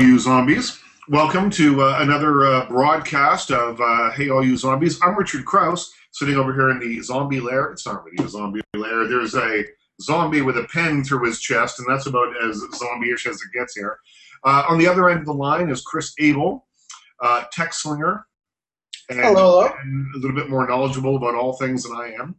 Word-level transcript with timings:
you 0.00 0.18
zombies. 0.18 0.80
Welcome 1.08 1.50
to 1.50 1.82
uh, 1.82 1.98
another 2.00 2.46
uh, 2.46 2.66
broadcast 2.66 3.50
of 3.50 3.80
uh, 3.80 4.10
Hey 4.12 4.30
All 4.30 4.44
You 4.44 4.56
Zombies. 4.56 4.98
I'm 5.02 5.16
Richard 5.16 5.44
Crouse, 5.44 5.92
sitting 6.12 6.36
over 6.36 6.54
here 6.54 6.70
in 6.70 6.78
the 6.78 7.00
zombie 7.02 7.40
lair. 7.40 7.70
It's 7.70 7.86
not 7.86 8.04
really 8.04 8.24
a 8.24 8.28
zombie 8.28 8.62
lair. 8.74 9.06
There's 9.06 9.34
a 9.34 9.64
zombie 10.00 10.40
with 10.40 10.56
a 10.56 10.66
pen 10.72 11.04
through 11.04 11.26
his 11.26 11.40
chest, 11.40 11.78
and 11.78 11.88
that's 11.88 12.06
about 12.06 12.28
as 12.42 12.62
zombie-ish 12.76 13.26
as 13.26 13.36
it 13.36 13.58
gets 13.58 13.76
here. 13.76 13.98
Uh, 14.44 14.64
on 14.68 14.78
the 14.78 14.86
other 14.86 15.10
end 15.10 15.20
of 15.20 15.26
the 15.26 15.34
line 15.34 15.68
is 15.68 15.82
Chris 15.82 16.14
Abel, 16.18 16.66
uh, 17.22 17.44
tech 17.52 17.74
slinger, 17.74 18.26
and, 19.10 19.20
Hello, 19.20 19.62
hello. 19.62 19.74
and 19.82 20.14
a 20.14 20.18
little 20.18 20.36
bit 20.36 20.48
more 20.48 20.66
knowledgeable 20.66 21.16
about 21.16 21.34
all 21.34 21.54
things 21.54 21.82
than 21.82 21.96
I 21.96 22.12
am. 22.18 22.36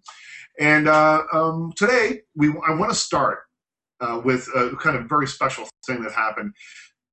And 0.60 0.88
uh, 0.88 1.24
um, 1.32 1.74
today, 1.76 2.22
we 2.36 2.50
I 2.68 2.74
want 2.74 2.92
to 2.92 2.98
start 2.98 3.40
uh, 4.00 4.20
with 4.24 4.48
a 4.56 4.76
kind 4.82 4.98
of 4.98 5.08
very 5.08 5.28
special 5.28 5.68
thing 5.86 6.02
that 6.04 6.14
happened. 6.14 6.54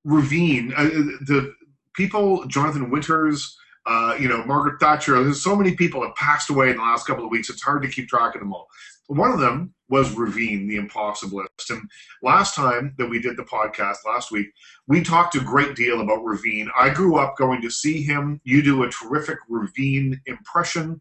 Reveen, 0.09 0.73
uh, 0.77 0.85
the 1.27 1.55
people, 1.95 2.47
Jonathan 2.47 2.91
Winters, 2.91 3.57
uh, 3.87 4.17
you 4.19 4.29
know, 4.29 4.45
Margaret 4.45 4.81
Thatcher. 4.81 5.23
There's 5.23 5.43
so 5.43 5.57
many 5.57 5.75
people 5.75 6.01
that 6.03 6.15
passed 6.17 6.51
away 6.51 6.71
in 6.71 6.77
the 6.77 6.83
last 6.83 7.07
couple 7.07 7.25
of 7.25 7.31
weeks. 7.31 7.51
It's 7.51 7.63
hard 7.63 7.83
to 7.83 7.89
keep 7.89 8.09
track 8.09 8.35
of 8.35 8.41
them 8.41 8.53
all. 8.53 8.69
One 9.09 9.33
of 9.33 9.41
them 9.41 9.73
was 9.89 10.15
Reveen, 10.15 10.69
the 10.69 10.79
impossibilist. 10.79 11.71
And 11.71 11.89
last 12.23 12.55
time 12.55 12.95
that 12.99 13.09
we 13.09 13.21
did 13.21 13.39
the 13.39 13.45
podcast 13.45 13.97
last 14.07 14.31
week, 14.31 14.49
we 14.87 15.03
talked 15.03 15.35
a 15.35 15.41
great 15.41 15.75
deal 15.75 16.03
about 16.03 16.19
Reveen. 16.19 16.69
I 16.79 16.91
grew 16.91 17.17
up 17.17 17.37
going 17.39 17.63
to 17.63 17.71
see 17.71 18.03
him. 18.03 18.41
You 18.45 18.63
do 18.63 18.83
a 18.83 18.91
terrific 18.91 19.39
Reveen 19.51 20.21
impression, 20.27 21.01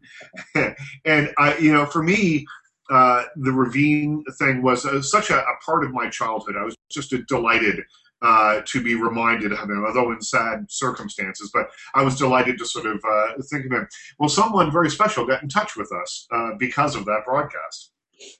and 0.54 1.34
I, 1.36 1.58
you 1.58 1.72
know, 1.72 1.84
for 1.84 2.02
me, 2.02 2.46
uh, 2.90 3.24
the 3.36 3.50
Reveen 3.50 4.22
thing 4.38 4.62
was 4.62 4.86
uh, 4.86 5.02
such 5.02 5.28
a, 5.28 5.38
a 5.38 5.56
part 5.64 5.84
of 5.84 5.92
my 5.92 6.08
childhood. 6.08 6.56
I 6.58 6.64
was 6.64 6.74
just 6.90 7.14
delighted 7.28 7.82
uh, 8.22 8.60
to 8.64 8.82
be 8.82 8.94
reminded 8.94 9.52
of 9.52 9.70
him, 9.70 9.84
although 9.84 10.12
in 10.12 10.20
sad 10.20 10.66
circumstances. 10.68 11.50
But 11.52 11.70
I 11.94 12.02
was 12.02 12.16
delighted 12.16 12.58
to 12.58 12.66
sort 12.66 12.86
of 12.86 13.02
uh, 13.08 13.34
think 13.50 13.66
of 13.66 13.72
him. 13.72 13.88
Well, 14.18 14.28
someone 14.28 14.72
very 14.72 14.90
special 14.90 15.26
got 15.26 15.42
in 15.42 15.48
touch 15.48 15.76
with 15.76 15.92
us 15.92 16.26
uh, 16.32 16.50
because 16.58 16.96
of 16.96 17.04
that 17.06 17.24
broadcast. 17.24 17.92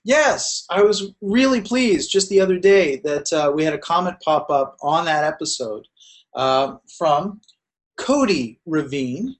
Yes, 0.04 0.64
I 0.70 0.82
was 0.82 1.12
really 1.20 1.60
pleased 1.60 2.10
just 2.10 2.28
the 2.28 2.40
other 2.40 2.58
day 2.58 2.96
that 3.04 3.32
uh, 3.32 3.52
we 3.54 3.64
had 3.64 3.74
a 3.74 3.78
comment 3.78 4.16
pop 4.24 4.50
up 4.50 4.76
on 4.82 5.04
that 5.04 5.24
episode 5.24 5.86
uh, 6.34 6.76
from 6.98 7.40
Cody 7.96 8.60
Reveen, 8.66 9.34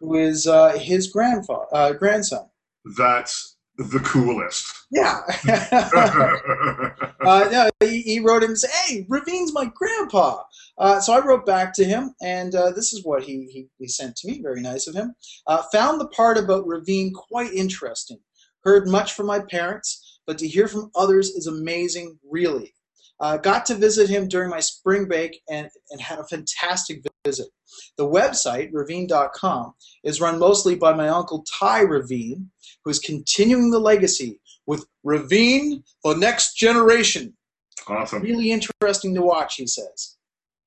who 0.00 0.16
is 0.16 0.46
uh, 0.46 0.78
his 0.78 1.08
grandfather, 1.08 1.66
uh, 1.72 1.92
grandson. 1.92 2.48
That's 2.96 3.56
the 3.76 4.00
coolest. 4.00 4.81
Yeah. 4.92 5.20
uh, 7.24 7.48
no, 7.50 7.70
he, 7.80 8.02
he 8.02 8.20
wrote 8.20 8.42
him 8.42 8.50
and 8.50 8.58
said, 8.58 8.70
"Hey, 8.70 9.06
Reveen's 9.08 9.54
my 9.54 9.64
grandpa." 9.74 10.42
Uh, 10.76 11.00
so 11.00 11.14
I 11.14 11.24
wrote 11.24 11.46
back 11.46 11.72
to 11.74 11.84
him, 11.84 12.14
and 12.22 12.54
uh, 12.54 12.72
this 12.72 12.92
is 12.92 13.02
what 13.02 13.22
he, 13.22 13.48
he, 13.50 13.68
he 13.78 13.88
sent 13.88 14.16
to 14.16 14.28
me. 14.28 14.42
Very 14.42 14.60
nice 14.60 14.86
of 14.86 14.94
him. 14.94 15.14
Uh, 15.46 15.62
found 15.72 15.98
the 15.98 16.08
part 16.08 16.36
about 16.36 16.66
Reveen 16.66 17.12
quite 17.14 17.54
interesting. 17.54 18.18
Heard 18.64 18.86
much 18.86 19.14
from 19.14 19.26
my 19.26 19.40
parents, 19.40 20.20
but 20.26 20.36
to 20.38 20.46
hear 20.46 20.68
from 20.68 20.90
others 20.94 21.30
is 21.30 21.46
amazing. 21.46 22.18
Really, 22.30 22.74
uh, 23.18 23.38
got 23.38 23.64
to 23.66 23.74
visit 23.74 24.10
him 24.10 24.28
during 24.28 24.50
my 24.50 24.60
spring 24.60 25.06
break 25.06 25.40
and, 25.48 25.70
and 25.90 26.02
had 26.02 26.18
a 26.18 26.24
fantastic 26.24 27.02
visit. 27.24 27.48
The 27.96 28.06
website, 28.06 28.72
reveen.com, 28.72 29.72
is 30.04 30.20
run 30.20 30.38
mostly 30.38 30.74
by 30.74 30.92
my 30.92 31.08
uncle 31.08 31.44
Ty 31.58 31.84
Reveen, 31.84 32.48
who 32.84 32.90
is 32.90 32.98
continuing 32.98 33.70
the 33.70 33.78
legacy 33.78 34.40
with 34.66 34.86
Reveen, 35.04 35.82
the 36.04 36.14
next 36.14 36.54
generation. 36.54 37.34
Awesome. 37.88 38.22
Really 38.22 38.52
interesting 38.52 39.14
to 39.14 39.22
watch, 39.22 39.56
he 39.56 39.66
says. 39.66 40.16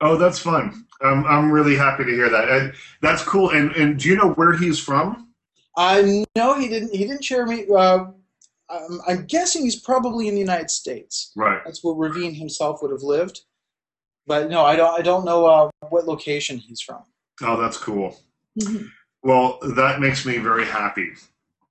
Oh, 0.01 0.17
that's 0.17 0.39
fun. 0.39 0.85
I'm, 1.01 1.25
I'm 1.25 1.51
really 1.51 1.75
happy 1.75 2.03
to 2.03 2.11
hear 2.11 2.29
that. 2.29 2.49
And 2.49 2.73
that's 3.01 3.23
cool. 3.23 3.51
And, 3.51 3.71
and 3.71 3.97
do 3.97 4.09
you 4.09 4.16
know 4.16 4.33
where 4.33 4.53
he's 4.53 4.79
from? 4.79 5.29
I 5.77 6.25
know 6.35 6.59
he 6.59 6.67
didn't. 6.67 6.93
He 6.93 7.05
didn't 7.05 7.23
share 7.23 7.45
me. 7.45 7.66
Uh, 7.67 8.05
I'm, 8.69 9.01
I'm 9.07 9.25
guessing 9.25 9.63
he's 9.63 9.81
probably 9.81 10.28
in 10.28 10.34
the 10.34 10.39
United 10.39 10.69
States. 10.69 11.31
Right. 11.35 11.61
That's 11.66 11.84
where 11.84 11.95
Reveen 11.95 12.35
himself 12.35 12.81
would 12.81 12.91
have 12.91 13.03
lived. 13.03 13.41
But 14.28 14.50
no, 14.50 14.66
I 14.66 14.75
don't. 14.75 14.97
I 14.97 15.01
don't 15.01 15.25
know 15.25 15.45
uh, 15.45 15.69
what 15.89 16.07
location 16.07 16.57
he's 16.57 16.81
from. 16.81 17.03
Oh, 17.41 17.59
that's 17.59 17.78
cool. 17.78 18.17
Well, 19.22 19.59
that 19.75 20.00
makes 20.00 20.25
me 20.25 20.38
very 20.38 20.66
happy 20.66 21.11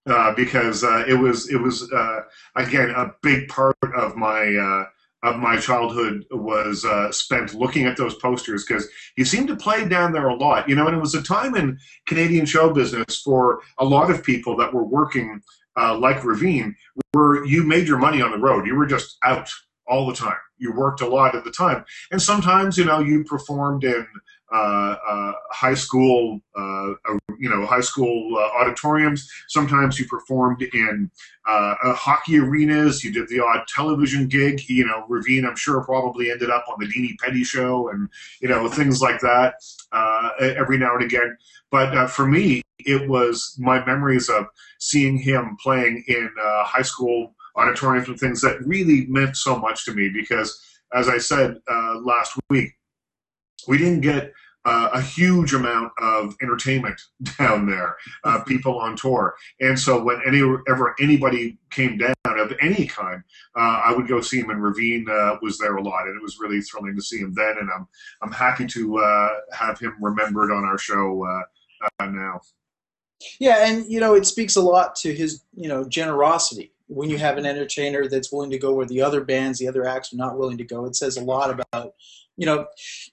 uh, 0.06 0.34
because 0.34 0.84
uh, 0.84 1.04
it 1.08 1.14
was 1.14 1.50
it 1.50 1.56
was 1.56 1.90
uh, 1.92 2.20
again 2.56 2.90
a 2.90 3.12
big 3.22 3.48
part 3.48 3.76
of 3.96 4.16
my 4.16 4.54
uh, 4.54 4.84
of 5.26 5.40
my 5.40 5.56
childhood 5.56 6.26
was 6.30 6.84
uh, 6.84 7.10
spent 7.10 7.54
looking 7.54 7.86
at 7.86 7.96
those 7.96 8.14
posters 8.16 8.66
because 8.66 8.86
he 9.16 9.24
seemed 9.24 9.48
to 9.48 9.56
play 9.56 9.88
down 9.88 10.12
there 10.12 10.28
a 10.28 10.34
lot, 10.34 10.68
you 10.68 10.74
know. 10.74 10.86
And 10.86 10.96
it 10.96 11.00
was 11.00 11.14
a 11.14 11.22
time 11.22 11.54
in 11.54 11.78
Canadian 12.06 12.44
show 12.44 12.70
business 12.70 13.22
for 13.22 13.60
a 13.78 13.84
lot 13.84 14.10
of 14.10 14.22
people 14.22 14.56
that 14.58 14.74
were 14.74 14.84
working 14.84 15.40
like 15.76 16.18
Reveen, 16.18 16.74
where 17.12 17.44
you 17.46 17.64
made 17.64 17.88
your 17.88 17.98
money 17.98 18.20
on 18.20 18.30
the 18.30 18.38
road. 18.38 18.66
You 18.66 18.76
were 18.76 18.86
just 18.86 19.16
out 19.24 19.48
all 19.86 20.06
the 20.06 20.14
time. 20.14 20.36
You 20.58 20.72
worked 20.72 21.00
a 21.00 21.08
lot 21.08 21.34
at 21.34 21.44
the 21.44 21.50
time, 21.50 21.84
and 22.10 22.20
sometimes 22.20 22.76
you 22.76 22.84
know 22.84 23.00
you 23.00 23.24
performed 23.24 23.84
in 23.84 24.06
high 24.54 25.74
school, 25.74 26.40
uh, 26.56 26.92
uh, 27.08 27.18
you 27.38 27.48
know, 27.48 27.66
high 27.66 27.80
school 27.80 28.36
uh, 28.36 28.62
auditoriums. 28.62 29.28
Sometimes 29.48 29.98
you 29.98 30.06
performed 30.06 30.62
in 30.62 31.10
uh, 31.48 31.74
uh, 31.82 31.94
hockey 31.94 32.38
arenas. 32.38 33.02
You 33.02 33.12
did 33.12 33.28
the 33.28 33.40
odd 33.40 33.66
television 33.68 34.28
gig. 34.28 34.60
You 34.68 34.86
know, 34.86 35.06
Reveen, 35.08 35.46
I'm 35.46 35.56
sure, 35.56 35.82
probably 35.84 36.30
ended 36.30 36.50
up 36.50 36.64
on 36.68 36.76
the 36.78 36.86
Deanie 36.86 37.18
Petty 37.18 37.44
show 37.44 37.88
and 37.88 38.08
you 38.40 38.48
know 38.48 38.68
things 38.68 39.00
like 39.00 39.20
that 39.20 39.54
uh, 39.92 40.30
every 40.38 40.78
now 40.78 40.94
and 40.94 41.04
again. 41.04 41.36
But 41.70 41.96
uh, 41.96 42.06
for 42.06 42.26
me, 42.26 42.62
it 42.78 43.08
was 43.08 43.56
my 43.58 43.84
memories 43.84 44.28
of 44.28 44.46
seeing 44.78 45.16
him 45.16 45.56
playing 45.62 46.04
in 46.08 46.28
uh, 46.40 46.64
high 46.64 46.82
school 46.82 47.34
auditoriums 47.56 48.08
and 48.08 48.18
things 48.18 48.40
that 48.42 48.64
really 48.66 49.06
meant 49.06 49.36
so 49.36 49.58
much 49.58 49.84
to 49.84 49.94
me 49.94 50.10
because, 50.10 50.60
as 50.92 51.08
I 51.08 51.18
said 51.18 51.56
uh, 51.70 51.98
last 52.00 52.38
week, 52.50 52.72
we 53.66 53.78
didn't 53.78 54.00
get 54.00 54.32
uh, 54.64 54.90
a 54.92 55.00
huge 55.00 55.52
amount 55.54 55.92
of 55.98 56.34
entertainment 56.42 57.00
down 57.38 57.66
there, 57.66 57.96
uh, 58.24 58.42
people 58.44 58.78
on 58.78 58.96
tour. 58.96 59.34
And 59.60 59.78
so 59.78 60.02
when 60.02 60.20
any, 60.26 60.40
ever 60.68 60.94
anybody 61.00 61.58
came 61.70 61.98
down 61.98 62.14
of 62.26 62.52
any 62.60 62.86
kind, 62.86 63.22
uh, 63.56 63.82
I 63.84 63.92
would 63.94 64.08
go 64.08 64.20
see 64.20 64.40
him, 64.40 64.50
and 64.50 64.60
Reveen 64.60 65.08
uh, 65.08 65.38
was 65.42 65.58
there 65.58 65.76
a 65.76 65.82
lot, 65.82 66.06
and 66.06 66.16
it 66.16 66.22
was 66.22 66.38
really 66.40 66.60
thrilling 66.60 66.96
to 66.96 67.02
see 67.02 67.18
him 67.18 67.32
then. 67.34 67.56
And 67.58 67.70
I'm 67.70 67.86
I'm 68.22 68.32
happy 68.32 68.66
to 68.66 68.98
uh, 68.98 69.28
have 69.52 69.78
him 69.78 69.96
remembered 70.00 70.50
on 70.50 70.64
our 70.64 70.78
show 70.78 71.24
uh, 71.24 71.42
uh, 72.00 72.06
now. 72.06 72.40
Yeah, 73.38 73.66
and 73.66 73.90
you 73.90 74.00
know, 74.00 74.14
it 74.14 74.26
speaks 74.26 74.56
a 74.56 74.62
lot 74.62 74.96
to 74.96 75.14
his 75.14 75.42
you 75.54 75.68
know 75.68 75.88
generosity. 75.88 76.73
When 76.86 77.08
you 77.10 77.18
have 77.18 77.38
an 77.38 77.46
entertainer 77.46 78.08
that's 78.08 78.30
willing 78.32 78.50
to 78.50 78.58
go 78.58 78.74
where 78.74 78.86
the 78.86 79.02
other 79.02 79.24
bands, 79.24 79.58
the 79.58 79.68
other 79.68 79.86
acts 79.86 80.12
are 80.12 80.16
not 80.16 80.38
willing 80.38 80.58
to 80.58 80.64
go, 80.64 80.84
it 80.84 80.96
says 80.96 81.16
a 81.16 81.24
lot 81.24 81.50
about 81.50 81.92
you 82.36 82.46
know 82.46 82.66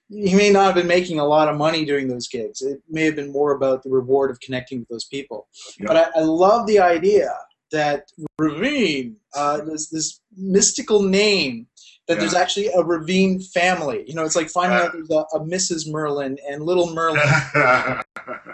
he 0.10 0.36
may 0.36 0.50
not 0.50 0.66
have 0.66 0.76
been 0.76 0.88
making 0.88 1.20
a 1.20 1.26
lot 1.26 1.48
of 1.48 1.58
money 1.58 1.86
doing 1.86 2.08
those 2.08 2.28
gigs. 2.28 2.62
It 2.62 2.82
may 2.90 3.06
have 3.06 3.16
been 3.16 3.32
more 3.32 3.54
about 3.54 3.84
the 3.84 3.90
reward 3.90 4.32
of 4.32 4.40
connecting 4.40 4.80
with 4.80 4.90
those 4.90 5.06
people. 5.06 5.48
Yeah. 5.80 5.88
But 5.88 5.98
I, 5.98 6.20
I 6.20 6.24
love 6.24 6.68
the 6.68 6.80
idea 6.80 7.32
that 7.72 8.12
Reveen, 8.40 9.16
uh, 9.36 9.62
this 9.62 9.90
this 9.90 10.20
mystical 10.36 11.02
name, 11.04 11.68
that 12.08 12.20
there's 12.20 12.34
actually 12.34 12.68
a 12.68 12.78
Reveen 12.84 13.46
family. 13.54 14.04
You 14.08 14.16
know, 14.16 14.26
it's 14.26 14.36
like 14.36 14.50
finding 14.50 14.78
Uh. 14.78 14.82
out 14.84 14.94
there's 14.94 15.10
a, 15.10 15.26
a 15.38 15.40
Mrs. 15.40 15.90
Merlin 15.90 16.38
and 16.50 16.64
little 16.64 16.94
Merlin 16.94 17.22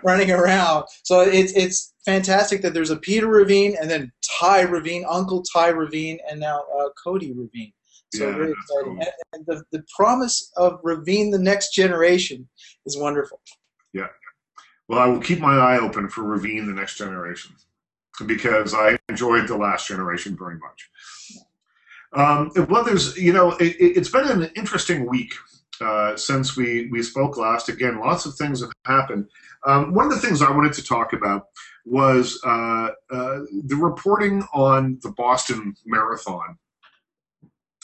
running 0.04 0.32
around. 0.32 0.86
So 1.04 1.22
it's 1.22 1.54
it's 1.54 1.94
fantastic 2.06 2.62
that 2.62 2.74
there's 2.74 2.90
a 2.92 2.98
Peter 2.98 3.28
Reveen 3.28 3.76
and 3.80 3.90
then 3.90 4.12
Ty 4.40 4.66
Reveen, 4.66 5.04
Uncle 5.10 5.44
Ty 5.44 5.72
Reveen, 5.74 6.18
and 6.30 6.40
now 6.40 6.62
uh, 6.80 6.90
Cody 7.04 7.34
Reveen. 7.34 7.74
So 8.14 8.30
Yeah, 8.30 8.36
very 8.38 8.52
exciting. 8.52 8.84
cool. 8.84 8.92
And, 9.00 9.10
and 9.34 9.46
the, 9.46 9.64
the 9.72 9.84
promise 9.96 10.52
of 10.56 10.82
Reveen, 10.84 11.32
the 11.32 11.40
next 11.40 11.74
generation, 11.74 12.48
is 12.86 12.98
wonderful. 12.98 13.42
Yeah. 13.94 14.08
Well, 14.88 15.00
I 15.00 15.08
will 15.08 15.20
keep 15.20 15.40
my 15.40 15.58
eye 15.58 15.80
open 15.80 16.08
for 16.10 16.22
Reveen, 16.24 16.66
the 16.66 16.74
next 16.74 16.98
generation, 16.98 17.52
because 18.26 18.74
I 18.74 18.98
enjoyed 19.10 19.48
the 19.50 19.58
last 19.58 19.88
generation 19.88 20.38
very 20.40 20.56
much. 20.58 20.90
Um, 22.18 22.52
well, 22.68 22.84
there's, 22.84 23.16
you 23.16 23.32
know, 23.32 23.52
it, 23.52 23.76
it's 23.80 24.10
been 24.10 24.28
an 24.28 24.50
interesting 24.56 25.08
week 25.08 25.36
uh, 25.80 26.18
since 26.18 26.58
we, 26.58 26.88
we 26.92 27.04
spoke 27.04 27.38
last. 27.38 27.70
Again, 27.70 28.00
lots 28.00 28.26
of 28.26 28.36
things 28.36 28.62
have 28.62 28.72
happened. 28.86 29.28
Um, 29.68 29.94
one 29.94 30.06
of 30.06 30.12
the 30.12 30.20
things 30.20 30.42
I 30.42 30.50
wanted 30.50 30.74
to 30.74 30.84
talk 30.84 31.14
about 31.14 31.46
was 31.86 32.42
uh, 32.44 32.90
uh, 33.12 33.40
the 33.66 33.76
reporting 33.80 34.44
on 34.52 34.98
the 35.04 35.12
Boston 35.12 35.76
Marathon. 35.86 36.58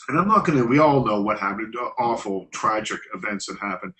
And 0.08 0.18
I'm 0.18 0.28
not 0.28 0.44
going 0.44 0.58
to, 0.58 0.66
we 0.66 0.80
all 0.80 1.04
know 1.04 1.22
what 1.22 1.38
happened, 1.38 1.74
awful, 1.98 2.46
tragic 2.52 3.00
events 3.14 3.46
that 3.46 3.58
happened 3.58 3.94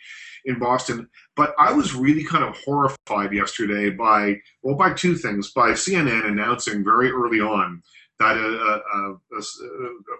in 0.44 0.58
Boston. 0.58 1.08
But 1.36 1.54
I 1.58 1.72
was 1.72 1.94
really 1.94 2.24
kind 2.24 2.44
of 2.44 2.56
horrified 2.64 3.32
yesterday 3.32 3.88
by, 3.88 4.40
well, 4.62 4.74
by 4.74 4.92
two 4.92 5.14
things. 5.14 5.52
By 5.52 5.70
CNN 5.70 6.26
announcing 6.26 6.84
very 6.84 7.10
early 7.10 7.40
on 7.40 7.82
that 8.18 8.36
uh, 8.36 8.80
uh, 8.96 9.14
uh, 9.38 9.42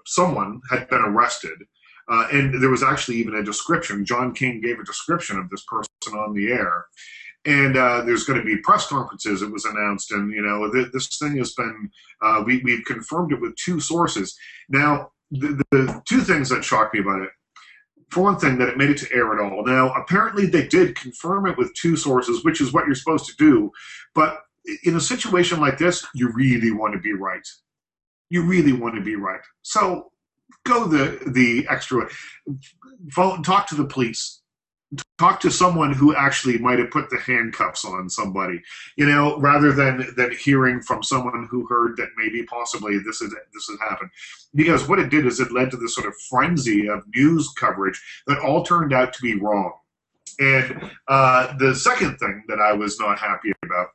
someone 0.06 0.60
had 0.70 0.88
been 0.88 1.02
arrested 1.02 1.58
Uh, 2.08 2.26
and 2.32 2.62
there 2.62 2.70
was 2.70 2.82
actually 2.82 3.16
even 3.16 3.34
a 3.34 3.42
description. 3.42 4.04
John 4.04 4.34
King 4.34 4.60
gave 4.60 4.78
a 4.78 4.84
description 4.84 5.38
of 5.38 5.48
this 5.48 5.64
person 5.64 6.18
on 6.18 6.34
the 6.34 6.52
air. 6.52 6.86
And 7.46 7.76
uh, 7.76 8.02
there's 8.02 8.24
going 8.24 8.38
to 8.38 8.44
be 8.44 8.56
press 8.58 8.86
conferences. 8.86 9.42
It 9.42 9.52
was 9.52 9.64
announced, 9.66 10.12
and 10.12 10.32
you 10.32 10.42
know 10.42 10.72
th- 10.72 10.92
this 10.92 11.18
thing 11.18 11.36
has 11.38 11.52
been. 11.54 11.90
Uh, 12.22 12.42
we 12.46 12.62
we've 12.64 12.84
confirmed 12.86 13.32
it 13.32 13.40
with 13.40 13.54
two 13.56 13.80
sources. 13.80 14.36
Now, 14.68 15.10
the, 15.30 15.62
the 15.70 16.02
two 16.08 16.20
things 16.20 16.48
that 16.48 16.64
shocked 16.64 16.94
me 16.94 17.00
about 17.00 17.22
it 17.22 17.30
for 18.10 18.22
one 18.22 18.38
thing, 18.38 18.58
that 18.58 18.68
it 18.68 18.78
made 18.78 18.90
it 18.90 18.98
to 18.98 19.14
air 19.14 19.34
at 19.34 19.40
all. 19.40 19.64
Now, 19.64 19.92
apparently, 19.92 20.46
they 20.46 20.66
did 20.66 20.96
confirm 20.96 21.46
it 21.46 21.58
with 21.58 21.74
two 21.74 21.96
sources, 21.96 22.44
which 22.44 22.60
is 22.62 22.72
what 22.72 22.86
you're 22.86 22.94
supposed 22.94 23.26
to 23.26 23.36
do. 23.36 23.70
But 24.14 24.40
in 24.84 24.96
a 24.96 25.00
situation 25.00 25.60
like 25.60 25.78
this, 25.78 26.06
you 26.14 26.32
really 26.32 26.70
want 26.70 26.94
to 26.94 27.00
be 27.00 27.12
right. 27.12 27.46
You 28.34 28.42
really 28.42 28.72
want 28.72 28.96
to 28.96 29.00
be 29.00 29.14
right. 29.14 29.44
So 29.62 30.10
go 30.64 30.88
the 30.88 31.20
the 31.38 31.68
extra. 31.70 32.08
Phone, 33.12 33.44
talk 33.44 33.68
to 33.68 33.76
the 33.76 33.84
police. 33.84 34.40
Talk 35.18 35.38
to 35.40 35.52
someone 35.52 35.92
who 35.92 36.16
actually 36.16 36.58
might 36.58 36.80
have 36.80 36.90
put 36.90 37.10
the 37.10 37.18
handcuffs 37.18 37.84
on 37.84 38.10
somebody, 38.10 38.60
you 38.96 39.06
know, 39.06 39.38
rather 39.38 39.70
than 39.70 40.12
than 40.16 40.32
hearing 40.32 40.82
from 40.82 41.04
someone 41.04 41.46
who 41.48 41.64
heard 41.68 41.96
that 41.96 42.08
maybe 42.16 42.42
possibly 42.42 42.98
this 42.98 43.20
is 43.20 43.30
this 43.30 43.68
has 43.68 43.78
happened. 43.88 44.10
Because 44.52 44.88
what 44.88 44.98
it 44.98 45.10
did 45.10 45.26
is 45.26 45.38
it 45.38 45.52
led 45.52 45.70
to 45.70 45.76
this 45.76 45.94
sort 45.94 46.08
of 46.08 46.14
frenzy 46.28 46.88
of 46.88 47.04
news 47.14 47.48
coverage 47.56 48.02
that 48.26 48.40
all 48.40 48.64
turned 48.64 48.92
out 48.92 49.12
to 49.12 49.22
be 49.22 49.38
wrong. 49.38 49.74
And 50.40 50.90
uh, 51.06 51.56
the 51.58 51.76
second 51.76 52.16
thing 52.16 52.42
that 52.48 52.58
I 52.58 52.72
was 52.72 52.98
not 52.98 53.20
happy 53.20 53.52
about 53.64 53.90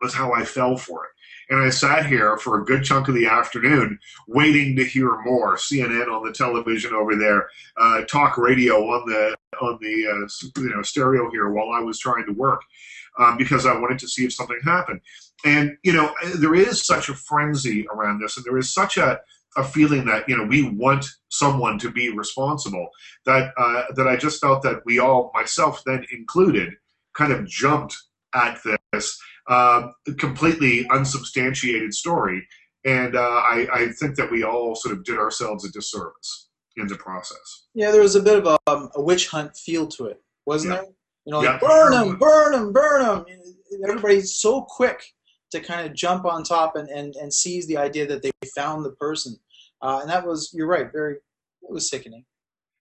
was 0.00 0.14
how 0.14 0.32
I 0.32 0.44
fell 0.44 0.76
for 0.76 1.06
it. 1.06 1.10
And 1.50 1.60
I 1.60 1.68
sat 1.70 2.06
here 2.06 2.38
for 2.38 2.60
a 2.60 2.64
good 2.64 2.84
chunk 2.84 3.08
of 3.08 3.14
the 3.14 3.26
afternoon 3.26 3.98
waiting 4.28 4.76
to 4.76 4.84
hear 4.84 5.20
more. 5.22 5.56
CNN 5.56 6.06
on 6.06 6.24
the 6.24 6.32
television 6.32 6.94
over 6.94 7.16
there, 7.16 7.48
uh, 7.76 8.02
talk 8.02 8.38
radio 8.38 8.76
on 8.76 9.08
the 9.08 9.36
on 9.60 9.78
the 9.82 10.06
uh, 10.06 10.60
you 10.62 10.70
know 10.70 10.82
stereo 10.82 11.28
here 11.30 11.50
while 11.50 11.70
I 11.70 11.80
was 11.80 11.98
trying 11.98 12.24
to 12.26 12.32
work 12.32 12.62
um, 13.18 13.36
because 13.36 13.66
I 13.66 13.78
wanted 13.78 13.98
to 13.98 14.08
see 14.08 14.24
if 14.24 14.32
something 14.32 14.60
happened. 14.64 15.00
And 15.44 15.76
you 15.82 15.92
know 15.92 16.14
there 16.36 16.54
is 16.54 16.86
such 16.86 17.08
a 17.08 17.14
frenzy 17.14 17.84
around 17.92 18.20
this, 18.20 18.36
and 18.36 18.46
there 18.46 18.58
is 18.58 18.72
such 18.72 18.96
a 18.96 19.20
a 19.56 19.64
feeling 19.64 20.04
that 20.04 20.28
you 20.28 20.36
know 20.36 20.44
we 20.44 20.62
want 20.70 21.06
someone 21.30 21.78
to 21.80 21.90
be 21.90 22.10
responsible 22.10 22.90
that 23.26 23.52
uh, 23.56 23.84
that 23.96 24.06
I 24.06 24.16
just 24.16 24.40
felt 24.40 24.62
that 24.62 24.82
we 24.84 25.00
all, 25.00 25.32
myself 25.34 25.82
then 25.84 26.06
included, 26.12 26.74
kind 27.14 27.32
of 27.32 27.48
jumped 27.48 27.96
at 28.34 28.60
this 28.92 29.18
uh, 29.50 29.88
completely 30.16 30.88
unsubstantiated 30.90 31.92
story. 31.92 32.46
And 32.84 33.16
uh, 33.16 33.20
I, 33.20 33.66
I, 33.72 33.88
think 33.88 34.16
that 34.16 34.30
we 34.30 34.42
all 34.42 34.74
sort 34.74 34.96
of 34.96 35.04
did 35.04 35.18
ourselves 35.18 35.66
a 35.66 35.72
disservice 35.72 36.48
in 36.76 36.86
the 36.86 36.94
process. 36.94 37.66
Yeah, 37.74 37.90
there 37.90 38.00
was 38.00 38.14
a 38.14 38.22
bit 38.22 38.38
of 38.38 38.46
a, 38.46 38.70
um, 38.70 38.90
a 38.94 39.02
witch 39.02 39.28
hunt 39.28 39.54
feel 39.54 39.86
to 39.88 40.06
it, 40.06 40.22
wasn't 40.46 40.74
yeah. 40.74 40.80
there? 40.80 40.90
You 41.26 41.32
know, 41.32 41.40
like, 41.40 41.60
yeah. 41.60 41.68
burn 41.68 41.90
them, 41.90 42.16
burn 42.16 42.52
them, 42.52 42.72
burn 42.72 43.02
them. 43.02 43.26
Everybody's 43.86 44.34
so 44.34 44.62
quick 44.62 45.02
to 45.50 45.60
kind 45.60 45.86
of 45.86 45.94
jump 45.94 46.24
on 46.24 46.42
top 46.42 46.76
and, 46.76 46.88
and, 46.88 47.16
and 47.16 47.34
seize 47.34 47.66
the 47.66 47.76
idea 47.76 48.06
that 48.06 48.22
they 48.22 48.30
found 48.56 48.84
the 48.84 48.92
person. 48.92 49.36
Uh, 49.82 49.98
and 50.00 50.08
that 50.08 50.24
was, 50.24 50.52
you're 50.54 50.68
right, 50.68 50.90
very, 50.90 51.14
it 51.14 51.70
was 51.70 51.90
sickening. 51.90 52.24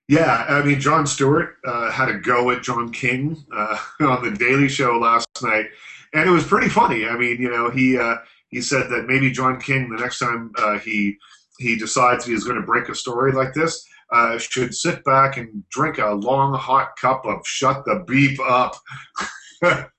Yeah, 0.07 0.45
I 0.47 0.63
mean, 0.63 0.79
Jon 0.79 1.05
Stewart 1.05 1.57
uh, 1.67 1.91
had 1.91 2.09
a 2.09 2.17
go 2.17 2.51
at 2.51 2.63
John 2.63 2.91
King 2.91 3.43
uh, 3.53 3.77
on 4.01 4.23
the 4.23 4.31
Daily 4.31 4.69
Show 4.69 4.97
last 4.97 5.27
night 5.41 5.65
and 6.13 6.27
it 6.27 6.31
was 6.31 6.45
pretty 6.45 6.69
funny. 6.69 7.05
I 7.05 7.17
mean, 7.17 7.41
you 7.41 7.49
know, 7.49 7.69
he 7.69 7.97
uh, 7.97 8.17
he 8.49 8.61
said 8.61 8.89
that 8.89 9.05
maybe 9.07 9.31
John 9.31 9.59
King, 9.59 9.89
the 9.89 10.01
next 10.01 10.19
time 10.19 10.51
uh, 10.57 10.79
he 10.79 11.17
he 11.59 11.75
decides 11.75 12.25
he's 12.25 12.43
going 12.43 12.59
to 12.59 12.65
break 12.65 12.89
a 12.89 12.95
story 12.95 13.31
like 13.31 13.53
this, 13.53 13.85
uh, 14.11 14.37
should 14.37 14.73
sit 14.73 15.03
back 15.03 15.37
and 15.37 15.63
drink 15.69 15.97
a 15.97 16.11
long 16.11 16.53
hot 16.53 16.95
cup 16.99 17.25
of 17.25 17.45
"Shut 17.45 17.83
the 17.85 18.03
Beep 18.07 18.39
Up." 18.39 18.75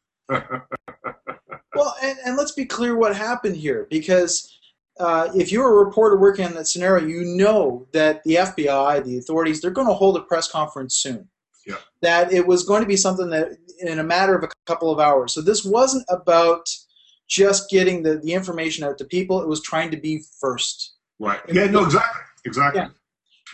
well, 1.75 1.95
and, 2.03 2.19
and 2.25 2.37
let's 2.37 2.53
be 2.53 2.65
clear 2.65 2.97
what 2.97 3.15
happened 3.15 3.57
here, 3.57 3.87
because 3.91 4.53
uh, 5.01 5.31
if 5.35 5.51
you're 5.51 5.71
a 5.71 5.85
reporter 5.85 6.19
working 6.19 6.45
on 6.45 6.55
that 6.55 6.67
scenario, 6.69 7.07
you 7.07 7.25
know 7.25 7.87
that 7.93 8.23
the 8.25 8.35
FBI, 8.35 9.03
the 9.05 9.19
authorities, 9.19 9.61
they're 9.61 9.71
going 9.71 9.87
to 9.87 9.95
hold 9.95 10.17
a 10.17 10.21
press 10.21 10.51
conference 10.51 10.97
soon. 10.97 11.29
Yeah. 11.67 11.77
That 12.03 12.33
it 12.33 12.47
was 12.47 12.65
going 12.65 12.83
to 12.83 12.89
be 12.89 12.97
something 12.97 13.31
that 13.31 13.57
in 13.81 13.99
a 13.99 14.05
matter 14.05 14.35
of 14.35 14.45
a 14.45 14.49
couple 14.67 14.91
of 14.91 14.99
hours. 14.99 15.33
So 15.33 15.41
this 15.41 15.65
wasn't 15.65 16.05
about 16.09 16.67
just 17.29 17.71
getting 17.71 18.03
the, 18.03 18.17
the 18.19 18.33
information 18.33 18.85
out 18.85 18.99
to 18.99 19.05
people. 19.05 19.41
It 19.41 19.49
was 19.49 19.63
trying 19.63 19.91
to 19.93 19.97
be 19.97 20.23
first. 20.41 20.95
Right. 21.19 21.41
Yeah, 21.53 21.67
no, 21.67 21.85
exactly. 21.85 22.23
Exactly. 22.45 22.83
Yeah. 22.83 22.89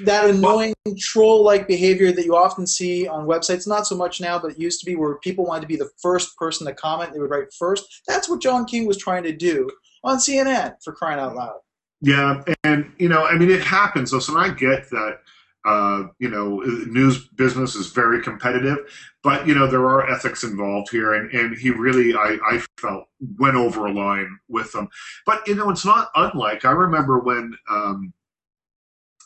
That 0.04 0.28
annoying 0.28 0.74
troll 0.98 1.42
like 1.42 1.66
behavior 1.66 2.12
that 2.12 2.24
you 2.24 2.36
often 2.36 2.66
see 2.66 3.08
on 3.08 3.26
websites, 3.26 3.66
not 3.66 3.86
so 3.86 3.96
much 3.96 4.20
now, 4.20 4.38
but 4.38 4.52
it 4.52 4.58
used 4.58 4.78
to 4.80 4.86
be 4.86 4.94
where 4.94 5.16
people 5.18 5.46
wanted 5.46 5.62
to 5.62 5.66
be 5.66 5.76
the 5.76 5.90
first 6.00 6.36
person 6.36 6.66
to 6.66 6.74
comment, 6.74 7.12
they 7.12 7.18
would 7.18 7.30
write 7.30 7.52
first. 7.58 8.02
That's 8.06 8.28
what 8.28 8.42
John 8.42 8.66
King 8.66 8.86
was 8.86 8.98
trying 8.98 9.22
to 9.22 9.32
do 9.32 9.70
on 10.04 10.18
CNN 10.18 10.74
for 10.84 10.92
crying 10.92 11.18
out 11.18 11.34
loud. 11.34 11.60
Yeah, 12.02 12.42
and 12.62 12.92
you 12.98 13.08
know, 13.08 13.24
I 13.24 13.38
mean, 13.38 13.50
it 13.50 13.62
happens. 13.62 14.10
So, 14.10 14.18
so 14.18 14.36
I 14.38 14.50
get 14.50 14.90
that 14.90 15.20
uh, 15.66 16.04
you 16.20 16.28
know, 16.28 16.60
news 16.86 17.26
business 17.30 17.74
is 17.74 17.88
very 17.88 18.22
competitive, 18.22 18.78
but 19.24 19.48
you 19.48 19.54
know 19.54 19.66
there 19.66 19.84
are 19.84 20.08
ethics 20.08 20.44
involved 20.44 20.90
here, 20.90 21.14
and, 21.14 21.28
and 21.32 21.58
he 21.58 21.70
really, 21.70 22.14
I, 22.14 22.38
I 22.48 22.62
felt, 22.78 23.08
went 23.38 23.56
over 23.56 23.86
a 23.86 23.92
line 23.92 24.38
with 24.48 24.70
them. 24.72 24.88
But 25.26 25.46
you 25.48 25.56
know, 25.56 25.68
it's 25.70 25.84
not 25.84 26.10
unlike 26.14 26.64
I 26.64 26.70
remember 26.70 27.18
when 27.18 27.54
um, 27.68 28.12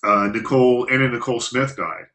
uh, 0.02 0.28
Nicole 0.28 0.88
Anna 0.90 1.10
Nicole 1.10 1.40
Smith 1.40 1.76
died, 1.76 2.06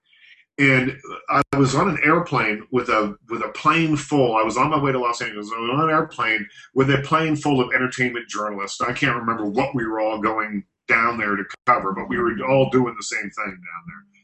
and 0.57 0.98
I 1.30 1.44
was 1.56 1.75
on 1.75 1.88
an 1.88 2.00
airplane 2.04 2.66
with 2.72 2.89
a 2.89 3.16
with 3.30 3.44
a 3.44 3.50
plane 3.50 3.95
full. 3.95 4.36
I 4.36 4.42
was 4.42 4.57
on 4.57 4.72
my 4.72 4.80
way 4.80 4.92
to 4.92 5.00
Los 5.00 5.22
Angeles. 5.22 5.51
I 5.56 5.60
was 5.60 5.69
on 5.69 5.83
an 5.83 5.92
airplane 5.92 6.48
with 6.74 6.89
a 6.89 6.98
plane 7.04 7.36
full 7.36 7.62
of 7.62 7.75
entertainment 7.75 8.27
journalists. 8.27 8.81
I 8.81 8.92
can't 8.92 9.18
remember 9.18 9.45
what 9.45 9.75
we 9.75 9.86
were 9.86 10.00
all 10.00 10.18
going 10.18 10.63
down 10.88 11.19
there 11.19 11.36
to 11.36 11.44
cover, 11.68 11.94
but 11.94 12.10
we 12.10 12.18
were 12.18 12.33
all 12.48 12.72
doing 12.72 12.95
the 12.98 13.04
same 13.04 13.30
thing 13.30 13.45
down 13.45 13.83
there 13.86 14.15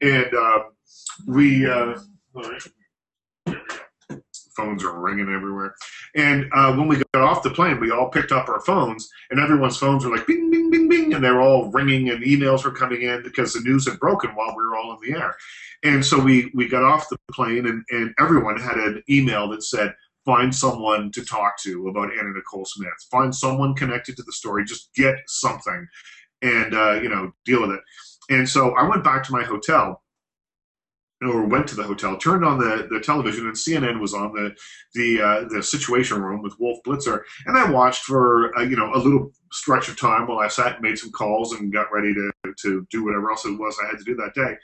and 0.00 0.34
uh, 0.34 0.62
we 1.26 1.66
uh, 1.68 1.94
phones 4.56 4.82
are 4.82 4.98
ringing 4.98 5.32
everywhere. 5.32 5.74
And 6.14 6.46
uh, 6.54 6.74
when 6.74 6.88
we 6.88 7.02
got 7.12 7.22
off 7.22 7.42
the 7.42 7.50
plane, 7.50 7.78
we 7.78 7.90
all 7.90 8.08
picked 8.08 8.32
up 8.32 8.48
our 8.48 8.60
phones, 8.60 9.08
and 9.30 9.38
everyone's 9.38 9.76
phones 9.76 10.04
were 10.04 10.16
like 10.16 10.26
bing, 10.26 10.50
bing, 10.50 10.70
bing, 10.70 10.88
bing, 10.88 11.14
and 11.14 11.22
they 11.22 11.30
were 11.30 11.42
all 11.42 11.70
ringing, 11.70 12.08
and 12.08 12.24
emails 12.24 12.64
were 12.64 12.72
coming 12.72 13.02
in 13.02 13.22
because 13.22 13.52
the 13.52 13.60
news 13.60 13.86
had 13.86 14.00
broken 14.00 14.30
while 14.30 14.54
we 14.56 14.64
were 14.64 14.76
all 14.76 14.92
in 14.92 15.10
the 15.10 15.18
air. 15.18 15.36
And 15.84 16.04
so 16.04 16.18
we 16.18 16.50
we 16.54 16.68
got 16.68 16.82
off 16.82 17.08
the 17.08 17.18
plane, 17.30 17.66
and, 17.66 17.84
and 17.90 18.14
everyone 18.18 18.58
had 18.58 18.78
an 18.78 19.02
email 19.10 19.48
that 19.50 19.62
said, 19.62 19.94
"Find 20.24 20.54
someone 20.54 21.12
to 21.12 21.24
talk 21.24 21.60
to 21.62 21.88
about 21.88 22.12
Anna 22.12 22.32
Nicole 22.34 22.64
Smith. 22.64 22.94
Find 23.10 23.34
someone 23.34 23.74
connected 23.74 24.16
to 24.16 24.22
the 24.22 24.32
story. 24.32 24.64
Just 24.64 24.90
get 24.94 25.16
something, 25.26 25.86
and 26.42 26.74
uh, 26.74 26.94
you 26.94 27.08
know, 27.08 27.32
deal 27.44 27.60
with 27.60 27.72
it." 27.72 27.80
And 28.30 28.48
so 28.48 28.72
I 28.72 28.88
went 28.88 29.04
back 29.04 29.22
to 29.24 29.32
my 29.32 29.44
hotel 29.44 30.02
or 31.22 31.46
went 31.46 31.66
to 31.68 31.74
the 31.74 31.82
hotel, 31.82 32.16
turned 32.16 32.44
on 32.44 32.58
the, 32.58 32.88
the 32.90 33.00
television, 33.00 33.46
and 33.46 33.54
CNN 33.54 34.00
was 34.00 34.12
on 34.12 34.32
the 34.34 34.54
the 34.94 35.20
uh, 35.20 35.48
the 35.48 35.62
Situation 35.62 36.22
Room 36.22 36.42
with 36.42 36.58
Wolf 36.60 36.78
Blitzer, 36.86 37.22
and 37.46 37.56
I 37.56 37.70
watched 37.70 38.02
for 38.02 38.56
uh, 38.58 38.62
you 38.62 38.76
know 38.76 38.92
a 38.94 38.98
little 38.98 39.32
stretch 39.50 39.88
of 39.88 39.98
time 39.98 40.26
while 40.26 40.38
I 40.38 40.48
sat 40.48 40.74
and 40.74 40.82
made 40.82 40.98
some 40.98 41.12
calls 41.12 41.54
and 41.54 41.72
got 41.72 41.92
ready 41.92 42.12
to 42.12 42.32
to 42.62 42.86
do 42.90 43.04
whatever 43.04 43.30
else 43.30 43.46
it 43.46 43.58
was 43.58 43.78
I 43.82 43.86
had 43.86 43.98
to 43.98 44.04
do 44.04 44.14
that 44.16 44.34
day, 44.34 44.56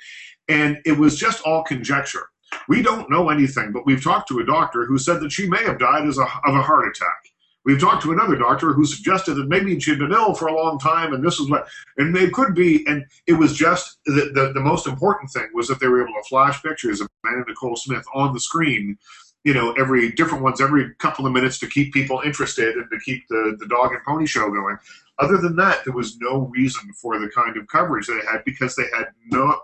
and 0.48 0.78
it 0.84 0.98
was 0.98 1.16
just 1.18 1.42
all 1.42 1.64
conjecture. 1.64 2.26
We 2.68 2.82
don't 2.82 3.10
know 3.10 3.30
anything, 3.30 3.72
but 3.72 3.86
we've 3.86 4.04
talked 4.04 4.28
to 4.28 4.40
a 4.40 4.44
doctor 4.44 4.84
who 4.84 4.98
said 4.98 5.20
that 5.20 5.32
she 5.32 5.48
may 5.48 5.64
have 5.64 5.78
died 5.78 6.06
as 6.06 6.18
a, 6.18 6.22
of 6.22 6.54
a 6.54 6.62
heart 6.62 6.86
attack. 6.86 7.31
We've 7.64 7.80
talked 7.80 8.02
to 8.02 8.12
another 8.12 8.36
doctor 8.36 8.72
who 8.72 8.84
suggested 8.84 9.34
that 9.34 9.48
maybe 9.48 9.78
she'd 9.78 9.98
been 9.98 10.12
ill 10.12 10.34
for 10.34 10.48
a 10.48 10.54
long 10.54 10.78
time, 10.78 11.14
and 11.14 11.24
this 11.24 11.38
is 11.38 11.48
what, 11.48 11.68
and 11.96 12.16
it 12.16 12.32
could 12.32 12.54
be, 12.54 12.84
and 12.86 13.04
it 13.26 13.34
was 13.34 13.56
just 13.56 13.98
the, 14.04 14.32
the, 14.34 14.52
the 14.52 14.60
most 14.60 14.86
important 14.86 15.30
thing 15.30 15.48
was 15.54 15.68
that 15.68 15.78
they 15.78 15.86
were 15.86 16.02
able 16.02 16.20
to 16.20 16.28
flash 16.28 16.62
pictures 16.62 17.00
of 17.00 17.08
Anna 17.24 17.44
Nicole 17.46 17.76
Smith 17.76 18.04
on 18.14 18.34
the 18.34 18.40
screen, 18.40 18.98
you 19.44 19.54
know, 19.54 19.72
every 19.72 20.10
different 20.12 20.42
ones 20.42 20.60
every 20.60 20.92
couple 20.96 21.24
of 21.26 21.32
minutes 21.32 21.58
to 21.60 21.68
keep 21.68 21.92
people 21.92 22.20
interested 22.24 22.76
and 22.76 22.90
to 22.90 22.98
keep 22.98 23.26
the, 23.28 23.56
the 23.58 23.66
dog 23.66 23.92
and 23.92 24.02
pony 24.04 24.26
show 24.26 24.50
going. 24.50 24.76
Other 25.18 25.36
than 25.36 25.54
that, 25.56 25.84
there 25.84 25.94
was 25.94 26.18
no 26.18 26.50
reason 26.52 26.92
for 26.94 27.18
the 27.18 27.28
kind 27.28 27.56
of 27.56 27.68
coverage 27.68 28.06
they 28.08 28.20
had 28.28 28.44
because 28.44 28.74
they 28.74 28.86
had 28.96 29.08
no 29.30 29.60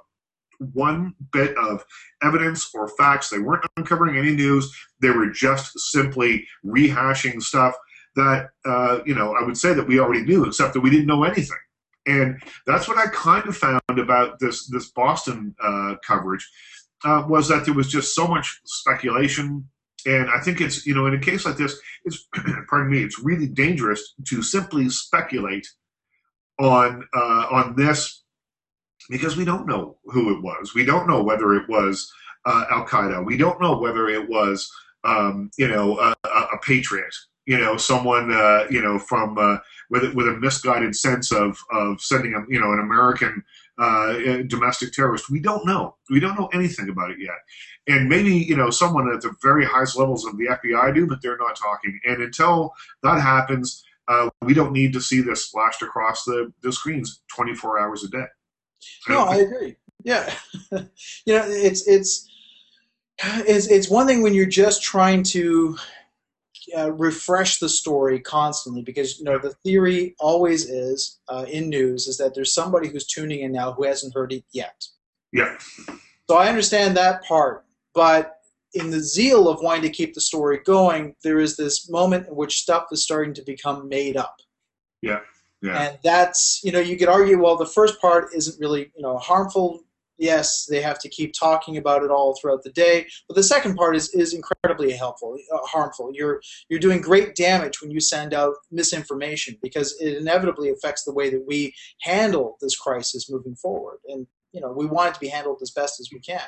one 0.72 1.14
bit 1.32 1.56
of 1.56 1.84
evidence 2.22 2.70
or 2.74 2.88
facts. 2.88 3.28
They 3.28 3.38
weren't 3.38 3.64
uncovering 3.76 4.16
any 4.16 4.34
news. 4.34 4.72
They 5.00 5.10
were 5.10 5.30
just 5.30 5.78
simply 5.78 6.46
rehashing 6.64 7.40
stuff 7.42 7.74
that 8.18 8.50
uh, 8.66 8.98
you 9.06 9.14
know 9.14 9.34
I 9.34 9.44
would 9.44 9.56
say 9.56 9.72
that 9.74 9.86
we 9.86 9.98
already 9.98 10.24
knew, 10.24 10.44
except 10.44 10.74
that 10.74 10.80
we 10.80 10.90
didn't 10.90 11.06
know 11.06 11.24
anything. 11.24 11.58
And 12.06 12.40
that's 12.66 12.88
what 12.88 12.96
I 12.98 13.06
kind 13.10 13.46
of 13.46 13.56
found 13.56 13.98
about 13.98 14.38
this 14.38 14.66
this 14.68 14.90
Boston 14.90 15.54
uh, 15.62 15.94
coverage 16.06 16.46
uh, 17.04 17.24
was 17.28 17.48
that 17.48 17.64
there 17.64 17.74
was 17.74 17.88
just 17.88 18.14
so 18.14 18.26
much 18.26 18.60
speculation. 18.64 19.68
And 20.06 20.30
I 20.30 20.40
think 20.40 20.60
it's 20.60 20.86
you 20.86 20.94
know 20.94 21.06
in 21.06 21.14
a 21.14 21.20
case 21.20 21.44
like 21.46 21.56
this, 21.56 21.78
it's 22.04 22.28
pardon 22.68 22.90
me, 22.90 23.02
it's 23.02 23.18
really 23.18 23.46
dangerous 23.46 24.14
to 24.28 24.42
simply 24.42 24.88
speculate 24.88 25.66
on 26.58 27.04
uh, 27.14 27.46
on 27.50 27.76
this 27.76 28.24
because 29.10 29.36
we 29.36 29.44
don't 29.44 29.66
know 29.66 29.98
who 30.04 30.36
it 30.36 30.42
was. 30.42 30.74
We 30.74 30.84
don't 30.84 31.08
know 31.08 31.22
whether 31.22 31.54
it 31.54 31.68
was 31.68 32.10
uh, 32.44 32.64
Al 32.70 32.86
Qaeda. 32.86 33.24
We 33.24 33.36
don't 33.36 33.60
know 33.60 33.78
whether 33.78 34.08
it 34.08 34.28
was, 34.28 34.70
um, 35.04 35.50
you 35.58 35.68
know, 35.68 35.98
a, 35.98 36.14
a, 36.24 36.58
patriot. 36.62 37.14
You 37.48 37.56
know, 37.56 37.78
someone, 37.78 38.30
uh, 38.30 38.66
you 38.68 38.82
know, 38.82 38.98
from 38.98 39.38
uh, 39.38 39.56
with 39.88 40.14
with 40.14 40.28
a 40.28 40.36
misguided 40.38 40.94
sense 40.94 41.32
of 41.32 41.58
of 41.72 41.98
sending 42.00 42.34
a, 42.34 42.40
you 42.52 42.60
know, 42.60 42.72
an 42.72 42.78
American 42.78 43.42
uh, 43.78 44.42
domestic 44.48 44.92
terrorist. 44.92 45.30
We 45.30 45.40
don't 45.40 45.64
know. 45.64 45.96
We 46.10 46.20
don't 46.20 46.38
know 46.38 46.50
anything 46.52 46.90
about 46.90 47.10
it 47.10 47.16
yet. 47.18 47.38
And 47.86 48.06
maybe 48.06 48.34
you 48.34 48.54
know 48.54 48.68
someone 48.68 49.10
at 49.10 49.22
the 49.22 49.34
very 49.42 49.64
highest 49.64 49.96
levels 49.96 50.26
of 50.26 50.36
the 50.36 50.44
FBI 50.44 50.94
do, 50.94 51.06
but 51.06 51.22
they're 51.22 51.38
not 51.38 51.56
talking. 51.56 51.98
And 52.04 52.22
until 52.22 52.74
that 53.02 53.18
happens, 53.18 53.82
uh, 54.08 54.28
we 54.42 54.52
don't 54.52 54.72
need 54.72 54.92
to 54.92 55.00
see 55.00 55.22
this 55.22 55.46
splashed 55.46 55.80
across 55.80 56.24
the, 56.24 56.52
the 56.62 56.70
screens 56.70 57.22
24 57.34 57.80
hours 57.80 58.04
a 58.04 58.08
day. 58.08 58.26
No, 59.08 59.24
I 59.24 59.36
agree. 59.36 59.76
Yeah, 60.04 60.34
you 60.70 61.34
know, 61.34 61.44
it's 61.46 61.88
it's 61.88 62.28
it's 63.24 63.68
it's 63.68 63.88
one 63.88 64.06
thing 64.06 64.20
when 64.22 64.34
you're 64.34 64.44
just 64.46 64.82
trying 64.82 65.22
to 65.24 65.78
uh, 66.76 66.92
refresh 66.92 67.58
the 67.58 67.68
story 67.68 68.20
constantly 68.20 68.82
because 68.82 69.18
you 69.18 69.24
know 69.24 69.38
the 69.38 69.54
theory 69.64 70.14
always 70.18 70.68
is 70.68 71.18
uh, 71.28 71.44
in 71.48 71.68
news 71.68 72.06
is 72.06 72.18
that 72.18 72.34
there's 72.34 72.54
somebody 72.54 72.88
who's 72.88 73.06
tuning 73.06 73.40
in 73.40 73.52
now 73.52 73.72
who 73.72 73.84
hasn't 73.84 74.14
heard 74.14 74.32
it 74.32 74.44
yet. 74.52 74.84
Yeah. 75.32 75.56
So 76.28 76.36
I 76.36 76.48
understand 76.48 76.96
that 76.96 77.24
part, 77.24 77.64
but 77.94 78.38
in 78.74 78.90
the 78.90 79.00
zeal 79.00 79.48
of 79.48 79.62
wanting 79.62 79.82
to 79.82 79.90
keep 79.90 80.14
the 80.14 80.20
story 80.20 80.60
going, 80.64 81.14
there 81.22 81.40
is 81.40 81.56
this 81.56 81.90
moment 81.90 82.28
in 82.28 82.36
which 82.36 82.58
stuff 82.58 82.86
is 82.92 83.02
starting 83.02 83.34
to 83.34 83.42
become 83.42 83.88
made 83.88 84.16
up. 84.16 84.36
Yeah. 85.02 85.20
Yeah. 85.62 85.82
And 85.82 85.98
that's, 86.04 86.60
you 86.62 86.70
know, 86.70 86.78
you 86.78 86.96
could 86.96 87.08
argue, 87.08 87.42
well, 87.42 87.56
the 87.56 87.66
first 87.66 88.00
part 88.00 88.28
isn't 88.34 88.60
really, 88.60 88.92
you 88.94 89.02
know, 89.02 89.18
harmful. 89.18 89.80
Yes, 90.18 90.66
they 90.68 90.82
have 90.82 90.98
to 91.00 91.08
keep 91.08 91.32
talking 91.32 91.76
about 91.76 92.02
it 92.02 92.10
all 92.10 92.36
throughout 92.36 92.64
the 92.64 92.72
day, 92.72 93.06
but 93.28 93.36
the 93.36 93.42
second 93.42 93.76
part 93.76 93.94
is, 93.94 94.12
is 94.14 94.34
incredibly 94.34 94.92
helpful, 94.92 95.36
uh, 95.52 95.58
harmful. 95.64 96.10
You're 96.12 96.40
you're 96.68 96.80
doing 96.80 97.00
great 97.00 97.36
damage 97.36 97.80
when 97.80 97.92
you 97.92 98.00
send 98.00 98.34
out 98.34 98.54
misinformation 98.72 99.56
because 99.62 99.96
it 100.00 100.16
inevitably 100.16 100.70
affects 100.70 101.04
the 101.04 101.14
way 101.14 101.30
that 101.30 101.44
we 101.46 101.72
handle 102.02 102.56
this 102.60 102.76
crisis 102.76 103.30
moving 103.30 103.54
forward. 103.54 103.98
And 104.08 104.26
you 104.52 104.60
know, 104.60 104.72
we 104.72 104.86
want 104.86 105.10
it 105.10 105.14
to 105.14 105.20
be 105.20 105.28
handled 105.28 105.58
as 105.62 105.70
best 105.70 106.00
as 106.00 106.08
we 106.12 106.18
can. 106.18 106.42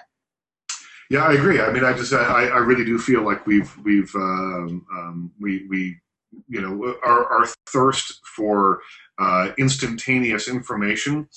Yeah, 1.08 1.24
I 1.24 1.34
agree. 1.34 1.60
I 1.60 1.72
mean, 1.72 1.84
I 1.84 1.92
just 1.92 2.12
I, 2.12 2.46
I 2.46 2.58
really 2.58 2.84
do 2.84 2.98
feel 2.98 3.22
like 3.22 3.46
we've 3.46 3.72
we've 3.84 4.14
um, 4.16 4.84
um, 4.92 5.32
we 5.40 5.66
we 5.68 5.96
you 6.48 6.60
know 6.60 6.96
our, 7.04 7.24
our 7.26 7.46
thirst 7.66 8.20
for 8.36 8.80
uh, 9.20 9.50
instantaneous 9.58 10.48
information 10.48 11.28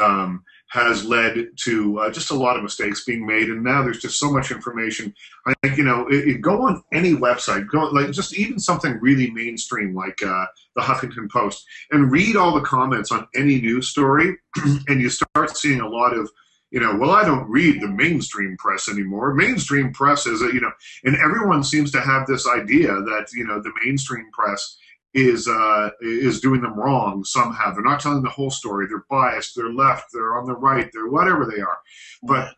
um, 0.00 0.44
has 0.70 1.04
led 1.04 1.48
to 1.56 1.98
uh, 1.98 2.10
just 2.10 2.30
a 2.30 2.34
lot 2.34 2.56
of 2.56 2.62
mistakes 2.62 3.04
being 3.04 3.26
made, 3.26 3.48
and 3.48 3.62
now 3.62 3.82
there's 3.82 4.00
just 4.00 4.18
so 4.18 4.30
much 4.32 4.50
information. 4.52 5.12
I 5.46 5.52
think 5.62 5.76
you 5.76 5.84
know, 5.84 6.06
it, 6.08 6.28
it, 6.28 6.40
go 6.40 6.62
on 6.62 6.82
any 6.92 7.12
website, 7.12 7.68
go 7.68 7.84
like 7.90 8.12
just 8.12 8.36
even 8.38 8.58
something 8.58 8.98
really 9.00 9.30
mainstream 9.30 9.94
like 9.94 10.22
uh, 10.22 10.46
the 10.76 10.82
Huffington 10.82 11.30
Post, 11.30 11.64
and 11.90 12.10
read 12.10 12.36
all 12.36 12.54
the 12.54 12.60
comments 12.60 13.10
on 13.10 13.26
any 13.34 13.60
news 13.60 13.88
story, 13.88 14.36
and 14.88 15.00
you 15.00 15.10
start 15.10 15.56
seeing 15.56 15.80
a 15.80 15.88
lot 15.88 16.16
of 16.16 16.30
you 16.70 16.78
know, 16.78 16.94
well, 16.96 17.10
I 17.10 17.24
don't 17.24 17.50
read 17.50 17.80
the 17.80 17.88
mainstream 17.88 18.56
press 18.56 18.88
anymore. 18.88 19.34
Mainstream 19.34 19.92
press 19.92 20.26
is, 20.26 20.40
a, 20.40 20.54
you 20.54 20.60
know, 20.60 20.70
and 21.02 21.16
everyone 21.16 21.64
seems 21.64 21.90
to 21.92 22.00
have 22.00 22.28
this 22.28 22.46
idea 22.46 22.92
that 22.92 23.26
you 23.32 23.44
know 23.44 23.60
the 23.60 23.72
mainstream 23.84 24.30
press 24.32 24.78
is 25.14 25.48
uh, 25.48 25.90
is 26.00 26.40
doing 26.40 26.60
them 26.60 26.78
wrong 26.78 27.24
somehow. 27.24 27.72
They're 27.72 27.82
not 27.82 28.00
telling 28.00 28.22
the 28.22 28.28
whole 28.30 28.50
story. 28.50 28.86
They're 28.86 29.06
biased. 29.10 29.54
They're 29.56 29.72
left. 29.72 30.06
They're 30.12 30.38
on 30.38 30.46
the 30.46 30.54
right. 30.54 30.88
They're 30.92 31.08
whatever 31.08 31.46
they 31.46 31.60
are. 31.60 31.78
But 32.22 32.54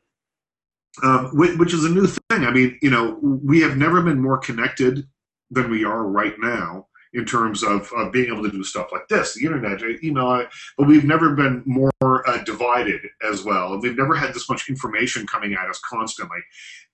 um, 1.02 1.30
which 1.32 1.73
is 1.73 1.85
a 1.85 1.88
new 1.88 2.06
thing. 2.06 2.44
I 2.44 2.50
mean, 2.50 2.78
you 2.82 2.90
know, 2.90 3.18
we 3.23 3.61
have 3.61 3.76
never 3.76 4.02
been 4.02 4.21
more 4.21 4.38
connected 4.38 5.06
than 5.50 5.71
we 5.71 5.85
are 5.85 6.06
right 6.06 6.35
now 6.38 6.87
in 7.14 7.25
terms 7.25 7.62
of, 7.62 7.90
of 7.92 8.12
being 8.12 8.33
able 8.33 8.42
to 8.42 8.50
do 8.50 8.64
stuff 8.64 8.90
like 8.92 9.07
this, 9.09 9.35
the 9.35 9.45
internet, 9.45 9.83
email, 10.02 10.47
but 10.78 10.87
we've 10.87 11.04
never 11.04 11.35
been 11.35 11.62
more 11.66 11.92
uh, 12.02 12.42
divided 12.45 13.00
as 13.23 13.45
well. 13.45 13.78
We've 13.78 13.97
never 13.97 14.14
had 14.14 14.35
this 14.35 14.49
much 14.49 14.69
information 14.69 15.26
coming 15.26 15.54
at 15.54 15.69
us 15.69 15.78
constantly. 15.81 16.38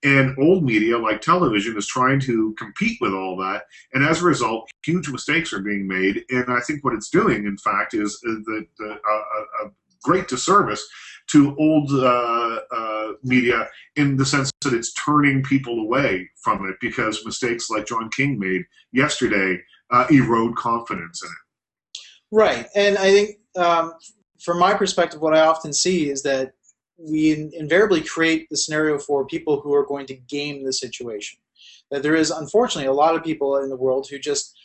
And 0.02 0.36
old 0.38 0.64
media, 0.64 0.98
like 0.98 1.20
television, 1.20 1.76
is 1.76 1.86
trying 1.86 2.20
to 2.20 2.54
compete 2.58 2.98
with 3.00 3.12
all 3.12 3.36
that. 3.38 3.64
And 3.92 4.04
as 4.04 4.22
a 4.22 4.26
result, 4.26 4.70
huge 4.84 5.08
mistakes 5.08 5.52
are 5.52 5.60
being 5.60 5.86
made. 5.86 6.24
And 6.30 6.46
I 6.48 6.60
think 6.60 6.84
what 6.84 6.94
it's 6.94 7.10
doing, 7.10 7.44
in 7.44 7.58
fact, 7.58 7.94
is 7.94 8.18
the, 8.20 8.64
the, 8.78 8.90
uh, 8.92 9.66
a 9.66 9.70
great 10.02 10.28
disservice 10.28 10.86
to 11.28 11.54
old 11.58 11.90
uh, 11.92 12.60
uh, 12.74 13.12
media 13.22 13.68
in 13.96 14.16
the 14.16 14.24
sense 14.24 14.50
that 14.62 14.72
it's 14.72 14.92
turning 14.94 15.42
people 15.42 15.80
away 15.80 16.28
from 16.36 16.66
it 16.68 16.76
because 16.80 17.24
mistakes 17.24 17.68
like 17.70 17.86
John 17.86 18.08
King 18.10 18.38
made 18.38 18.62
yesterday 18.92 19.60
uh, 19.90 20.06
erode 20.10 20.56
confidence 20.56 21.22
in 21.22 21.28
it. 21.28 21.96
Right, 22.30 22.66
and 22.74 22.98
I 22.98 23.10
think 23.10 23.36
um, 23.56 23.94
from 24.40 24.58
my 24.58 24.74
perspective, 24.74 25.20
what 25.20 25.36
I 25.36 25.40
often 25.40 25.72
see 25.72 26.10
is 26.10 26.22
that 26.22 26.52
we 26.98 27.32
in- 27.32 27.52
invariably 27.54 28.02
create 28.02 28.48
the 28.50 28.56
scenario 28.56 28.98
for 28.98 29.26
people 29.26 29.60
who 29.60 29.74
are 29.74 29.86
going 29.86 30.06
to 30.06 30.14
game 30.14 30.64
the 30.64 30.72
situation. 30.72 31.38
That 31.90 32.02
there 32.02 32.16
is 32.16 32.30
unfortunately 32.30 32.88
a 32.88 32.92
lot 32.92 33.14
of 33.14 33.24
people 33.24 33.56
in 33.56 33.68
the 33.68 33.76
world 33.76 34.08
who 34.10 34.18
just 34.18 34.56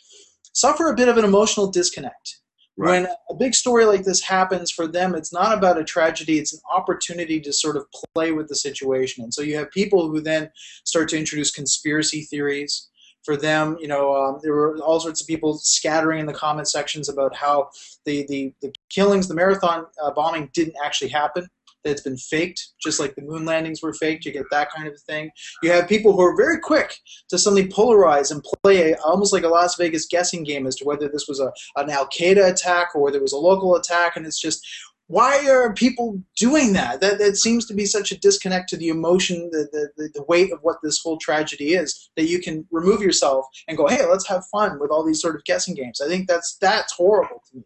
suffer 0.52 0.88
a 0.88 0.94
bit 0.94 1.08
of 1.08 1.16
an 1.16 1.24
emotional 1.24 1.70
disconnect. 1.70 2.38
Right. 2.76 3.02
When 3.02 3.08
a 3.30 3.34
big 3.34 3.54
story 3.54 3.84
like 3.84 4.04
this 4.04 4.20
happens 4.20 4.70
for 4.70 4.88
them, 4.88 5.14
it's 5.14 5.32
not 5.32 5.56
about 5.56 5.78
a 5.78 5.84
tragedy, 5.84 6.38
it's 6.38 6.52
an 6.52 6.60
opportunity 6.74 7.40
to 7.40 7.52
sort 7.52 7.76
of 7.76 7.86
play 8.14 8.32
with 8.32 8.48
the 8.48 8.56
situation. 8.56 9.22
And 9.22 9.32
so 9.32 9.42
you 9.42 9.56
have 9.56 9.70
people 9.70 10.08
who 10.08 10.20
then 10.20 10.50
start 10.84 11.08
to 11.10 11.18
introduce 11.18 11.52
conspiracy 11.52 12.22
theories 12.22 12.88
for 13.24 13.36
them. 13.36 13.76
You 13.80 13.88
know, 13.88 14.14
um, 14.14 14.38
there 14.42 14.52
were 14.52 14.78
all 14.78 15.00
sorts 15.00 15.20
of 15.20 15.26
people 15.26 15.58
scattering 15.58 16.20
in 16.20 16.26
the 16.26 16.34
comment 16.34 16.68
sections 16.68 17.08
about 17.08 17.34
how 17.34 17.70
the 18.04 18.26
the, 18.28 18.52
the 18.62 18.72
killings, 18.90 19.28
the 19.28 19.34
marathon 19.34 19.86
uh, 20.02 20.10
bombing 20.12 20.50
didn't 20.52 20.76
actually 20.84 21.10
happen. 21.10 21.48
That 21.82 21.90
it's 21.90 22.00
been 22.00 22.16
faked, 22.16 22.72
just 22.82 22.98
like 22.98 23.14
the 23.14 23.20
moon 23.20 23.44
landings 23.44 23.82
were 23.82 23.92
faked. 23.92 24.24
You 24.24 24.32
get 24.32 24.46
that 24.50 24.70
kind 24.72 24.88
of 24.88 24.98
thing. 25.02 25.30
You 25.62 25.70
have 25.70 25.86
people 25.86 26.14
who 26.14 26.22
are 26.22 26.34
very 26.34 26.58
quick 26.58 26.96
to 27.28 27.36
suddenly 27.36 27.68
polarize 27.68 28.30
and 28.30 28.42
play 28.62 28.92
a, 28.92 28.96
almost 29.02 29.34
like 29.34 29.42
a 29.42 29.48
Las 29.48 29.76
Vegas 29.76 30.06
guessing 30.06 30.44
game 30.44 30.66
as 30.66 30.76
to 30.76 30.86
whether 30.86 31.08
this 31.08 31.26
was 31.28 31.40
a 31.40 31.52
an 31.76 31.90
Al 31.90 32.08
Qaeda 32.08 32.50
attack 32.50 32.94
or 32.94 33.02
whether 33.02 33.18
it 33.18 33.22
was 33.22 33.34
a 33.34 33.36
local 33.36 33.76
attack. 33.76 34.16
And 34.16 34.24
it's 34.24 34.40
just 34.40 34.66
why 35.06 35.46
are 35.48 35.74
people 35.74 36.22
doing 36.36 36.72
that? 36.72 37.00
That 37.00 37.18
that 37.18 37.36
seems 37.36 37.66
to 37.66 37.74
be 37.74 37.84
such 37.84 38.10
a 38.10 38.18
disconnect 38.18 38.70
to 38.70 38.76
the 38.76 38.88
emotion, 38.88 39.50
the, 39.52 39.90
the, 39.96 40.08
the 40.14 40.24
weight 40.24 40.52
of 40.52 40.60
what 40.62 40.78
this 40.82 41.00
whole 41.02 41.18
tragedy 41.18 41.74
is, 41.74 42.10
that 42.16 42.24
you 42.26 42.40
can 42.40 42.66
remove 42.70 43.02
yourself 43.02 43.46
and 43.68 43.76
go, 43.76 43.86
hey, 43.86 44.06
let's 44.06 44.26
have 44.28 44.46
fun 44.46 44.78
with 44.80 44.90
all 44.90 45.04
these 45.04 45.20
sort 45.20 45.36
of 45.36 45.44
guessing 45.44 45.74
games. 45.74 46.00
I 46.00 46.08
think 46.08 46.26
that's 46.26 46.56
that's 46.60 46.94
horrible 46.94 47.42
to 47.50 47.58
me. 47.58 47.64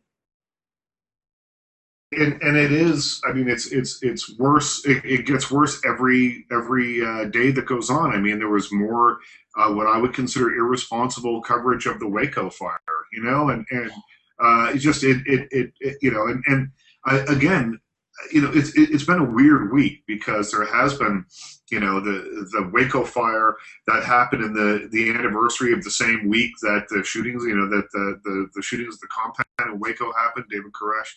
And, 2.11 2.40
and 2.40 2.57
it 2.57 2.73
is. 2.73 3.21
I 3.28 3.33
mean, 3.33 3.49
it's 3.49 3.71
it's 3.71 4.02
it's 4.02 4.37
worse. 4.38 4.85
It, 4.87 5.04
it 5.04 5.26
gets 5.26 5.50
worse 5.50 5.80
every 5.87 6.47
every 6.50 7.04
uh, 7.04 7.26
day 7.26 7.50
that 7.52 7.66
goes 7.66 7.90
on. 7.90 8.12
I 8.12 8.18
mean, 8.18 8.38
there 8.38 8.49
was 8.49 8.73
more 8.73 9.18
uh, 9.57 9.71
what 9.73 9.87
I 9.87 9.99
would 9.99 10.14
consider 10.14 10.50
irresponsible 10.54 11.42
coverage 11.42 11.87
of 11.87 12.00
the 12.00 12.09
Waco 12.09 12.50
fire. 12.50 12.78
You 13.12 13.23
know, 13.23 13.50
and 13.50 13.66
and 13.71 13.90
uh, 14.40 14.73
it 14.75 14.78
just 14.78 15.04
it, 15.04 15.18
it 15.26 15.49
it, 15.50 15.73
it 15.80 15.99
you 16.00 16.11
know 16.11 16.26
and 16.26 16.42
and 16.47 16.71
I, 17.08 17.18
again, 17.32 17.80
you 18.32 18.42
know, 18.42 18.50
it's 18.52 18.72
it's 18.74 19.04
been 19.04 19.20
a 19.20 19.30
weird 19.30 19.72
week 19.72 20.02
because 20.06 20.50
there 20.50 20.64
has 20.64 20.98
been, 20.98 21.24
you 21.70 21.80
know, 21.80 22.00
the 22.00 22.48
the 22.52 22.68
Waco 22.72 23.04
fire 23.04 23.56
that 23.86 24.04
happened 24.04 24.42
in 24.42 24.52
the 24.52 24.88
the 24.90 25.10
anniversary 25.10 25.72
of 25.72 25.84
the 25.84 25.90
same 25.90 26.28
week 26.28 26.52
that 26.62 26.86
the 26.90 27.04
shootings, 27.04 27.44
you 27.44 27.54
know, 27.54 27.68
that 27.68 27.88
the 27.92 28.20
the, 28.24 28.48
the 28.54 28.62
shootings 28.62 28.94
of 28.94 29.00
the 29.00 29.08
compound 29.08 29.72
in 29.72 29.78
Waco 29.78 30.12
happened, 30.12 30.46
David 30.50 30.72
Koresh, 30.72 31.12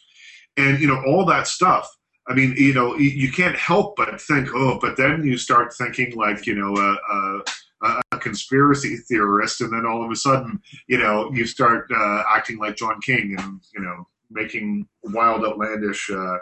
and 0.58 0.80
you 0.80 0.88
know 0.88 1.02
all 1.08 1.26
that 1.26 1.48
stuff. 1.48 1.90
I 2.28 2.34
mean, 2.36 2.54
you 2.56 2.74
know, 2.74 2.96
you 2.96 3.32
can't 3.32 3.56
help 3.56 3.96
but 3.96 4.22
think, 4.22 4.50
oh, 4.54 4.78
but 4.80 4.96
then 4.96 5.26
you 5.26 5.38
start 5.38 5.74
thinking 5.74 6.16
like, 6.16 6.46
you 6.46 6.54
know, 6.54 6.78
a, 6.78 7.42
a, 7.84 8.02
a 8.12 8.20
conspiracy 8.20 8.98
theorist, 8.98 9.60
and 9.60 9.74
then 9.74 9.88
all 9.88 10.06
of 10.06 10.12
a 10.12 10.16
sudden, 10.16 10.62
you 10.88 11.00
know, 11.00 11.32
you 11.34 11.48
start 11.48 11.90
uh, 11.94 12.24
acting 12.30 12.60
like 12.60 12.76
John 12.76 13.02
King, 13.02 13.36
and 13.40 13.60
you 13.74 13.82
know, 13.82 14.08
making 14.32 14.88
wild, 15.04 15.46
outlandish, 15.46 16.10
uh, 16.10 16.38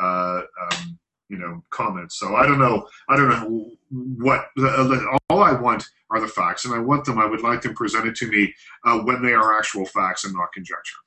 uh, 0.00 0.42
um, 0.62 0.98
you 1.28 1.38
know, 1.38 1.62
comments. 1.70 2.18
So 2.18 2.36
I 2.36 2.46
don't 2.46 2.58
know. 2.58 2.86
I 3.08 3.16
don't 3.16 3.28
know 3.28 3.70
what. 3.90 4.46
Uh, 4.58 5.16
all 5.30 5.42
I 5.42 5.52
want 5.52 5.84
are 6.10 6.20
the 6.20 6.28
facts, 6.28 6.64
and 6.64 6.74
I 6.74 6.78
want 6.78 7.04
them. 7.04 7.18
I 7.18 7.26
would 7.26 7.42
like 7.42 7.62
them 7.62 7.74
presented 7.74 8.14
to 8.16 8.28
me 8.28 8.54
uh, 8.84 8.98
when 9.00 9.22
they 9.22 9.34
are 9.34 9.58
actual 9.58 9.86
facts 9.86 10.24
and 10.24 10.34
not 10.34 10.52
conjecture. 10.52 10.98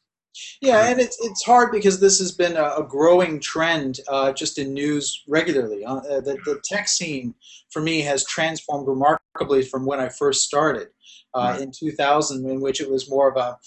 Yeah, 0.62 0.90
and 0.90 1.00
it's 1.00 1.18
it's 1.22 1.44
hard 1.44 1.72
because 1.72 2.00
this 2.00 2.20
has 2.20 2.32
been 2.32 2.56
a, 2.56 2.84
growing 2.88 3.40
trend 3.40 4.00
uh, 4.08 4.32
just 4.32 4.58
in 4.58 4.74
news 4.74 5.24
regularly. 5.28 5.84
Uh, 5.84 6.00
the, 6.00 6.38
the 6.46 6.62
tech 6.64 6.88
scene 6.88 7.34
for 7.72 7.82
me, 7.82 8.02
has 8.02 8.26
transformed 8.26 8.88
remarkably 8.88 9.64
from 9.64 9.86
when 9.86 10.00
I 10.00 10.10
first 10.10 10.44
started 10.44 10.90
uh, 11.34 11.54
right. 11.54 11.62
in 11.62 11.72
2000, 11.72 12.50
in 12.50 12.62
which 12.62 12.82
it 12.82 12.90
was 12.90 13.10
more 13.10 13.30
of 13.30 13.38
a, 13.38 13.58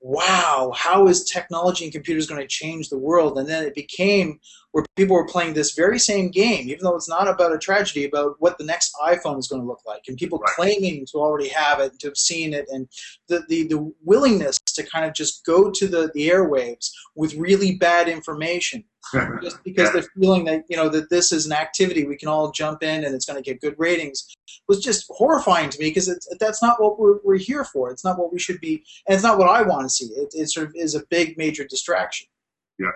wow, 0.00 0.72
how 0.76 1.08
is 1.08 1.24
technology 1.24 1.84
and 1.84 1.92
computers 1.92 2.26
going 2.26 2.40
to 2.40 2.46
change 2.46 2.88
the 2.88 2.98
world? 2.98 3.38
And 3.38 3.48
then 3.48 3.64
it 3.64 3.74
became 3.74 4.38
where 4.72 4.84
people 4.96 5.16
were 5.16 5.26
playing 5.26 5.54
this 5.54 5.72
very 5.72 5.98
same 5.98 6.30
game, 6.30 6.68
even 6.68 6.84
though 6.84 6.94
it's 6.94 7.08
not 7.08 7.26
about 7.26 7.54
a 7.54 7.58
tragedy, 7.58 8.04
about 8.04 8.36
what 8.38 8.58
the 8.58 8.64
next 8.64 8.92
iPhone 9.02 9.38
is 9.38 9.48
going 9.48 9.62
to 9.62 9.66
look 9.66 9.80
like, 9.86 10.02
and 10.06 10.16
people 10.16 10.38
right. 10.38 10.54
claiming 10.54 11.06
to 11.06 11.18
already 11.18 11.48
have 11.48 11.80
it, 11.80 11.92
and 11.92 12.00
to 12.00 12.08
have 12.08 12.16
seen 12.16 12.52
it, 12.52 12.66
and 12.70 12.86
the, 13.28 13.42
the, 13.48 13.66
the 13.66 13.92
willingness 14.04 14.58
to 14.58 14.82
kind 14.84 15.06
of 15.06 15.14
just 15.14 15.44
go 15.44 15.70
to 15.70 15.88
the, 15.88 16.10
the 16.14 16.28
airwaves 16.28 16.90
with 17.16 17.34
really 17.34 17.76
bad 17.76 18.08
information 18.08 18.84
just 19.42 19.62
because 19.64 19.88
yeah. 19.88 19.92
they're 19.92 20.10
feeling 20.20 20.44
that 20.44 20.64
you 20.68 20.76
know 20.76 20.88
that 20.88 21.10
this 21.10 21.32
is 21.32 21.46
an 21.46 21.52
activity 21.52 22.06
we 22.06 22.16
can 22.16 22.28
all 22.28 22.50
jump 22.50 22.82
in 22.82 23.04
and 23.04 23.14
it's 23.14 23.26
going 23.26 23.42
to 23.42 23.42
get 23.42 23.60
good 23.60 23.74
ratings 23.78 24.36
was 24.66 24.82
just 24.82 25.06
horrifying 25.08 25.70
to 25.70 25.78
me 25.78 25.90
because 25.90 26.18
that's 26.40 26.62
not 26.62 26.80
what 26.80 26.98
we're, 26.98 27.18
we're 27.24 27.36
here 27.36 27.64
for 27.64 27.90
it's 27.90 28.04
not 28.04 28.18
what 28.18 28.32
we 28.32 28.38
should 28.38 28.60
be 28.60 28.82
and 29.06 29.14
it's 29.14 29.22
not 29.22 29.38
what 29.38 29.48
i 29.48 29.62
want 29.62 29.82
to 29.82 29.90
see 29.90 30.06
it, 30.06 30.28
it 30.32 30.48
sort 30.48 30.66
of 30.66 30.72
is 30.74 30.94
a 30.94 31.02
big 31.10 31.36
major 31.38 31.64
distraction 31.64 32.26
yeah 32.78 32.90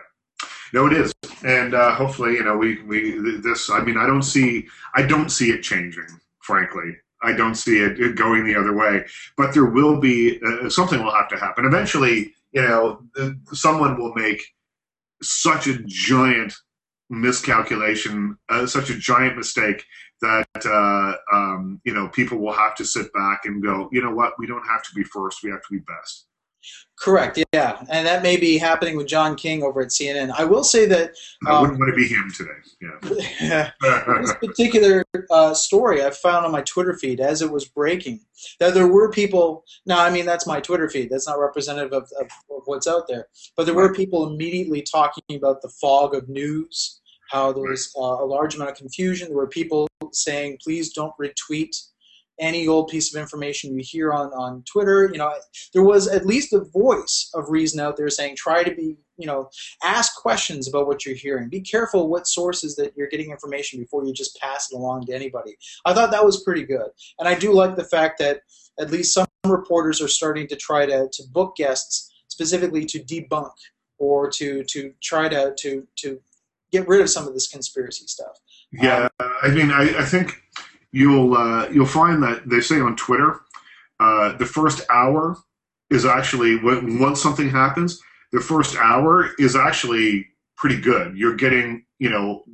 no 0.72 0.86
it 0.86 0.92
is 0.92 1.12
and 1.44 1.74
uh, 1.74 1.94
hopefully 1.94 2.34
you 2.34 2.44
know 2.44 2.56
we, 2.56 2.82
we 2.82 3.38
this 3.40 3.70
i 3.70 3.80
mean 3.80 3.96
i 3.96 4.06
don't 4.06 4.22
see 4.22 4.66
i 4.94 5.02
don't 5.02 5.30
see 5.30 5.50
it 5.50 5.62
changing 5.62 6.06
frankly 6.40 6.96
I 7.22 7.32
don't 7.32 7.54
see 7.54 7.78
it 7.78 8.16
going 8.16 8.44
the 8.44 8.56
other 8.56 8.74
way. 8.74 9.04
But 9.36 9.54
there 9.54 9.66
will 9.66 10.00
be 10.00 10.40
uh, 10.44 10.68
something 10.68 11.02
will 11.02 11.14
have 11.14 11.28
to 11.28 11.36
happen 11.36 11.64
eventually. 11.64 12.34
You 12.52 12.62
know, 12.62 13.02
someone 13.52 13.98
will 13.98 14.12
make 14.14 14.42
such 15.22 15.66
a 15.66 15.82
giant 15.86 16.52
miscalculation, 17.10 18.36
uh, 18.48 18.66
such 18.66 18.90
a 18.90 18.96
giant 18.98 19.36
mistake 19.36 19.84
that 20.20 20.46
uh, 20.64 21.36
um, 21.36 21.80
you 21.84 21.94
know 21.94 22.08
people 22.08 22.38
will 22.38 22.52
have 22.52 22.74
to 22.76 22.84
sit 22.84 23.12
back 23.12 23.42
and 23.44 23.62
go, 23.62 23.88
you 23.92 24.02
know 24.02 24.14
what, 24.14 24.34
we 24.38 24.46
don't 24.46 24.66
have 24.66 24.82
to 24.82 24.90
be 24.94 25.04
first, 25.04 25.42
we 25.42 25.50
have 25.50 25.62
to 25.62 25.72
be 25.72 25.80
best. 25.80 26.26
Correct. 26.98 27.42
Yeah, 27.52 27.82
and 27.90 28.06
that 28.06 28.22
may 28.22 28.36
be 28.36 28.58
happening 28.58 28.96
with 28.96 29.08
John 29.08 29.34
King 29.34 29.62
over 29.62 29.80
at 29.80 29.88
CNN. 29.88 30.32
I 30.36 30.44
will 30.44 30.62
say 30.62 30.86
that 30.86 31.10
um, 31.46 31.52
I 31.52 31.60
wouldn't 31.60 31.78
want 31.80 31.90
to 31.90 31.96
be 31.96 32.06
him 32.06 32.30
today. 32.36 32.50
Yeah. 33.40 33.70
this 34.20 34.34
particular 34.34 35.04
uh, 35.30 35.52
story 35.54 36.04
I 36.04 36.10
found 36.10 36.46
on 36.46 36.52
my 36.52 36.62
Twitter 36.62 36.94
feed 36.94 37.20
as 37.20 37.42
it 37.42 37.50
was 37.50 37.64
breaking 37.64 38.20
that 38.60 38.74
there 38.74 38.86
were 38.86 39.10
people. 39.10 39.64
Now, 39.86 40.04
I 40.04 40.10
mean 40.10 40.26
that's 40.26 40.46
my 40.46 40.60
Twitter 40.60 40.88
feed. 40.88 41.10
That's 41.10 41.26
not 41.26 41.40
representative 41.40 41.92
of, 41.92 42.08
of, 42.20 42.26
of 42.26 42.62
what's 42.66 42.86
out 42.86 43.08
there. 43.08 43.26
But 43.56 43.66
there 43.66 43.74
were 43.74 43.92
people 43.92 44.30
immediately 44.30 44.82
talking 44.82 45.36
about 45.36 45.62
the 45.62 45.70
fog 45.80 46.14
of 46.14 46.28
news. 46.28 47.00
How 47.30 47.50
there 47.50 47.64
was 47.64 47.90
uh, 47.96 48.00
a 48.00 48.26
large 48.26 48.54
amount 48.54 48.70
of 48.70 48.76
confusion. 48.76 49.28
There 49.28 49.36
were 49.36 49.48
people 49.48 49.88
saying, 50.12 50.58
"Please 50.62 50.92
don't 50.92 51.14
retweet." 51.20 51.74
Any 52.42 52.66
old 52.66 52.88
piece 52.88 53.14
of 53.14 53.20
information 53.20 53.72
you 53.72 53.82
hear 53.82 54.12
on, 54.12 54.26
on 54.32 54.64
Twitter. 54.70 55.08
You 55.10 55.18
know, 55.18 55.32
there 55.72 55.84
was 55.84 56.08
at 56.08 56.26
least 56.26 56.52
a 56.52 56.60
voice 56.60 57.30
of 57.34 57.48
reason 57.48 57.80
out 57.80 57.96
there 57.96 58.10
saying 58.10 58.36
try 58.36 58.64
to 58.64 58.74
be, 58.74 58.96
you 59.16 59.26
know, 59.26 59.48
ask 59.82 60.16
questions 60.16 60.68
about 60.68 60.88
what 60.88 61.06
you're 61.06 61.14
hearing. 61.14 61.48
Be 61.48 61.60
careful 61.60 62.08
what 62.08 62.26
sources 62.26 62.74
that 62.76 62.94
you're 62.96 63.08
getting 63.08 63.30
information 63.30 63.78
before 63.78 64.04
you 64.04 64.12
just 64.12 64.38
pass 64.40 64.70
it 64.70 64.76
along 64.76 65.06
to 65.06 65.14
anybody. 65.14 65.56
I 65.86 65.94
thought 65.94 66.10
that 66.10 66.24
was 66.24 66.42
pretty 66.42 66.64
good. 66.64 66.88
And 67.18 67.28
I 67.28 67.34
do 67.36 67.52
like 67.52 67.76
the 67.76 67.84
fact 67.84 68.18
that 68.18 68.40
at 68.78 68.90
least 68.90 69.14
some 69.14 69.26
reporters 69.46 70.02
are 70.02 70.08
starting 70.08 70.48
to 70.48 70.56
try 70.56 70.84
to, 70.84 71.08
to 71.12 71.22
book 71.30 71.54
guests 71.56 72.12
specifically 72.28 72.84
to 72.86 72.98
debunk 72.98 73.52
or 73.98 74.28
to, 74.30 74.64
to 74.64 74.92
try 75.00 75.28
to, 75.28 75.54
to, 75.58 75.86
to 75.98 76.20
get 76.72 76.88
rid 76.88 77.00
of 77.00 77.08
some 77.08 77.28
of 77.28 77.34
this 77.34 77.46
conspiracy 77.46 78.06
stuff. 78.08 78.36
Yeah, 78.72 79.08
I 79.20 79.48
mean, 79.50 79.70
I, 79.70 79.98
I 79.98 80.04
think 80.04 80.42
you'll 80.92 81.34
uh, 81.34 81.68
you'll 81.70 81.86
find 81.86 82.22
that 82.22 82.48
they 82.48 82.60
say 82.60 82.80
on 82.80 82.96
Twitter, 82.96 83.40
uh, 83.98 84.36
the 84.36 84.46
first 84.46 84.82
hour 84.90 85.36
is 85.90 86.04
actually 86.04 86.56
when 86.58 86.98
once 86.98 87.20
something 87.20 87.50
happens, 87.50 88.00
the 88.30 88.40
first 88.40 88.76
hour 88.76 89.30
is 89.38 89.56
actually 89.56 90.26
pretty 90.56 90.80
good. 90.80 91.16
You're 91.16 91.36
getting 91.36 91.84
you 91.98 92.10
know 92.10 92.44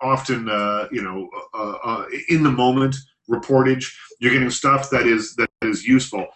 often 0.00 0.48
uh, 0.48 0.88
you 0.92 1.02
know 1.02 1.28
uh, 1.54 1.78
uh, 1.82 2.04
in 2.28 2.42
the 2.42 2.52
moment 2.52 2.96
reportage. 3.28 3.92
You're 4.20 4.32
getting 4.32 4.50
stuff 4.50 4.90
that 4.90 5.06
is 5.06 5.34
that 5.36 5.50
is 5.62 5.86
useful. 5.86 6.26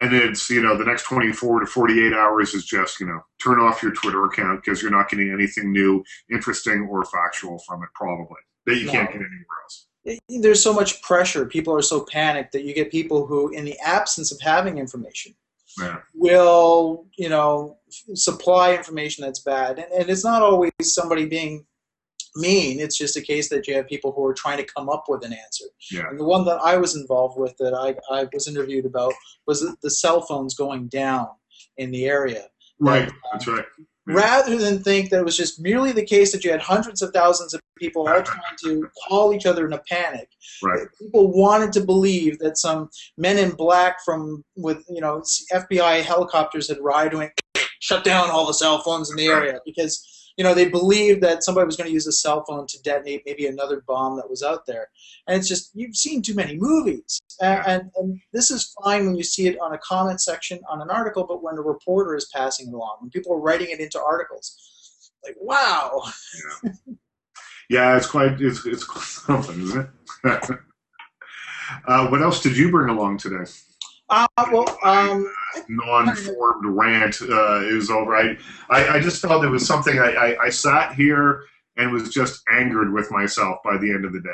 And 0.00 0.12
it's 0.12 0.50
you 0.50 0.60
know 0.60 0.76
the 0.76 0.84
next 0.84 1.04
24 1.04 1.60
to 1.60 1.66
48 1.66 2.12
hours 2.12 2.54
is 2.54 2.64
just 2.64 2.98
you 2.98 3.06
know 3.06 3.20
turn 3.40 3.60
off 3.60 3.82
your 3.82 3.92
Twitter 3.92 4.24
account 4.24 4.64
because 4.64 4.82
you're 4.82 4.90
not 4.90 5.08
getting 5.08 5.30
anything 5.30 5.72
new, 5.72 6.02
interesting, 6.28 6.88
or 6.90 7.04
factual 7.04 7.60
from 7.60 7.84
it 7.84 7.88
probably 7.94 8.40
that 8.66 8.78
you 8.78 8.86
no. 8.86 8.92
can't 8.92 9.08
get 9.08 9.16
anywhere 9.20 9.62
else 9.62 9.86
there's 10.28 10.62
so 10.62 10.72
much 10.72 11.00
pressure. 11.02 11.46
People 11.46 11.74
are 11.74 11.82
so 11.82 12.04
panicked 12.04 12.52
that 12.52 12.64
you 12.64 12.74
get 12.74 12.90
people 12.90 13.26
who, 13.26 13.50
in 13.50 13.64
the 13.64 13.78
absence 13.84 14.32
of 14.32 14.40
having 14.40 14.78
information, 14.78 15.34
yeah. 15.80 15.98
will 16.14 17.06
you 17.16 17.28
know 17.28 17.78
supply 18.14 18.74
information 18.74 19.24
that's 19.24 19.40
bad. 19.40 19.78
And, 19.78 19.92
and 19.92 20.10
it's 20.10 20.24
not 20.24 20.42
always 20.42 20.72
somebody 20.82 21.26
being 21.26 21.64
mean. 22.34 22.80
It's 22.80 22.96
just 22.96 23.16
a 23.16 23.22
case 23.22 23.48
that 23.50 23.68
you 23.68 23.74
have 23.74 23.86
people 23.86 24.12
who 24.12 24.24
are 24.24 24.34
trying 24.34 24.58
to 24.58 24.64
come 24.64 24.88
up 24.88 25.04
with 25.08 25.24
an 25.24 25.32
answer. 25.32 25.66
Yeah. 25.90 26.08
And 26.08 26.18
the 26.18 26.24
one 26.24 26.44
that 26.46 26.60
I 26.62 26.76
was 26.78 26.96
involved 26.96 27.38
with 27.38 27.56
that 27.58 27.74
I, 27.74 27.94
I 28.14 28.26
was 28.32 28.48
interviewed 28.48 28.86
about 28.86 29.12
was 29.46 29.66
the 29.82 29.90
cell 29.90 30.22
phones 30.22 30.54
going 30.54 30.88
down 30.88 31.28
in 31.76 31.90
the 31.90 32.06
area. 32.06 32.46
Right. 32.80 33.06
That, 33.06 33.14
that's 33.32 33.46
right 33.46 33.64
rather 34.06 34.56
than 34.56 34.82
think 34.82 35.10
that 35.10 35.20
it 35.20 35.24
was 35.24 35.36
just 35.36 35.60
merely 35.60 35.92
the 35.92 36.04
case 36.04 36.32
that 36.32 36.44
you 36.44 36.50
had 36.50 36.60
hundreds 36.60 37.02
of 37.02 37.12
thousands 37.12 37.54
of 37.54 37.60
people 37.78 38.08
all 38.08 38.22
trying 38.22 38.40
to 38.64 38.88
call 39.06 39.32
each 39.32 39.46
other 39.46 39.66
in 39.66 39.72
a 39.72 39.82
panic. 39.88 40.28
Right. 40.62 40.86
People 41.00 41.32
wanted 41.32 41.72
to 41.74 41.80
believe 41.80 42.38
that 42.40 42.58
some 42.58 42.90
men 43.16 43.38
in 43.38 43.50
black 43.50 44.04
from 44.04 44.44
with 44.56 44.84
you 44.88 45.00
know 45.00 45.22
FBI 45.52 46.02
helicopters 46.02 46.68
had 46.68 46.78
arrived 46.78 47.14
and 47.14 47.30
shut 47.80 48.04
down 48.04 48.30
all 48.30 48.46
the 48.46 48.54
cell 48.54 48.80
phones 48.80 49.10
in 49.10 49.16
the 49.16 49.26
area 49.26 49.60
because 49.64 50.21
you 50.36 50.44
know, 50.44 50.54
they 50.54 50.68
believed 50.68 51.22
that 51.22 51.44
somebody 51.44 51.66
was 51.66 51.76
going 51.76 51.88
to 51.88 51.92
use 51.92 52.06
a 52.06 52.12
cell 52.12 52.44
phone 52.44 52.66
to 52.66 52.82
detonate 52.82 53.22
maybe 53.26 53.46
another 53.46 53.82
bomb 53.86 54.16
that 54.16 54.28
was 54.28 54.42
out 54.42 54.66
there. 54.66 54.88
And 55.26 55.36
it's 55.38 55.48
just, 55.48 55.70
you've 55.74 55.96
seen 55.96 56.22
too 56.22 56.34
many 56.34 56.56
movies. 56.56 57.20
And, 57.40 57.62
and, 57.66 57.90
and, 57.96 58.20
this 58.32 58.50
is 58.50 58.74
fine 58.82 59.06
when 59.06 59.14
you 59.14 59.22
see 59.22 59.46
it 59.46 59.58
on 59.60 59.74
a 59.74 59.78
comment 59.78 60.20
section 60.20 60.60
on 60.68 60.80
an 60.80 60.90
article, 60.90 61.24
but 61.26 61.42
when 61.42 61.56
a 61.56 61.62
reporter 61.62 62.16
is 62.16 62.30
passing 62.34 62.68
it 62.68 62.74
along, 62.74 62.98
when 63.00 63.10
people 63.10 63.32
are 63.32 63.40
writing 63.40 63.70
it 63.70 63.80
into 63.80 64.02
articles, 64.02 65.10
like, 65.24 65.36
wow. 65.40 66.02
Yeah, 66.64 66.72
yeah 67.68 67.96
it's 67.96 68.06
quite, 68.06 68.40
it's, 68.40 68.64
it's 68.66 68.86
something, 69.24 69.60
isn't 69.62 69.88
it? 70.24 70.50
uh, 71.86 72.08
what 72.08 72.22
else 72.22 72.42
did 72.42 72.56
you 72.56 72.70
bring 72.70 72.88
along 72.88 73.18
today? 73.18 73.50
Uh, 74.12 74.26
well, 74.52 74.78
um, 74.84 75.26
non-formed 75.70 76.66
rant 76.66 77.22
uh, 77.22 77.60
is 77.62 77.88
all 77.88 78.06
right. 78.06 78.38
I, 78.68 78.96
I, 78.96 79.00
just 79.00 79.22
felt 79.22 79.42
it 79.42 79.48
was 79.48 79.66
something 79.66 79.98
I, 79.98 80.12
I, 80.12 80.44
I, 80.44 80.50
sat 80.50 80.94
here 80.94 81.44
and 81.78 81.90
was 81.90 82.10
just 82.10 82.42
angered 82.52 82.92
with 82.92 83.10
myself 83.10 83.60
by 83.64 83.78
the 83.78 83.90
end 83.90 84.04
of 84.04 84.12
the 84.12 84.20
day. 84.20 84.28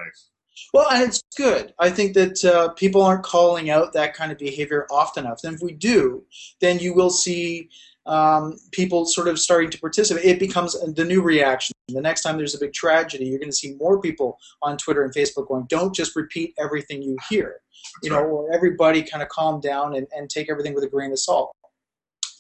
Well, 0.74 0.90
and 0.90 1.04
it's 1.04 1.22
good. 1.36 1.74
I 1.78 1.90
think 1.90 2.14
that 2.14 2.44
uh, 2.44 2.70
people 2.70 3.02
aren't 3.02 3.22
calling 3.22 3.70
out 3.70 3.92
that 3.92 4.14
kind 4.14 4.32
of 4.32 4.38
behavior 4.38 4.84
often 4.90 5.26
enough. 5.26 5.44
And 5.44 5.54
if 5.54 5.62
we 5.62 5.74
do, 5.74 6.24
then 6.60 6.80
you 6.80 6.92
will 6.92 7.10
see 7.10 7.68
um, 8.04 8.56
people 8.72 9.06
sort 9.06 9.28
of 9.28 9.38
starting 9.38 9.70
to 9.70 9.78
participate. 9.78 10.24
It 10.24 10.40
becomes 10.40 10.76
the 10.92 11.04
new 11.04 11.22
reaction. 11.22 11.74
The 11.88 12.00
next 12.00 12.22
time 12.22 12.36
there's 12.36 12.54
a 12.54 12.60
big 12.60 12.72
tragedy, 12.72 13.26
you're 13.26 13.38
going 13.38 13.50
to 13.50 13.56
see 13.56 13.74
more 13.74 14.00
people 14.00 14.38
on 14.62 14.76
Twitter 14.76 15.02
and 15.02 15.14
Facebook 15.14 15.48
going, 15.48 15.66
"Don't 15.68 15.94
just 15.94 16.16
repeat 16.16 16.54
everything 16.58 17.02
you 17.02 17.16
hear." 17.28 17.62
you 18.02 18.10
know, 18.10 18.22
or 18.22 18.52
everybody 18.52 19.02
kind 19.02 19.22
of 19.22 19.28
calm 19.28 19.60
down 19.60 19.96
and, 19.96 20.06
and 20.16 20.28
take 20.30 20.50
everything 20.50 20.74
with 20.74 20.84
a 20.84 20.88
grain 20.88 21.12
of 21.12 21.18
salt. 21.18 21.54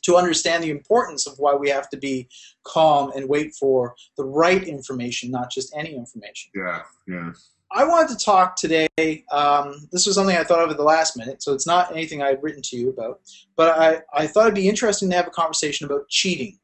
To 0.02 0.16
understand 0.16 0.64
the 0.64 0.70
importance 0.70 1.26
of 1.26 1.38
why 1.38 1.54
we 1.54 1.68
have 1.68 1.90
to 1.90 1.96
be 1.96 2.28
calm 2.64 3.12
and 3.14 3.28
wait 3.28 3.54
for 3.54 3.94
the 4.16 4.24
right 4.24 4.62
information, 4.62 5.30
not 5.30 5.50
just 5.50 5.74
any 5.76 5.94
information. 5.94 6.50
Yeah, 6.54 6.82
yeah. 7.06 7.32
I 7.70 7.84
wanted 7.84 8.16
to 8.16 8.24
talk 8.24 8.56
today. 8.56 8.88
Um, 9.30 9.86
this 9.92 10.06
was 10.06 10.14
something 10.14 10.34
I 10.34 10.44
thought 10.44 10.64
of 10.64 10.70
at 10.70 10.78
the 10.78 10.82
last 10.84 11.18
minute, 11.18 11.42
so 11.42 11.52
it's 11.52 11.66
not 11.66 11.92
anything 11.92 12.22
I 12.22 12.28
had 12.28 12.42
written 12.42 12.62
to 12.62 12.76
you 12.76 12.88
about. 12.88 13.20
But 13.54 13.78
I, 13.78 14.00
I 14.14 14.26
thought 14.26 14.44
it'd 14.44 14.54
be 14.54 14.68
interesting 14.68 15.10
to 15.10 15.16
have 15.16 15.26
a 15.26 15.30
conversation 15.30 15.84
about 15.84 16.08
cheating. 16.08 16.58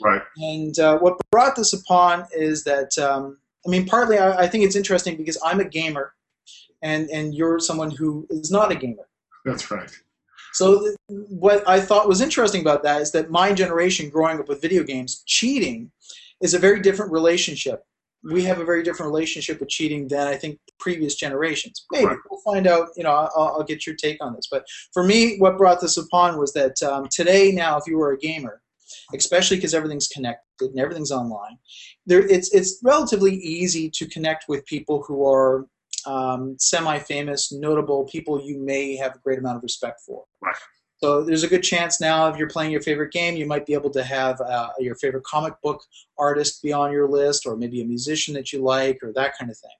Right. 0.00 0.22
And 0.36 0.78
uh, 0.78 0.98
what 0.98 1.16
brought 1.30 1.56
this 1.56 1.72
upon 1.72 2.26
is 2.32 2.64
that, 2.64 2.96
um, 2.98 3.38
I 3.66 3.70
mean, 3.70 3.86
partly 3.86 4.18
I, 4.18 4.42
I, 4.42 4.46
think 4.46 4.64
it's 4.64 4.76
interesting 4.76 5.16
because 5.16 5.38
I'm 5.44 5.60
a 5.60 5.64
gamer 5.64 6.14
and 6.82 7.08
and 7.10 7.34
you're 7.34 7.58
someone 7.58 7.90
who 7.90 8.26
is 8.30 8.50
not 8.50 8.70
a 8.70 8.76
gamer. 8.76 9.08
That's 9.44 9.70
right. 9.70 9.90
So 10.52 10.94
what 11.08 11.66
I 11.68 11.80
thought 11.80 12.08
was 12.08 12.20
interesting 12.20 12.60
about 12.60 12.82
that 12.82 13.00
is 13.00 13.12
that 13.12 13.30
my 13.30 13.52
generation, 13.52 14.08
growing 14.10 14.40
up 14.40 14.48
with 14.48 14.60
video 14.60 14.82
games, 14.82 15.22
cheating 15.26 15.90
is 16.40 16.54
a 16.54 16.58
very 16.58 16.80
different 16.80 17.12
relationship. 17.12 17.84
We 18.24 18.42
have 18.44 18.58
a 18.58 18.64
very 18.64 18.82
different 18.82 19.12
relationship 19.12 19.60
with 19.60 19.68
cheating 19.68 20.08
than 20.08 20.26
I 20.26 20.36
think 20.36 20.58
previous 20.80 21.14
generations. 21.14 21.86
Maybe 21.92 22.06
right. 22.06 22.18
we'll 22.28 22.40
find 22.40 22.66
out. 22.66 22.88
You 22.96 23.04
know, 23.04 23.10
I'll, 23.10 23.30
I'll, 23.36 23.62
get 23.62 23.86
your 23.86 23.94
take 23.94 24.18
on 24.20 24.34
this. 24.34 24.48
But 24.50 24.64
for 24.92 25.04
me, 25.04 25.38
what 25.38 25.56
brought 25.56 25.80
this 25.80 25.96
upon 25.96 26.38
was 26.38 26.52
that 26.54 26.82
um, 26.82 27.06
today, 27.10 27.52
now, 27.52 27.78
if 27.78 27.84
you 27.86 27.96
were 27.96 28.12
a 28.12 28.18
gamer, 28.18 28.60
especially 29.14 29.56
because 29.56 29.74
everything's 29.74 30.08
connected 30.08 30.70
and 30.70 30.78
everything's 30.78 31.12
online, 31.12 31.58
there 32.06 32.26
it's 32.26 32.54
it's 32.54 32.80
relatively 32.82 33.34
easy 33.34 33.90
to 33.90 34.06
connect 34.06 34.44
with 34.48 34.64
people 34.66 35.04
who 35.06 35.26
are 35.26 35.66
um, 36.06 36.56
semi-famous, 36.58 37.52
notable 37.52 38.04
people 38.04 38.40
you 38.42 38.58
may 38.58 38.96
have 38.96 39.14
a 39.14 39.18
great 39.18 39.38
amount 39.38 39.56
of 39.56 39.62
respect 39.62 40.00
for. 40.06 40.24
Right. 40.40 40.54
So 40.98 41.22
there's 41.22 41.44
a 41.44 41.48
good 41.48 41.62
chance 41.62 42.00
now, 42.00 42.28
if 42.28 42.36
you're 42.36 42.48
playing 42.48 42.72
your 42.72 42.82
favorite 42.82 43.12
game, 43.12 43.36
you 43.36 43.46
might 43.46 43.66
be 43.66 43.72
able 43.72 43.90
to 43.90 44.02
have 44.02 44.40
uh, 44.40 44.70
your 44.80 44.96
favorite 44.96 45.22
comic 45.22 45.54
book 45.62 45.80
artist 46.18 46.60
be 46.60 46.72
on 46.72 46.90
your 46.90 47.08
list, 47.08 47.46
or 47.46 47.56
maybe 47.56 47.80
a 47.80 47.84
musician 47.84 48.34
that 48.34 48.52
you 48.52 48.62
like, 48.62 48.98
or 49.02 49.12
that 49.12 49.38
kind 49.38 49.48
of 49.48 49.56
thing. 49.56 49.70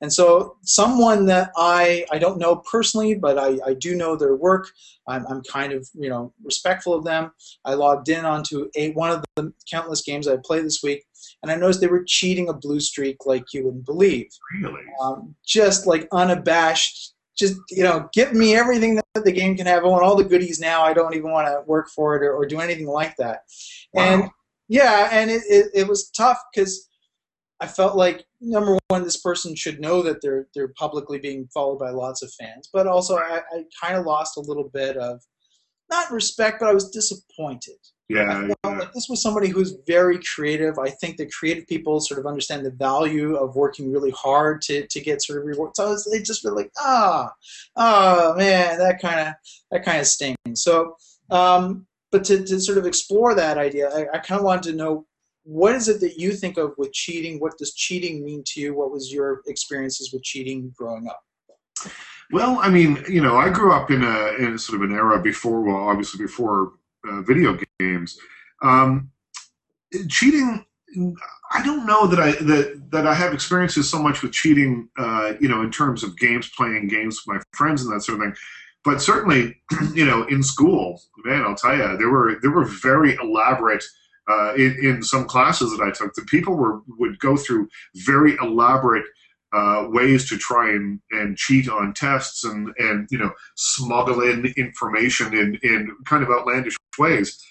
And 0.00 0.12
so, 0.12 0.56
someone 0.62 1.26
that 1.26 1.50
I 1.56 2.06
I 2.10 2.18
don't 2.18 2.38
know 2.38 2.56
personally, 2.56 3.14
but 3.14 3.38
I, 3.38 3.58
I 3.66 3.74
do 3.74 3.96
know 3.96 4.16
their 4.16 4.36
work. 4.36 4.70
I'm, 5.08 5.26
I'm 5.26 5.42
kind 5.42 5.72
of 5.72 5.88
you 5.94 6.08
know 6.08 6.32
respectful 6.42 6.94
of 6.94 7.04
them. 7.04 7.32
I 7.64 7.74
logged 7.74 8.08
in 8.08 8.24
onto 8.24 8.68
a 8.76 8.92
one 8.92 9.10
of 9.10 9.24
the 9.36 9.52
countless 9.70 10.02
games 10.02 10.28
I 10.28 10.36
played 10.42 10.64
this 10.64 10.82
week, 10.82 11.04
and 11.42 11.50
I 11.50 11.56
noticed 11.56 11.80
they 11.80 11.86
were 11.86 12.04
cheating 12.04 12.48
a 12.48 12.54
blue 12.54 12.80
streak 12.80 13.26
like 13.26 13.52
you 13.52 13.64
wouldn't 13.64 13.86
believe. 13.86 14.28
Really? 14.62 14.82
Um, 15.02 15.34
just 15.44 15.86
like 15.86 16.08
unabashed. 16.12 17.14
Just 17.36 17.56
you 17.70 17.84
know, 17.84 18.08
give 18.12 18.32
me 18.32 18.56
everything 18.56 18.96
that 18.96 19.24
the 19.24 19.32
game 19.32 19.56
can 19.56 19.66
have. 19.66 19.84
I 19.84 19.88
want 19.88 20.02
all 20.02 20.16
the 20.16 20.24
goodies 20.24 20.58
now. 20.58 20.82
I 20.82 20.92
don't 20.92 21.14
even 21.14 21.30
want 21.30 21.46
to 21.46 21.62
work 21.66 21.88
for 21.88 22.16
it 22.16 22.22
or, 22.24 22.32
or 22.34 22.46
do 22.46 22.60
anything 22.60 22.88
like 22.88 23.16
that. 23.16 23.42
Wow. 23.92 24.02
And 24.02 24.30
yeah, 24.68 25.08
and 25.12 25.30
it, 25.30 25.42
it, 25.48 25.70
it 25.74 25.88
was 25.88 26.10
tough 26.10 26.38
because 26.52 26.88
I 27.60 27.66
felt 27.66 27.96
like 27.96 28.24
number 28.40 28.78
one, 28.88 29.04
this 29.04 29.20
person 29.20 29.54
should 29.54 29.80
know 29.80 30.02
that 30.02 30.20
they're 30.22 30.46
they're 30.54 30.72
publicly 30.76 31.18
being 31.18 31.48
followed 31.52 31.78
by 31.78 31.90
lots 31.90 32.22
of 32.22 32.32
fans, 32.38 32.68
but 32.72 32.86
also 32.86 33.16
I, 33.16 33.40
I 33.52 33.64
kind 33.80 33.96
of 33.96 34.06
lost 34.06 34.36
a 34.36 34.40
little 34.40 34.70
bit 34.72 34.96
of 34.96 35.20
not 35.90 36.10
respect, 36.10 36.60
but 36.60 36.68
I 36.68 36.74
was 36.74 36.90
disappointed. 36.90 37.78
Yeah. 38.08 38.48
Yeah. 38.48 38.70
like 38.70 38.92
this 38.92 39.08
was 39.08 39.20
somebody 39.20 39.48
who's 39.48 39.76
very 39.86 40.18
creative. 40.34 40.78
I 40.78 40.88
think 40.88 41.18
that 41.18 41.30
creative 41.30 41.66
people 41.66 42.00
sort 42.00 42.18
of 42.18 42.26
understand 42.26 42.64
the 42.64 42.70
value 42.70 43.36
of 43.36 43.54
working 43.54 43.92
really 43.92 44.12
hard 44.12 44.62
to, 44.62 44.86
to 44.86 45.00
get 45.00 45.22
sort 45.22 45.38
of 45.38 45.44
reward. 45.44 45.72
So 45.74 45.90
was, 45.90 46.08
they 46.10 46.22
just 46.22 46.42
were 46.44 46.52
like, 46.54 46.70
ah, 46.78 47.30
oh 47.76 48.34
man, 48.36 48.78
that 48.78 49.00
kind 49.00 49.20
of 49.20 49.34
that 49.70 49.84
kind 49.84 50.00
of 50.00 50.06
stings. 50.06 50.36
So, 50.54 50.96
um, 51.30 51.86
but 52.10 52.24
to, 52.24 52.42
to 52.44 52.60
sort 52.60 52.78
of 52.78 52.86
explore 52.86 53.34
that 53.34 53.58
idea, 53.58 53.90
I, 53.90 54.06
I 54.14 54.18
kind 54.18 54.38
of 54.38 54.44
wanted 54.44 54.70
to 54.70 54.76
know 54.76 55.06
what 55.48 55.74
is 55.74 55.88
it 55.88 55.98
that 56.00 56.18
you 56.18 56.32
think 56.32 56.58
of 56.58 56.74
with 56.76 56.92
cheating? 56.92 57.40
What 57.40 57.56
does 57.56 57.72
cheating 57.72 58.22
mean 58.22 58.42
to 58.48 58.60
you? 58.60 58.74
What 58.74 58.90
was 58.90 59.10
your 59.10 59.40
experiences 59.46 60.12
with 60.12 60.22
cheating 60.22 60.74
growing 60.76 61.08
up? 61.08 61.22
Well, 62.30 62.58
I 62.60 62.68
mean, 62.68 63.02
you 63.08 63.22
know, 63.22 63.36
I 63.36 63.48
grew 63.48 63.72
up 63.72 63.90
in 63.90 64.04
a 64.04 64.34
in 64.38 64.58
sort 64.58 64.82
of 64.82 64.90
an 64.90 64.94
era 64.94 65.18
before, 65.22 65.62
well, 65.62 65.88
obviously 65.88 66.22
before 66.22 66.74
uh, 67.08 67.22
video 67.22 67.58
games. 67.80 68.18
Um, 68.62 69.10
cheating, 70.10 70.66
I 71.50 71.64
don't 71.64 71.86
know 71.86 72.06
that 72.06 72.20
I 72.20 72.32
that 72.32 72.82
that 72.90 73.06
I 73.06 73.14
have 73.14 73.32
experiences 73.32 73.88
so 73.88 74.02
much 74.02 74.20
with 74.20 74.32
cheating, 74.32 74.90
uh, 74.98 75.32
you 75.40 75.48
know, 75.48 75.62
in 75.62 75.70
terms 75.70 76.02
of 76.02 76.18
games, 76.18 76.50
playing 76.58 76.88
games 76.88 77.22
with 77.26 77.36
my 77.36 77.42
friends 77.56 77.82
and 77.82 77.94
that 77.94 78.02
sort 78.02 78.20
of 78.20 78.24
thing. 78.26 78.36
But 78.84 79.00
certainly, 79.00 79.62
you 79.94 80.04
know, 80.04 80.24
in 80.24 80.42
school, 80.42 81.00
man, 81.24 81.40
I'll 81.40 81.54
tell 81.54 81.74
you, 81.74 81.96
there 81.96 82.10
were 82.10 82.36
there 82.42 82.50
were 82.50 82.66
very 82.66 83.14
elaborate. 83.14 83.82
Uh, 84.28 84.52
in, 84.54 84.76
in 84.82 85.02
some 85.02 85.24
classes 85.24 85.76
that 85.76 85.82
I 85.82 85.90
took, 85.90 86.14
the 86.14 86.22
people 86.22 86.54
were 86.54 86.80
would 86.98 87.18
go 87.18 87.36
through 87.36 87.68
very 87.94 88.36
elaborate 88.42 89.04
uh, 89.52 89.86
ways 89.88 90.28
to 90.28 90.36
try 90.36 90.70
and, 90.70 91.00
and 91.10 91.36
cheat 91.36 91.68
on 91.68 91.94
tests 91.94 92.44
and, 92.44 92.68
and 92.78 93.08
you 93.10 93.18
know 93.18 93.30
smuggle 93.56 94.20
in 94.20 94.52
information 94.56 95.32
in, 95.32 95.58
in 95.62 95.96
kind 96.04 96.22
of 96.22 96.30
outlandish 96.30 96.76
ways. 96.98 97.42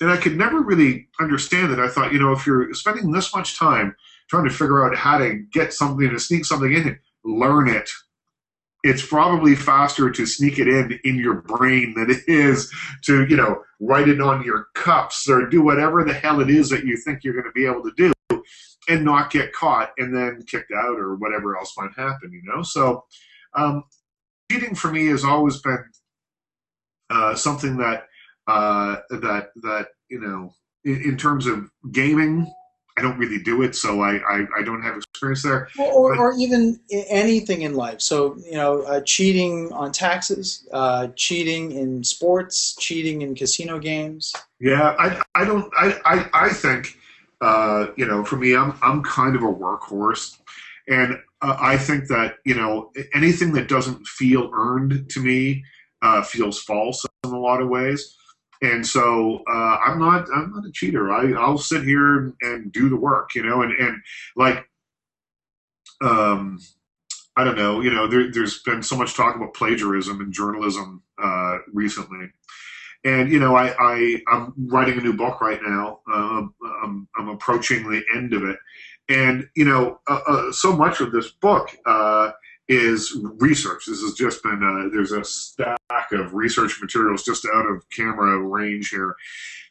And 0.00 0.10
I 0.10 0.16
could 0.16 0.36
never 0.36 0.60
really 0.60 1.08
understand 1.20 1.72
it. 1.72 1.78
I 1.78 1.88
thought, 1.88 2.12
you 2.12 2.20
know, 2.20 2.32
if 2.32 2.46
you're 2.46 2.72
spending 2.74 3.10
this 3.10 3.34
much 3.34 3.58
time 3.58 3.94
trying 4.28 4.44
to 4.44 4.50
figure 4.50 4.84
out 4.84 4.96
how 4.96 5.18
to 5.18 5.44
get 5.52 5.72
something 5.72 6.08
to 6.08 6.18
sneak 6.20 6.44
something 6.44 6.72
in, 6.72 6.98
learn 7.24 7.68
it. 7.68 7.90
It's 8.88 9.06
probably 9.06 9.54
faster 9.54 10.10
to 10.10 10.26
sneak 10.26 10.58
it 10.58 10.66
in 10.66 10.98
in 11.04 11.16
your 11.16 11.42
brain 11.42 11.94
than 11.94 12.10
it 12.10 12.22
is 12.26 12.72
to, 13.04 13.26
you 13.26 13.36
know, 13.36 13.62
write 13.80 14.08
it 14.08 14.20
on 14.20 14.42
your 14.42 14.68
cups 14.74 15.28
or 15.28 15.46
do 15.46 15.62
whatever 15.62 16.04
the 16.04 16.14
hell 16.14 16.40
it 16.40 16.50
is 16.50 16.70
that 16.70 16.84
you 16.84 16.96
think 16.96 17.22
you're 17.22 17.34
going 17.34 17.44
to 17.44 17.52
be 17.52 17.66
able 17.66 17.82
to 17.82 17.92
do 17.96 18.12
and 18.88 19.04
not 19.04 19.30
get 19.30 19.52
caught 19.52 19.90
and 19.98 20.16
then 20.16 20.42
kicked 20.46 20.72
out 20.72 20.98
or 20.98 21.16
whatever 21.16 21.56
else 21.56 21.74
might 21.76 21.92
happen, 21.96 22.32
you 22.32 22.42
know? 22.44 22.62
So, 22.62 23.04
um, 23.54 23.84
cheating 24.50 24.74
for 24.74 24.90
me 24.90 25.06
has 25.08 25.24
always 25.24 25.60
been 25.60 25.84
uh, 27.10 27.34
something 27.34 27.76
that, 27.76 28.06
uh, 28.46 28.96
that, 29.10 29.50
that, 29.62 29.88
you 30.08 30.20
know, 30.20 30.54
in, 30.84 31.02
in, 31.02 31.16
terms 31.18 31.46
of 31.46 31.68
gaming, 31.92 32.50
I 32.98 33.00
don't 33.00 33.16
really 33.16 33.38
do 33.38 33.62
it, 33.62 33.76
so 33.76 34.02
I, 34.02 34.16
I, 34.16 34.46
I 34.58 34.62
don't 34.62 34.82
have 34.82 34.96
experience 34.96 35.42
there. 35.42 35.68
Well, 35.78 35.92
or, 35.94 36.14
but, 36.14 36.20
or 36.20 36.34
even 36.38 36.80
anything 36.90 37.62
in 37.62 37.74
life. 37.74 38.00
So, 38.00 38.36
you 38.44 38.56
know, 38.56 38.82
uh, 38.82 39.00
cheating 39.02 39.72
on 39.72 39.92
taxes, 39.92 40.66
uh, 40.72 41.08
cheating 41.14 41.72
in 41.72 42.02
sports, 42.02 42.74
cheating 42.78 43.22
in 43.22 43.34
casino 43.34 43.78
games. 43.78 44.34
Yeah, 44.60 44.96
I, 44.98 45.22
I 45.34 45.44
don't, 45.44 45.72
I, 45.78 45.94
I, 46.04 46.46
I 46.46 46.48
think, 46.48 46.98
uh, 47.40 47.86
you 47.96 48.06
know, 48.06 48.24
for 48.24 48.36
me, 48.36 48.56
I'm 48.56 48.74
I'm 48.82 49.02
kind 49.04 49.36
of 49.36 49.42
a 49.42 49.46
workhorse, 49.46 50.38
and 50.88 51.14
uh, 51.40 51.56
I 51.60 51.76
think 51.76 52.08
that 52.08 52.38
you 52.44 52.56
know 52.56 52.90
anything 53.14 53.52
that 53.52 53.68
doesn't 53.68 54.04
feel 54.08 54.50
earned 54.52 55.08
to 55.10 55.20
me 55.20 55.62
uh, 56.02 56.22
feels 56.22 56.60
false 56.60 57.06
in 57.24 57.30
a 57.30 57.38
lot 57.38 57.62
of 57.62 57.68
ways. 57.68 58.16
And 58.62 58.86
so 58.86 59.42
uh, 59.48 59.78
I'm 59.86 59.98
not 59.98 60.26
I'm 60.34 60.52
not 60.52 60.66
a 60.66 60.72
cheater. 60.72 61.12
I 61.12 61.32
I'll 61.32 61.58
sit 61.58 61.84
here 61.84 62.34
and 62.40 62.72
do 62.72 62.88
the 62.88 62.96
work, 62.96 63.34
you 63.34 63.42
know, 63.42 63.62
and 63.62 63.72
and 63.72 63.98
like 64.36 64.64
um. 66.00 66.58
I 67.36 67.44
don't 67.44 67.56
know. 67.56 67.80
You 67.80 67.92
know, 67.92 68.08
there, 68.08 68.28
has 68.32 68.58
been 68.66 68.82
so 68.82 68.96
much 68.96 69.14
talk 69.14 69.36
about 69.36 69.54
plagiarism 69.54 70.20
in 70.20 70.32
journalism 70.32 71.04
uh, 71.22 71.58
recently, 71.72 72.32
and 73.04 73.30
you 73.30 73.38
know, 73.38 73.54
I, 73.54 73.74
I 73.78 74.20
am 74.28 74.54
writing 74.66 74.98
a 74.98 75.02
new 75.02 75.12
book 75.12 75.40
right 75.40 75.60
now. 75.64 76.00
Uh, 76.10 76.46
I'm, 76.82 77.08
I'm 77.16 77.28
approaching 77.28 77.88
the 77.88 78.02
end 78.14 78.34
of 78.34 78.42
it, 78.42 78.58
and 79.08 79.48
you 79.54 79.64
know, 79.64 80.00
uh, 80.08 80.20
uh, 80.26 80.52
so 80.52 80.74
much 80.74 81.00
of 81.00 81.12
this 81.12 81.30
book 81.30 81.70
uh, 81.86 82.32
is 82.68 83.16
research. 83.38 83.84
This 83.86 84.02
has 84.02 84.14
just 84.14 84.42
been 84.42 84.62
uh, 84.62 84.94
there's 84.94 85.12
a 85.12 85.24
stack 85.24 86.12
of 86.12 86.34
research 86.34 86.78
materials 86.80 87.24
just 87.24 87.46
out 87.54 87.66
of 87.66 87.88
camera 87.90 88.38
range 88.40 88.90
here 88.90 89.14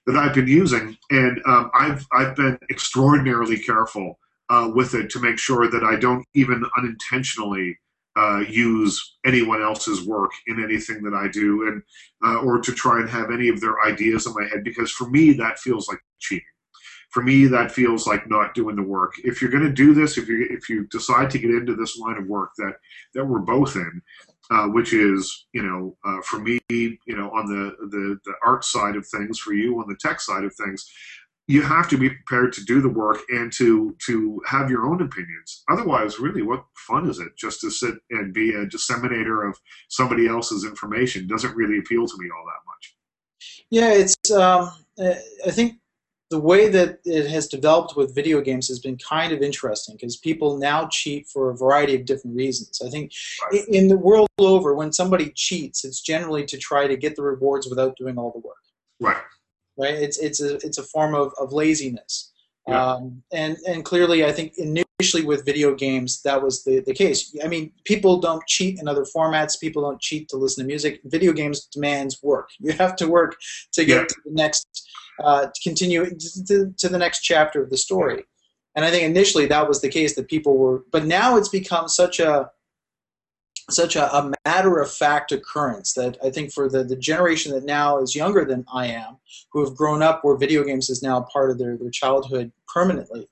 that 0.06 0.16
I've 0.16 0.34
been 0.34 0.48
using, 0.48 0.98
and 1.12 1.40
um, 1.46 1.70
I've 1.74 2.06
I've 2.12 2.36
been 2.36 2.58
extraordinarily 2.72 3.60
careful 3.60 4.18
uh, 4.50 4.72
with 4.74 4.94
it 4.94 5.10
to 5.12 5.20
make 5.20 5.38
sure 5.38 5.70
that 5.70 5.84
I 5.84 5.96
don't 5.98 6.26
even 6.34 6.64
unintentionally 6.78 7.78
uh, 8.18 8.40
use 8.48 9.18
anyone 9.26 9.62
else's 9.62 10.08
work 10.08 10.32
in 10.48 10.64
anything 10.64 11.04
that 11.04 11.14
I 11.14 11.28
do, 11.28 11.68
and 11.68 11.84
uh, 12.26 12.40
or 12.40 12.60
to 12.60 12.72
try 12.72 13.00
and 13.00 13.10
have 13.10 13.30
any 13.30 13.50
of 13.50 13.62
their 13.62 13.86
ideas 13.86 14.26
in 14.26 14.34
my 14.34 14.48
head, 14.48 14.64
because 14.64 14.92
for 14.92 15.10
me 15.10 15.34
that 15.34 15.60
feels 15.60 15.88
like 15.88 16.00
cheating. 16.20 16.46
For 17.10 17.24
me, 17.24 17.48
that 17.48 17.72
feels 17.72 18.06
like 18.06 18.30
not 18.30 18.54
doing 18.54 18.76
the 18.76 18.84
work. 18.84 19.14
If 19.24 19.42
you're 19.42 19.52
going 19.52 19.64
to 19.64 19.72
do 19.72 19.94
this, 19.94 20.18
if 20.18 20.28
you 20.28 20.48
if 20.50 20.70
you 20.70 20.88
decide 20.88 21.30
to 21.32 21.40
get 21.40 21.52
into 21.52 21.76
this 21.76 21.98
line 21.98 22.18
of 22.18 22.28
work 22.28 22.52
that 22.58 22.76
that 23.14 23.26
we're 23.26 23.40
both 23.40 23.76
in, 23.76 24.02
uh, 24.52 24.68
which 24.68 24.94
is 24.94 25.48
you 25.54 25.64
know 25.64 25.98
uh, 26.06 26.22
for 26.22 26.40
me, 26.40 26.60
you 26.70 26.98
know 27.08 27.30
on 27.32 27.48
the, 27.48 27.76
the 27.88 28.20
the 28.26 28.34
art 28.46 28.66
side 28.66 28.96
of 28.96 29.08
things, 29.08 29.40
for 29.40 29.54
you 29.54 29.80
on 29.80 29.88
the 29.88 29.96
tech 29.96 30.20
side 30.20 30.44
of 30.44 30.54
things, 30.56 30.86
you 31.48 31.62
have 31.62 31.88
to 31.88 31.98
be 31.98 32.10
prepared 32.10 32.52
to 32.54 32.64
do 32.66 32.82
the 32.82 32.90
work 32.90 33.20
and 33.30 33.52
to 33.54 33.96
to 34.06 34.42
have 34.46 34.70
your 34.70 34.86
own 34.86 35.02
opinions. 35.02 35.64
Otherwise 35.70 36.20
really 36.20 36.42
what 36.42 36.66
fun 36.76 37.10
is 37.10 37.20
it 37.20 37.36
just 37.38 37.62
to 37.62 37.72
sit 37.72 37.96
and 38.12 38.34
be 38.34 38.54
a 38.54 38.66
disseminator 38.66 39.48
of 39.48 39.58
somebody 39.88 40.28
else's 40.28 40.66
information? 40.66 41.28
Doesn't 41.28 41.56
really 41.56 41.80
appeal 41.80 42.06
to 42.06 42.18
me 42.18 42.30
all 42.30 42.46
that 42.46 42.62
much. 42.68 42.96
Yeah 43.70 43.94
it's 43.94 44.32
um, 44.32 44.72
i 45.00 45.52
think 45.52 45.76
the 46.30 46.40
way 46.40 46.68
that 46.70 47.00
it 47.06 47.30
has 47.30 47.48
developed 47.48 47.96
with 47.96 48.14
video 48.14 48.42
games 48.42 48.68
has 48.68 48.80
been 48.80 48.98
kind 48.98 49.32
of 49.32 49.42
interesting 49.42 49.96
because 49.96 50.18
people 50.18 50.58
now 50.58 50.88
cheat 50.92 51.28
for 51.28 51.50
a 51.50 51.56
variety 51.56 51.96
of 51.96 52.06
different 52.06 52.36
reasons. 52.36 52.82
I 52.86 52.90
think 52.90 53.14
right. 53.52 53.62
in 53.70 53.88
the 53.88 53.98
world 53.98 54.28
over, 54.38 54.76
when 54.76 54.92
somebody 54.92 55.32
cheats, 55.36 55.86
it's 55.86 56.02
generally 56.02 56.46
to 56.46 56.58
try 56.58 56.86
to 56.88 56.98
get 56.98 57.16
the 57.16 57.24
rewards 57.24 57.68
without 57.68 57.96
doing 57.96 58.18
all 58.18 58.32
the 58.32 58.40
work. 58.40 58.58
Right 59.00 59.24
right? 59.78 59.94
It's 59.94 60.18
it's 60.18 60.42
a 60.42 60.56
it's 60.56 60.78
a 60.78 60.84
form 60.84 61.16
of, 61.16 61.34
of 61.40 61.54
laziness. 61.54 62.34
Yeah. 62.68 62.84
Um, 62.84 63.24
and 63.32 63.58
and 63.68 63.86
clearly, 63.86 64.26
I 64.26 64.32
think 64.32 64.54
initially 65.00 65.24
with 65.24 65.46
video 65.46 65.76
games 65.76 66.24
that 66.24 66.42
was 66.42 66.64
the, 66.64 66.80
the 66.80 66.94
case. 66.94 67.36
I 67.44 67.48
mean, 67.48 67.72
people 67.84 68.20
don't 68.20 68.46
cheat 68.48 68.80
in 68.80 68.88
other 68.88 69.06
formats. 69.06 69.60
People 69.60 69.84
don't 69.84 70.02
cheat 70.02 70.28
to 70.30 70.38
listen 70.38 70.64
to 70.64 70.68
music. 70.68 71.02
Video 71.06 71.34
games 71.34 71.66
demands 71.66 72.22
work. 72.24 72.50
You 72.60 72.72
have 72.74 72.96
to 72.96 73.08
work 73.08 73.36
to 73.74 73.86
get 73.86 74.02
yeah. 74.02 74.08
to 74.08 74.16
the 74.26 74.32
next, 74.32 74.90
uh, 75.24 75.46
to 75.46 75.62
continue 75.64 76.10
to, 76.10 76.74
to 76.76 76.90
the 76.90 76.98
next 76.98 77.22
chapter 77.22 77.62
of 77.62 77.70
the 77.70 77.78
story. 77.78 78.24
And 78.76 78.84
I 78.84 78.90
think 78.90 79.04
initially 79.04 79.46
that 79.48 79.68
was 79.68 79.82
the 79.82 79.90
case 79.90 80.16
that 80.16 80.28
people 80.28 80.58
were, 80.58 80.84
but 80.92 81.06
now 81.06 81.38
it's 81.38 81.50
become 81.50 81.88
such 81.88 82.20
a 82.20 82.50
such 83.70 83.98
a, 83.98 84.16
a, 84.16 84.32
matter 84.46 84.80
of 84.80 84.90
fact 84.90 85.34
occurrence 85.34 85.92
that 85.94 86.18
I 86.24 86.30
think 86.30 86.54
for 86.54 86.70
the, 86.70 86.86
the 86.86 86.96
generation 86.96 87.52
that 87.52 87.66
now 87.66 88.00
is 88.00 88.16
younger 88.16 88.46
than 88.46 88.64
I 88.74 88.88
am, 88.88 89.18
who 89.52 89.64
have 89.66 89.76
grown 89.76 90.02
up 90.02 90.24
where 90.24 90.38
video 90.38 90.64
games 90.64 90.90
is 90.90 91.04
now 91.04 91.28
part 91.34 91.52
of 91.52 91.58
their, 91.58 91.76
their 91.76 91.90
childhood 91.90 92.54
permanently, 92.74 93.28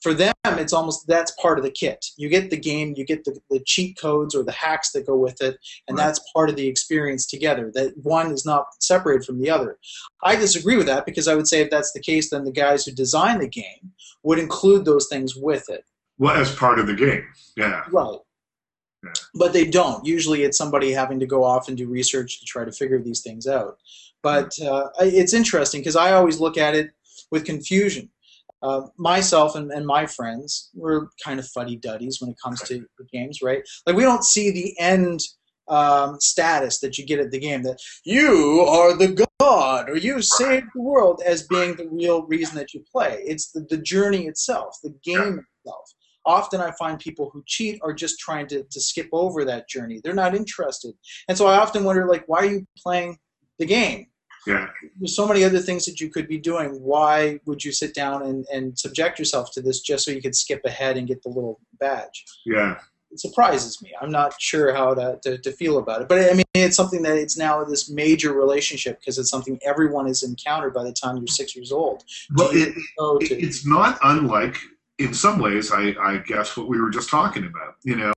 for 0.00 0.14
them, 0.14 0.34
it's 0.44 0.72
almost 0.72 1.06
that's 1.06 1.32
part 1.32 1.58
of 1.58 1.64
the 1.64 1.70
kit. 1.70 2.06
You 2.16 2.28
get 2.28 2.50
the 2.50 2.56
game, 2.56 2.94
you 2.96 3.04
get 3.04 3.24
the, 3.24 3.38
the 3.50 3.60
cheat 3.60 3.98
codes 4.00 4.34
or 4.34 4.42
the 4.42 4.52
hacks 4.52 4.92
that 4.92 5.06
go 5.06 5.16
with 5.16 5.40
it, 5.42 5.58
and 5.88 5.98
right. 5.98 6.06
that's 6.06 6.20
part 6.32 6.48
of 6.48 6.56
the 6.56 6.66
experience 6.66 7.26
together. 7.26 7.70
That 7.74 7.94
one 8.02 8.32
is 8.32 8.46
not 8.46 8.66
separated 8.80 9.24
from 9.24 9.40
the 9.40 9.50
other. 9.50 9.78
I 10.22 10.36
disagree 10.36 10.76
with 10.76 10.86
that 10.86 11.04
because 11.04 11.28
I 11.28 11.34
would 11.34 11.48
say 11.48 11.60
if 11.60 11.70
that's 11.70 11.92
the 11.92 12.00
case, 12.00 12.30
then 12.30 12.44
the 12.44 12.52
guys 12.52 12.84
who 12.84 12.92
design 12.92 13.40
the 13.40 13.48
game 13.48 13.92
would 14.22 14.38
include 14.38 14.84
those 14.84 15.06
things 15.08 15.36
with 15.36 15.68
it. 15.68 15.84
Well, 16.18 16.36
as 16.36 16.54
part 16.54 16.78
of 16.78 16.86
the 16.86 16.94
game, 16.94 17.24
yeah. 17.56 17.84
Right. 17.90 18.18
Yeah. 19.02 19.12
But 19.34 19.52
they 19.52 19.66
don't. 19.66 20.04
Usually, 20.04 20.42
it's 20.42 20.58
somebody 20.58 20.92
having 20.92 21.20
to 21.20 21.26
go 21.26 21.44
off 21.44 21.68
and 21.68 21.76
do 21.76 21.88
research 21.88 22.40
to 22.40 22.46
try 22.46 22.64
to 22.64 22.72
figure 22.72 23.00
these 23.00 23.22
things 23.22 23.46
out. 23.46 23.78
But 24.22 24.58
uh, 24.60 24.88
it's 25.00 25.32
interesting 25.32 25.80
because 25.80 25.96
I 25.96 26.12
always 26.12 26.38
look 26.38 26.58
at 26.58 26.74
it 26.74 26.90
with 27.30 27.46
confusion 27.46 28.10
uh, 28.62 28.82
myself 28.96 29.54
and, 29.54 29.70
and 29.70 29.86
my 29.86 30.06
friends, 30.06 30.70
we're 30.74 31.08
kind 31.24 31.40
of 31.40 31.48
fuddy 31.48 31.76
duddies 31.76 32.20
when 32.20 32.30
it 32.30 32.36
comes 32.42 32.60
to 32.62 32.84
games, 33.12 33.40
right? 33.42 33.62
Like 33.86 33.96
we 33.96 34.02
don't 34.02 34.24
see 34.24 34.50
the 34.50 34.78
end 34.78 35.20
um, 35.68 36.20
status 36.20 36.80
that 36.80 36.98
you 36.98 37.06
get 37.06 37.20
at 37.20 37.30
the 37.30 37.38
game 37.38 37.62
that 37.62 37.80
you 38.04 38.66
are 38.68 38.96
the 38.96 39.26
god 39.38 39.88
or 39.88 39.96
you 39.96 40.20
saved 40.20 40.66
the 40.74 40.82
world 40.82 41.22
as 41.24 41.46
being 41.46 41.76
the 41.76 41.88
real 41.88 42.26
reason 42.26 42.56
that 42.56 42.74
you 42.74 42.84
play. 42.90 43.22
It's 43.24 43.52
the, 43.52 43.60
the 43.70 43.78
journey 43.78 44.26
itself, 44.26 44.76
the 44.82 44.94
game 45.04 45.44
itself. 45.64 45.94
Often 46.26 46.60
I 46.60 46.72
find 46.72 46.98
people 46.98 47.30
who 47.32 47.42
cheat 47.46 47.80
are 47.82 47.94
just 47.94 48.18
trying 48.18 48.46
to, 48.48 48.64
to 48.64 48.80
skip 48.80 49.08
over 49.12 49.44
that 49.44 49.68
journey. 49.68 50.00
They're 50.02 50.12
not 50.12 50.34
interested. 50.34 50.92
And 51.28 51.38
so 51.38 51.46
I 51.46 51.56
often 51.56 51.84
wonder, 51.84 52.06
like, 52.06 52.24
why 52.26 52.38
are 52.38 52.50
you 52.50 52.66
playing 52.76 53.18
the 53.58 53.64
game? 53.64 54.08
Yeah. 54.46 54.68
There's 54.98 55.14
so 55.14 55.26
many 55.26 55.44
other 55.44 55.58
things 55.58 55.84
that 55.86 56.00
you 56.00 56.08
could 56.08 56.26
be 56.26 56.38
doing. 56.38 56.70
Why 56.80 57.40
would 57.44 57.64
you 57.64 57.72
sit 57.72 57.94
down 57.94 58.22
and, 58.22 58.46
and 58.52 58.78
subject 58.78 59.18
yourself 59.18 59.52
to 59.52 59.60
this 59.60 59.80
just 59.80 60.04
so 60.04 60.10
you 60.10 60.22
could 60.22 60.34
skip 60.34 60.62
ahead 60.64 60.96
and 60.96 61.06
get 61.06 61.22
the 61.22 61.28
little 61.28 61.60
badge? 61.78 62.24
Yeah. 62.46 62.78
It 63.12 63.18
surprises 63.18 63.82
me. 63.82 63.90
I'm 64.00 64.12
not 64.12 64.40
sure 64.40 64.72
how 64.72 64.94
to, 64.94 65.18
to, 65.24 65.36
to 65.38 65.52
feel 65.52 65.78
about 65.78 66.02
it. 66.02 66.08
But 66.08 66.30
I 66.30 66.32
mean, 66.34 66.44
it's 66.54 66.76
something 66.76 67.02
that 67.02 67.16
it's 67.16 67.36
now 67.36 67.64
this 67.64 67.90
major 67.90 68.32
relationship 68.32 69.00
because 69.00 69.18
it's 69.18 69.30
something 69.30 69.58
everyone 69.62 70.06
has 70.06 70.22
encountered 70.22 70.72
by 70.72 70.84
the 70.84 70.92
time 70.92 71.16
you're 71.16 71.26
six 71.26 71.56
years 71.56 71.72
old. 71.72 72.04
Well, 72.36 72.50
it, 72.52 72.72
it's 73.20 73.66
not 73.66 73.98
unlike, 74.04 74.56
in 74.98 75.12
some 75.12 75.38
ways, 75.38 75.72
I, 75.72 75.94
I 76.00 76.18
guess, 76.18 76.56
what 76.56 76.68
we 76.68 76.80
were 76.80 76.90
just 76.90 77.10
talking 77.10 77.46
about, 77.46 77.74
you 77.82 77.96
know, 77.96 78.12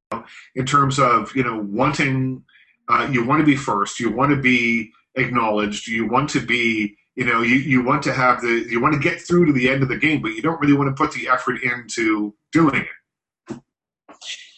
in 0.54 0.66
terms 0.66 1.00
of, 1.00 1.36
you 1.36 1.44
know, 1.44 1.58
wanting, 1.58 2.44
uh, 2.88 3.10
you 3.12 3.26
want 3.26 3.40
to 3.40 3.46
be 3.46 3.56
first, 3.56 4.00
you 4.00 4.12
want 4.12 4.30
to 4.30 4.38
be 4.38 4.92
acknowledged. 5.16 5.88
You 5.88 6.08
want 6.08 6.30
to 6.32 6.40
be, 6.40 6.98
you 7.16 7.26
know, 7.26 7.42
you, 7.42 7.56
you 7.56 7.84
want 7.84 8.04
to 8.04 8.14
have 8.14 8.42
the, 8.42 8.66
you 8.70 8.82
want 8.82 8.94
to 8.94 9.00
get 9.00 9.22
through 9.22 9.46
to 9.48 9.54
the 9.54 9.70
end 9.70 9.84
of 9.84 9.90
the 9.90 9.98
game, 9.98 10.22
but 10.22 10.34
you 10.34 10.42
don't 10.42 10.60
really 10.60 10.74
want 10.74 10.96
to 10.96 11.04
put 11.04 11.14
the 11.14 11.28
effort 11.28 11.62
into 11.62 12.34
doing 12.52 12.76
it. 12.76 13.60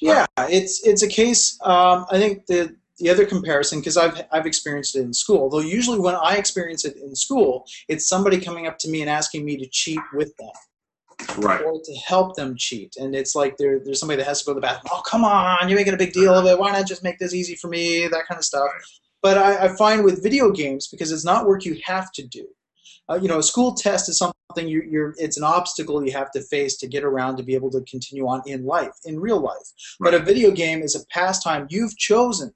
Yeah, 0.02 0.26
it's 0.38 0.86
it's 0.86 1.02
a 1.02 1.08
case. 1.08 1.58
Um, 1.64 2.06
I 2.12 2.20
think 2.20 2.46
the 2.46 2.76
the 3.00 3.10
other 3.10 3.26
comparison, 3.26 3.80
because 3.80 3.98
I've 3.98 4.22
I've 4.32 4.46
experienced 4.46 4.96
it 4.96 5.02
in 5.02 5.14
school. 5.14 5.50
Though 5.50 5.60
usually 5.60 6.00
when 6.00 6.16
I 6.16 6.36
experience 6.36 6.86
it 6.86 6.98
in 6.98 7.16
school, 7.16 7.66
it's 7.88 8.08
somebody 8.08 8.40
coming 8.40 8.68
up 8.68 8.78
to 8.80 8.90
me 8.90 9.02
and 9.02 9.10
asking 9.10 9.46
me 9.46 9.58
to 9.58 9.68
cheat 9.68 10.00
with 10.14 10.36
them 10.38 10.52
right. 11.38 11.62
or 11.62 11.82
to 11.82 11.94
help 12.06 12.36
them 12.36 12.56
cheat. 12.58 12.96
And 12.98 13.16
it's 13.16 13.36
like 13.36 13.58
there, 13.58 13.80
there's 13.80 14.00
somebody 14.00 14.18
that 14.18 14.28
has 14.28 14.42
to 14.42 14.46
go 14.46 14.54
to 14.54 14.56
the 14.56 14.62
bathroom. 14.62 14.92
Oh, 14.92 15.02
come 15.02 15.24
on, 15.24 15.68
you're 15.68 15.78
making 15.78 15.94
a 15.94 15.98
big 15.98 16.14
deal 16.14 16.34
of 16.34 16.46
it. 16.46 16.60
Why 16.60 16.72
not 16.72 16.88
just 16.88 17.04
make 17.04 17.20
this 17.20 17.34
easy 17.34 17.56
for 17.56 17.68
me? 17.68 18.08
That 18.08 18.26
kind 18.28 18.38
of 18.38 18.46
stuff. 18.46 18.70
But 19.26 19.40
I, 19.40 19.66
I, 19.66 19.68
find 19.76 20.04
with 20.04 20.22
video 20.22 20.52
games, 20.52 20.88
because 20.88 21.12
it's 21.12 21.26
not 21.26 21.48
work 21.48 21.66
you 21.66 21.82
have 21.84 22.12
to 22.12 22.22
do. 22.28 22.46
Uh, 23.10 23.18
you 23.20 23.28
know, 23.28 23.40
a 23.40 23.44
school 23.44 23.74
test 23.74 24.08
is 24.08 24.20
something 24.20 24.68
you, 24.68 24.84
you're. 24.88 25.16
It's 25.18 25.36
an 25.36 25.44
obstacle 25.44 26.06
you 26.06 26.12
have 26.12 26.30
to 26.34 26.42
face 26.42 26.78
to 26.78 26.88
get 26.88 27.04
around 27.04 27.38
to 27.38 27.44
be 27.44 27.56
able 27.56 27.72
to 27.72 27.82
continue 27.90 28.28
on 28.28 28.44
in 28.46 28.68
life, 28.68 28.94
in 29.04 29.20
real 29.20 29.40
life. 29.40 29.68
Right. 30.00 30.12
But 30.12 30.22
a 30.22 30.24
video 30.24 30.52
game 30.52 30.84
is 30.84 30.96
a 30.96 31.04
pastime 31.08 31.66
you've 31.72 31.98
chosen. 31.98 32.54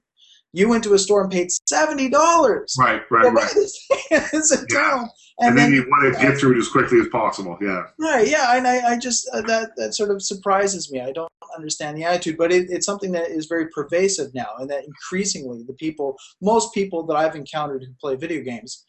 You 0.53 0.67
went 0.67 0.83
to 0.85 0.93
a 0.93 0.99
store 0.99 1.21
and 1.21 1.31
paid 1.31 1.49
seventy 1.67 2.09
dollars. 2.09 2.75
Right, 2.79 3.01
right, 3.11 3.31
right. 3.31 3.53
It's 4.11 4.51
a 4.51 4.65
yeah. 4.71 5.05
And, 5.41 5.49
and 5.49 5.57
then, 5.57 5.71
then, 5.71 5.73
you 5.73 5.87
want 5.89 6.13
to 6.13 6.21
get 6.21 6.37
through 6.37 6.55
it 6.55 6.57
as 6.57 6.67
quickly 6.67 6.99
as 6.99 7.07
possible. 7.07 7.57
Yeah. 7.61 7.83
Right. 7.97 8.27
Yeah. 8.27 8.57
And 8.57 8.67
I, 8.67 8.93
I 8.93 8.97
just 8.97 9.29
uh, 9.33 9.41
that 9.43 9.71
that 9.77 9.93
sort 9.93 10.11
of 10.11 10.21
surprises 10.21 10.91
me. 10.91 11.01
I 11.01 11.11
don't 11.11 11.31
understand 11.55 11.97
the 11.97 12.03
attitude, 12.03 12.37
but 12.37 12.51
it, 12.51 12.69
it's 12.69 12.85
something 12.85 13.11
that 13.11 13.29
is 13.29 13.45
very 13.45 13.67
pervasive 13.69 14.33
now, 14.33 14.47
and 14.59 14.69
that 14.69 14.85
increasingly 14.85 15.63
the 15.63 15.73
people, 15.73 16.17
most 16.41 16.73
people 16.73 17.05
that 17.07 17.15
I've 17.15 17.35
encountered 17.35 17.83
who 17.83 17.93
play 18.01 18.15
video 18.15 18.43
games, 18.43 18.85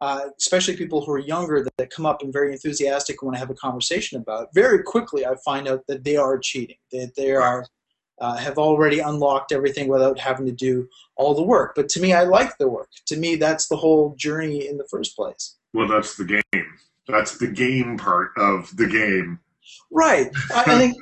uh, 0.00 0.26
especially 0.38 0.76
people 0.76 1.04
who 1.04 1.12
are 1.12 1.18
younger 1.18 1.62
that, 1.62 1.72
that, 1.78 1.90
come 1.90 2.06
up 2.06 2.22
and 2.22 2.32
very 2.32 2.52
enthusiastic 2.52 3.20
and 3.20 3.28
want 3.28 3.36
to 3.36 3.40
have 3.40 3.50
a 3.50 3.54
conversation 3.54 4.20
about, 4.20 4.48
very 4.54 4.82
quickly 4.82 5.24
I 5.26 5.34
find 5.44 5.68
out 5.68 5.80
that 5.88 6.04
they 6.04 6.16
are 6.16 6.38
cheating, 6.38 6.76
that 6.90 7.12
they 7.16 7.32
are 7.32 7.66
uh, 8.20 8.36
have 8.36 8.58
already 8.58 9.00
unlocked 9.00 9.52
everything 9.52 9.88
without 9.88 10.18
having 10.18 10.46
to 10.46 10.52
do 10.52 10.88
all 11.16 11.34
the 11.34 11.42
work. 11.42 11.74
But 11.74 11.88
to 11.90 12.00
me, 12.00 12.12
I 12.12 12.24
like 12.24 12.56
the 12.58 12.68
work. 12.68 12.88
To 13.06 13.16
me, 13.16 13.36
that's 13.36 13.68
the 13.68 13.76
whole 13.76 14.14
journey 14.16 14.68
in 14.68 14.78
the 14.78 14.86
first 14.88 15.16
place. 15.16 15.56
Well, 15.74 15.88
that's 15.88 16.16
the 16.16 16.24
game. 16.52 16.66
That's 17.08 17.38
the 17.38 17.48
game 17.48 17.98
part 17.98 18.30
of 18.36 18.74
the 18.76 18.86
game. 18.86 19.40
Right. 19.90 20.30
I, 20.54 20.62
I 20.66 20.78
think 20.78 20.96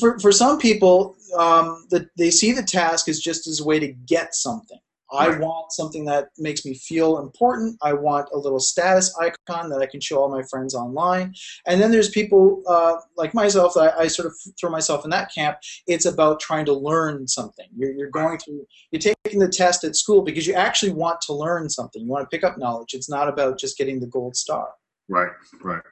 for, 0.00 0.18
for 0.18 0.32
some 0.32 0.58
people, 0.58 1.16
um, 1.38 1.86
the, 1.90 2.08
they 2.16 2.30
see 2.30 2.52
the 2.52 2.62
task 2.62 3.08
as 3.08 3.20
just 3.20 3.46
as 3.46 3.60
a 3.60 3.64
way 3.64 3.78
to 3.78 3.88
get 3.88 4.34
something. 4.34 4.78
I 5.12 5.28
right. 5.28 5.40
want 5.40 5.72
something 5.72 6.04
that 6.06 6.30
makes 6.38 6.64
me 6.64 6.74
feel 6.74 7.18
important. 7.18 7.76
I 7.82 7.92
want 7.92 8.28
a 8.32 8.38
little 8.38 8.58
status 8.58 9.14
icon 9.20 9.68
that 9.70 9.80
I 9.80 9.86
can 9.86 10.00
show 10.00 10.18
all 10.18 10.28
my 10.28 10.42
friends 10.42 10.74
online. 10.74 11.34
And 11.66 11.80
then 11.80 11.92
there's 11.92 12.10
people 12.10 12.62
uh, 12.66 12.96
like 13.16 13.32
myself 13.32 13.74
that 13.74 13.94
I, 13.96 14.02
I, 14.02 14.06
sort 14.08 14.26
of 14.26 14.34
throw 14.58 14.70
myself 14.70 15.04
in 15.04 15.10
that 15.10 15.32
camp. 15.32 15.58
It's 15.86 16.06
about 16.06 16.40
trying 16.40 16.64
to 16.66 16.72
learn 16.72 17.28
something. 17.28 17.66
You're, 17.76 17.92
you're 17.92 18.10
going 18.10 18.38
through, 18.38 18.66
you're 18.90 19.14
taking 19.24 19.38
the 19.38 19.48
test 19.48 19.84
at 19.84 19.94
school 19.94 20.22
because 20.22 20.46
you 20.46 20.54
actually 20.54 20.92
want 20.92 21.20
to 21.22 21.32
learn 21.32 21.68
something. 21.68 22.02
You 22.02 22.08
want 22.08 22.28
to 22.28 22.34
pick 22.34 22.44
up 22.44 22.58
knowledge. 22.58 22.94
It's 22.94 23.08
not 23.08 23.28
about 23.28 23.58
just 23.58 23.78
getting 23.78 24.00
the 24.00 24.06
gold 24.06 24.36
star. 24.36 24.68
Right, 25.08 25.32
right. 25.62 25.82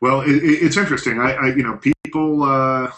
Well, 0.00 0.22
it, 0.22 0.42
it's 0.42 0.76
interesting. 0.76 1.20
I, 1.20 1.32
I, 1.34 1.46
you 1.48 1.62
know, 1.62 1.78
people. 1.78 2.42
Uh, 2.42 2.90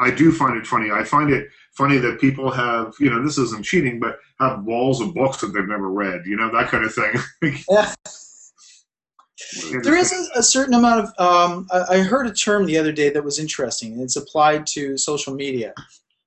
I 0.00 0.10
do 0.10 0.32
find 0.32 0.56
it 0.56 0.66
funny. 0.66 0.90
I 0.90 1.04
find 1.04 1.30
it 1.30 1.48
funny 1.72 1.98
that 1.98 2.20
people 2.20 2.50
have, 2.50 2.94
you 2.98 3.10
know, 3.10 3.22
this 3.22 3.36
isn't 3.36 3.64
cheating, 3.64 4.00
but 4.00 4.18
have 4.38 4.64
walls 4.64 5.00
of 5.00 5.14
books 5.14 5.38
that 5.38 5.48
they've 5.48 5.68
never 5.68 5.90
read. 5.90 6.24
You 6.24 6.36
know, 6.36 6.50
that 6.50 6.68
kind 6.68 6.84
of 6.84 6.94
thing. 6.94 7.58
yeah. 7.70 7.94
There 9.82 9.96
is 9.96 10.12
a, 10.12 10.38
a 10.38 10.42
certain 10.42 10.74
amount 10.74 11.00
of. 11.00 11.08
Um, 11.18 11.66
I, 11.72 11.96
I 11.96 11.98
heard 11.98 12.26
a 12.26 12.32
term 12.32 12.66
the 12.66 12.78
other 12.78 12.92
day 12.92 13.10
that 13.10 13.24
was 13.24 13.38
interesting, 13.38 13.92
and 13.92 14.02
it's 14.02 14.16
applied 14.16 14.66
to 14.68 14.96
social 14.96 15.34
media, 15.34 15.74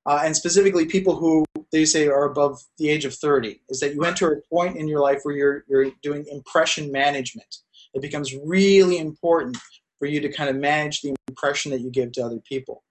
uh, 0.05 0.21
and 0.23 0.35
specifically 0.35 0.85
people 0.85 1.15
who 1.15 1.45
they 1.71 1.85
say 1.85 2.07
are 2.07 2.25
above 2.25 2.61
the 2.77 2.89
age 2.89 3.05
of 3.05 3.15
30. 3.15 3.61
Is 3.69 3.79
that 3.79 3.93
you 3.93 4.03
enter 4.03 4.31
a 4.31 4.41
point 4.53 4.77
in 4.77 4.87
your 4.87 4.99
life 4.99 5.21
where 5.23 5.35
you're 5.35 5.63
you're 5.67 5.91
doing 6.01 6.25
impression 6.31 6.91
management. 6.91 7.57
It 7.93 8.01
becomes 8.01 8.35
really 8.45 8.97
important 8.97 9.57
for 9.99 10.07
you 10.07 10.19
to 10.19 10.31
kind 10.31 10.49
of 10.49 10.55
manage 10.55 11.01
the 11.01 11.15
impression 11.27 11.71
that 11.71 11.81
you 11.81 11.89
give 11.89 12.11
to 12.13 12.25
other 12.25 12.39
people. 12.39 12.83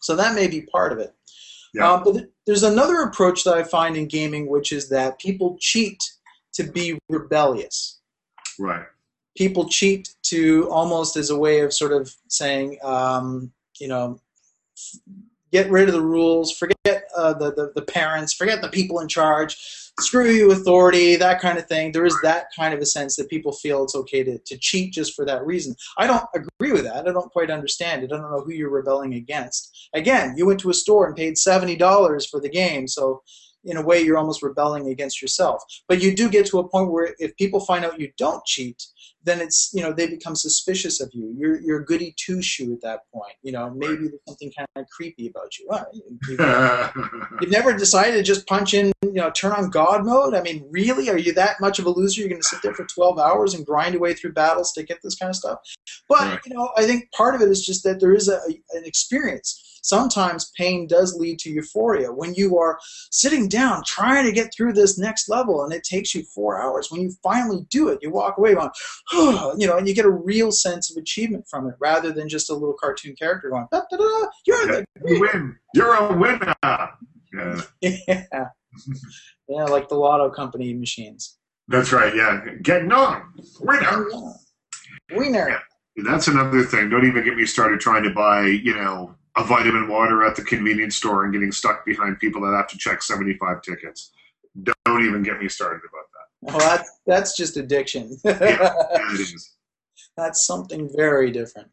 So 0.00 0.16
that 0.16 0.34
may 0.34 0.48
be 0.48 0.62
part 0.62 0.92
of 0.92 0.98
it. 0.98 1.14
Yeah. 1.72 1.92
Um, 1.92 2.04
but 2.04 2.26
there's 2.46 2.62
another 2.62 3.02
approach 3.02 3.44
that 3.44 3.54
I 3.54 3.62
find 3.62 3.96
in 3.96 4.08
gaming, 4.08 4.48
which 4.48 4.72
is 4.72 4.88
that 4.88 5.20
people 5.20 5.56
cheat 5.60 6.02
to 6.54 6.64
be 6.64 6.98
rebellious. 7.08 8.00
Right. 8.58 8.86
People 9.36 9.68
cheat 9.68 10.14
to 10.24 10.68
almost 10.70 11.16
as 11.16 11.30
a 11.30 11.38
way 11.38 11.60
of 11.60 11.72
sort 11.72 11.92
of 11.92 12.14
saying, 12.28 12.78
um, 12.82 13.52
you 13.78 13.88
know, 13.88 14.20
get 15.52 15.70
rid 15.70 15.88
of 15.88 15.94
the 15.94 16.02
rules, 16.02 16.52
forget 16.52 17.04
uh, 17.16 17.32
the, 17.34 17.52
the, 17.54 17.72
the 17.74 17.82
parents, 17.82 18.34
forget 18.34 18.62
the 18.62 18.68
people 18.68 19.00
in 19.00 19.08
charge, 19.08 19.56
screw 19.98 20.30
you 20.30 20.52
authority, 20.52 21.16
that 21.16 21.40
kind 21.40 21.58
of 21.58 21.66
thing. 21.66 21.92
There 21.92 22.06
is 22.06 22.16
that 22.22 22.46
kind 22.56 22.72
of 22.72 22.80
a 22.80 22.86
sense 22.86 23.16
that 23.16 23.28
people 23.28 23.52
feel 23.52 23.84
it's 23.84 23.94
okay 23.94 24.22
to, 24.22 24.38
to 24.38 24.58
cheat 24.58 24.92
just 24.92 25.14
for 25.14 25.24
that 25.26 25.44
reason. 25.44 25.74
I 25.98 26.06
don't 26.06 26.24
agree 26.34 26.72
with 26.72 26.84
that. 26.84 27.08
I 27.08 27.12
don't 27.12 27.32
quite 27.32 27.50
understand 27.50 28.02
it. 28.02 28.12
I 28.12 28.16
don't 28.16 28.30
know 28.30 28.42
who 28.42 28.52
you're 28.52 28.70
rebelling 28.70 29.14
against. 29.14 29.88
Again, 29.94 30.34
you 30.36 30.46
went 30.46 30.60
to 30.60 30.70
a 30.70 30.74
store 30.74 31.06
and 31.06 31.16
paid 31.16 31.34
$70 31.34 32.30
for 32.30 32.40
the 32.40 32.48
game, 32.48 32.86
so 32.86 33.22
in 33.64 33.76
a 33.76 33.82
way 33.82 34.00
you're 34.00 34.16
almost 34.16 34.42
rebelling 34.42 34.88
against 34.88 35.20
yourself. 35.20 35.62
But 35.88 36.00
you 36.00 36.14
do 36.14 36.30
get 36.30 36.46
to 36.46 36.60
a 36.60 36.68
point 36.68 36.90
where 36.90 37.14
if 37.18 37.36
people 37.36 37.60
find 37.60 37.84
out 37.84 38.00
you 38.00 38.10
don't 38.16 38.44
cheat, 38.46 38.82
then 39.24 39.40
it's 39.40 39.70
you 39.74 39.82
know 39.82 39.92
they 39.92 40.06
become 40.06 40.34
suspicious 40.34 41.00
of 41.00 41.10
you. 41.12 41.34
You're 41.36 41.60
you're 41.60 41.80
a 41.80 41.84
goody 41.84 42.14
two 42.16 42.40
shoe 42.40 42.72
at 42.72 42.80
that 42.82 43.00
point. 43.12 43.34
You 43.42 43.52
know 43.52 43.70
maybe 43.70 44.08
there's 44.08 44.20
something 44.26 44.50
kind 44.56 44.68
of 44.76 44.86
creepy 44.88 45.28
about 45.28 45.58
you. 45.58 45.68
You've, 46.28 46.40
you've, 47.40 47.50
never 47.50 47.76
decided 47.76 48.16
to 48.16 48.22
just 48.22 48.46
punch 48.46 48.74
in 48.74 48.92
you 49.02 49.12
know 49.12 49.30
turn 49.30 49.52
on 49.52 49.70
God 49.70 50.04
mode. 50.06 50.34
I 50.34 50.42
mean, 50.42 50.66
really, 50.70 51.10
are 51.10 51.18
you 51.18 51.34
that 51.34 51.60
much 51.60 51.78
of 51.78 51.86
a 51.86 51.90
loser? 51.90 52.20
You're 52.20 52.30
going 52.30 52.40
to 52.40 52.48
sit 52.48 52.62
there 52.62 52.74
for 52.74 52.86
12 52.86 53.18
hours 53.18 53.54
and 53.54 53.66
grind 53.66 53.94
your 53.94 54.02
way 54.02 54.14
through 54.14 54.32
battles 54.32 54.72
to 54.72 54.82
get 54.82 54.98
this 55.02 55.16
kind 55.16 55.30
of 55.30 55.36
stuff. 55.36 55.58
But 56.08 56.20
right. 56.20 56.40
you 56.46 56.54
know, 56.54 56.70
I 56.76 56.84
think 56.86 57.10
part 57.12 57.34
of 57.34 57.42
it 57.42 57.48
is 57.48 57.64
just 57.64 57.84
that 57.84 58.00
there 58.00 58.14
is 58.14 58.28
a, 58.28 58.40
an 58.72 58.84
experience 58.84 59.69
sometimes 59.82 60.50
pain 60.56 60.86
does 60.86 61.14
lead 61.14 61.38
to 61.40 61.50
euphoria. 61.50 62.12
When 62.12 62.34
you 62.34 62.58
are 62.58 62.78
sitting 63.10 63.48
down 63.48 63.82
trying 63.84 64.24
to 64.26 64.32
get 64.32 64.52
through 64.54 64.74
this 64.74 64.98
next 64.98 65.28
level 65.28 65.64
and 65.64 65.72
it 65.72 65.84
takes 65.84 66.14
you 66.14 66.22
four 66.34 66.60
hours, 66.60 66.90
when 66.90 67.00
you 67.00 67.12
finally 67.22 67.66
do 67.70 67.88
it, 67.88 67.98
you 68.02 68.10
walk 68.10 68.38
away 68.38 68.54
going, 68.54 68.70
oh, 69.12 69.54
you 69.58 69.66
know, 69.66 69.76
and 69.76 69.88
you 69.88 69.94
get 69.94 70.04
a 70.04 70.10
real 70.10 70.52
sense 70.52 70.90
of 70.90 71.00
achievement 71.00 71.46
from 71.48 71.68
it 71.68 71.74
rather 71.78 72.12
than 72.12 72.28
just 72.28 72.50
a 72.50 72.54
little 72.54 72.76
cartoon 72.78 73.14
character 73.16 73.50
going, 73.50 73.66
da, 73.70 73.82
da, 73.90 73.96
da, 73.96 74.26
you're 74.46 74.66
the 74.66 74.84
you 75.04 75.20
win. 75.20 75.56
You're 75.74 75.94
a 75.94 76.16
winner. 76.16 76.54
Yeah. 76.62 77.60
yeah. 77.80 78.24
yeah, 79.48 79.64
like 79.64 79.88
the 79.88 79.94
lotto 79.94 80.30
company 80.30 80.74
machines. 80.74 81.38
That's 81.68 81.92
right. 81.92 82.14
Yeah, 82.14 82.40
getting 82.62 82.92
on 82.92 83.32
winner. 83.60 84.06
Winner. 85.12 85.48
Yeah. 85.48 85.58
That's 86.04 86.28
another 86.28 86.62
thing. 86.62 86.90
Don't 86.90 87.06
even 87.06 87.24
get 87.24 87.36
me 87.36 87.46
started 87.46 87.80
trying 87.80 88.02
to 88.04 88.10
buy, 88.10 88.46
you 88.46 88.74
know, 88.74 89.14
a 89.40 89.44
vitamin 89.44 89.88
water 89.88 90.24
at 90.24 90.36
the 90.36 90.42
convenience 90.42 90.96
store 90.96 91.24
and 91.24 91.32
getting 91.32 91.50
stuck 91.50 91.84
behind 91.86 92.18
people 92.18 92.42
that 92.42 92.54
have 92.54 92.68
to 92.68 92.78
check 92.78 93.02
75 93.02 93.62
tickets. 93.62 94.12
Don't 94.62 95.06
even 95.06 95.22
get 95.22 95.40
me 95.40 95.48
started 95.48 95.80
about 95.88 96.04
that. 96.12 96.58
Well, 96.58 96.58
that's, 96.58 96.98
that's 97.06 97.36
just 97.36 97.56
addiction. 97.56 98.18
yeah. 98.24 98.74
That's 100.16 100.46
something 100.46 100.90
very 100.94 101.30
different. 101.30 101.68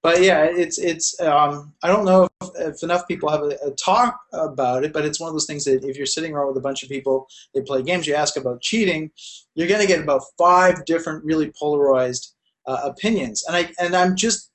But 0.00 0.22
yeah, 0.22 0.44
it's 0.44 0.78
it's. 0.78 1.20
Um, 1.20 1.74
I 1.82 1.88
don't 1.88 2.04
know 2.04 2.28
if, 2.40 2.50
if 2.54 2.82
enough 2.84 3.08
people 3.08 3.28
have 3.30 3.42
a, 3.42 3.56
a, 3.66 3.72
talk 3.72 4.20
about 4.32 4.84
it, 4.84 4.92
but 4.92 5.04
it's 5.04 5.18
one 5.18 5.26
of 5.26 5.34
those 5.34 5.46
things 5.46 5.64
that 5.64 5.82
if 5.82 5.96
you're 5.96 6.06
sitting 6.06 6.32
around 6.32 6.46
with 6.46 6.56
a 6.56 6.60
bunch 6.60 6.84
of 6.84 6.88
people, 6.88 7.26
they 7.52 7.62
play 7.62 7.82
games. 7.82 8.06
You 8.06 8.14
ask 8.14 8.36
about 8.36 8.60
cheating, 8.60 9.10
you're 9.56 9.66
going 9.66 9.80
to 9.80 9.88
get 9.88 10.00
about 10.00 10.22
five 10.38 10.84
different, 10.84 11.24
really 11.24 11.50
polarized 11.58 12.32
uh, 12.66 12.78
opinions. 12.84 13.44
And 13.48 13.56
I 13.56 13.72
and 13.80 13.96
I'm 13.96 14.14
just 14.14 14.47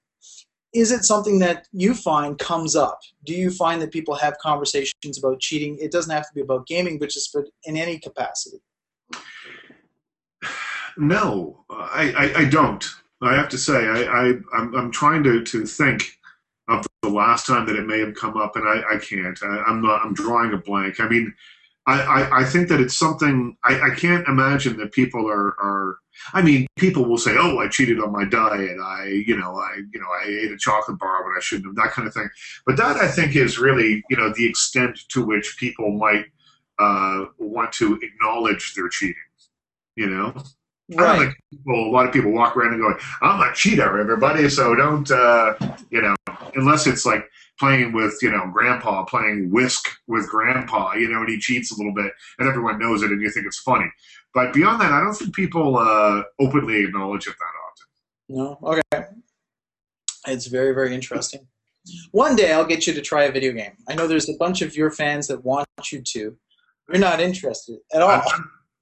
is 0.74 0.92
it 0.92 1.06
something 1.06 1.40
that 1.40 1.68
you 1.72 1.94
find 1.94 2.38
comes 2.38 2.76
up? 2.76 3.00
Do 3.26 3.34
you 3.34 3.52
find 3.52 3.82
that 3.82 3.92
people 3.92 4.16
have 4.16 4.38
conversations 4.40 5.18
about 5.18 5.40
cheating? 5.40 5.78
It 5.80 5.92
doesn't 5.92 6.12
have 6.12 6.28
to 6.28 6.34
be 6.34 6.42
about 6.42 6.66
gaming, 6.66 6.98
but 6.98 7.10
just 7.10 7.32
but 7.34 7.46
in 7.66 7.78
any 7.78 8.00
capacity. 8.00 8.58
No, 10.98 11.64
I, 11.70 12.14
I, 12.36 12.40
I 12.42 12.46
don't. 12.46 12.84
I 13.22 13.36
have 13.36 13.50
to 13.50 13.58
say, 13.58 13.88
I, 13.88 14.04
I 14.04 14.34
I'm, 14.54 14.76
I'm 14.76 14.92
trying 14.92 15.24
to, 15.24 15.44
to 15.44 15.66
think 15.66 16.20
of 16.68 16.86
the 17.02 17.10
last 17.10 17.48
time 17.48 17.66
that 17.68 17.76
it 17.76 17.88
may 17.88 18.00
have 18.00 18.16
come 18.16 18.38
up, 18.38 18.56
and 18.56 18.68
I, 18.68 18.96
I 18.96 18.98
can't. 18.98 19.38
I, 19.44 19.64
am 19.70 19.82
not. 19.82 20.04
I'm 20.04 20.14
drawing 20.14 20.54
a 20.54 20.58
blank. 20.58 21.00
I 21.00 21.08
mean, 21.08 21.34
I, 21.86 22.02
I, 22.02 22.40
I 22.40 22.44
think 22.46 22.70
that 22.70 22.80
it's 22.80 22.96
something. 22.96 23.58
I, 23.64 23.92
I 23.92 23.96
can't 23.96 24.28
imagine 24.28 24.78
that 24.78 24.94
people 24.94 25.28
are, 25.28 25.48
are 25.60 25.98
I 26.34 26.42
mean, 26.42 26.68
people 26.78 27.06
will 27.06 27.18
say, 27.18 27.36
"Oh, 27.38 27.58
I 27.60 27.68
cheated 27.68 28.00
on 28.00 28.12
my 28.12 28.24
diet. 28.24 28.78
I, 28.80 29.24
you 29.26 29.38
know, 29.38 29.58
I, 29.58 29.82
you 29.94 30.00
know, 30.00 30.08
I 30.08 30.28
ate 30.28 30.52
a 30.52 30.58
chocolate 30.58 31.00
bar 31.00 31.26
when 31.26 31.34
I 31.36 31.42
shouldn't 31.42 31.68
have." 31.68 31.76
That 31.76 31.94
kind 31.94 32.08
of 32.08 32.14
thing. 32.14 32.30
But 32.66 32.78
that, 32.78 32.98
I 32.98 33.08
think, 33.10 33.36
is 33.36 33.60
really, 33.60 34.04
you 34.10 34.16
know, 34.16 34.32
the 34.34 34.46
extent 34.46 35.00
to 35.10 35.26
which 35.26 35.58
people 35.58 35.92
might 35.92 36.26
uh, 36.80 37.26
want 37.38 37.74
to 37.74 38.00
acknowledge 38.02 38.76
their 38.76 38.88
cheating. 38.88 39.16
You 39.96 40.10
know, 40.10 40.34
right. 40.92 41.20
Think 41.20 41.36
people, 41.52 41.90
a 41.90 41.92
lot 41.92 42.06
of 42.08 42.14
people 42.14 42.32
walk 42.32 42.56
around 42.58 42.74
and 42.74 42.82
go, 42.82 42.96
"I'm 43.22 43.42
a 43.42 43.54
cheater, 43.54 44.00
everybody." 44.00 44.50
So 44.50 44.76
don't, 44.76 45.10
uh, 45.10 45.56
you 45.90 46.02
know, 46.02 46.16
unless 46.56 46.88
it's 46.88 47.06
like 47.06 47.26
playing 47.60 47.94
with, 47.94 48.18
you 48.22 48.32
know, 48.32 48.50
grandpa 48.52 49.04
playing 49.06 49.52
whist 49.52 49.88
with 50.08 50.28
grandpa, 50.28 50.94
you 50.94 51.10
know, 51.10 51.20
and 51.20 51.30
he 51.30 51.40
cheats 51.40 51.72
a 51.72 51.78
little 51.78 51.94
bit, 51.94 52.12
and 52.40 52.48
everyone 52.48 52.80
knows 52.80 53.04
it, 53.04 53.12
and 53.12 53.22
you 53.22 53.30
think 53.30 53.46
it's 53.46 53.60
funny. 53.60 53.90
But 54.34 54.54
beyond 54.54 54.82
that, 54.82 54.92
I 54.92 55.00
don't 55.00 55.14
think 55.14 55.36
people 55.36 55.78
uh, 55.78 56.24
openly 56.40 56.84
acknowledge 56.84 57.28
it 57.28 57.36
that 57.40 58.38
often. 58.40 58.60
No, 58.62 58.82
okay. 58.92 59.08
It's 60.28 60.48
very, 60.48 60.74
very 60.74 60.94
interesting. 60.96 61.48
One 62.12 62.36
day 62.36 62.54
I'll 62.54 62.66
get 62.66 62.88
you 62.88 62.94
to 62.94 63.02
try 63.02 63.24
a 63.24 63.32
video 63.32 63.52
game. 63.52 63.74
I 63.90 63.96
know 63.96 64.08
there's 64.08 64.30
a 64.30 64.38
bunch 64.40 64.62
of 64.62 64.76
your 64.76 64.90
fans 64.90 65.28
that 65.28 65.44
want 65.44 65.68
you 65.92 66.02
to. 66.02 66.38
You're 66.90 67.00
not 67.00 67.20
interested 67.20 67.78
at 67.94 68.02
all. 68.02 68.24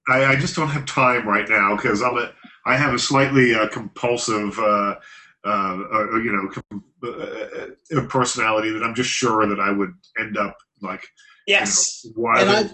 I, 0.08 0.24
I 0.24 0.36
just 0.36 0.56
don't 0.56 0.68
have 0.68 0.84
time 0.84 1.28
right 1.28 1.48
now 1.48 1.76
because 1.76 2.02
I'm 2.02 2.16
a, 2.16 2.32
I 2.66 2.76
have 2.76 2.94
a 2.94 2.98
slightly 2.98 3.54
uh, 3.54 3.68
compulsive, 3.68 4.58
uh, 4.58 4.96
uh, 5.44 5.48
uh 5.48 6.16
you 6.16 6.32
know, 6.32 6.48
com- 6.48 6.84
uh, 7.04 7.98
uh, 7.98 8.06
personality 8.08 8.70
that 8.70 8.82
I'm 8.82 8.94
just 8.94 9.10
sure 9.10 9.46
that 9.46 9.60
I 9.60 9.70
would 9.70 9.94
end 10.18 10.36
up 10.36 10.56
like 10.80 11.06
yes, 11.46 12.04
you 12.04 12.12
know, 12.16 12.70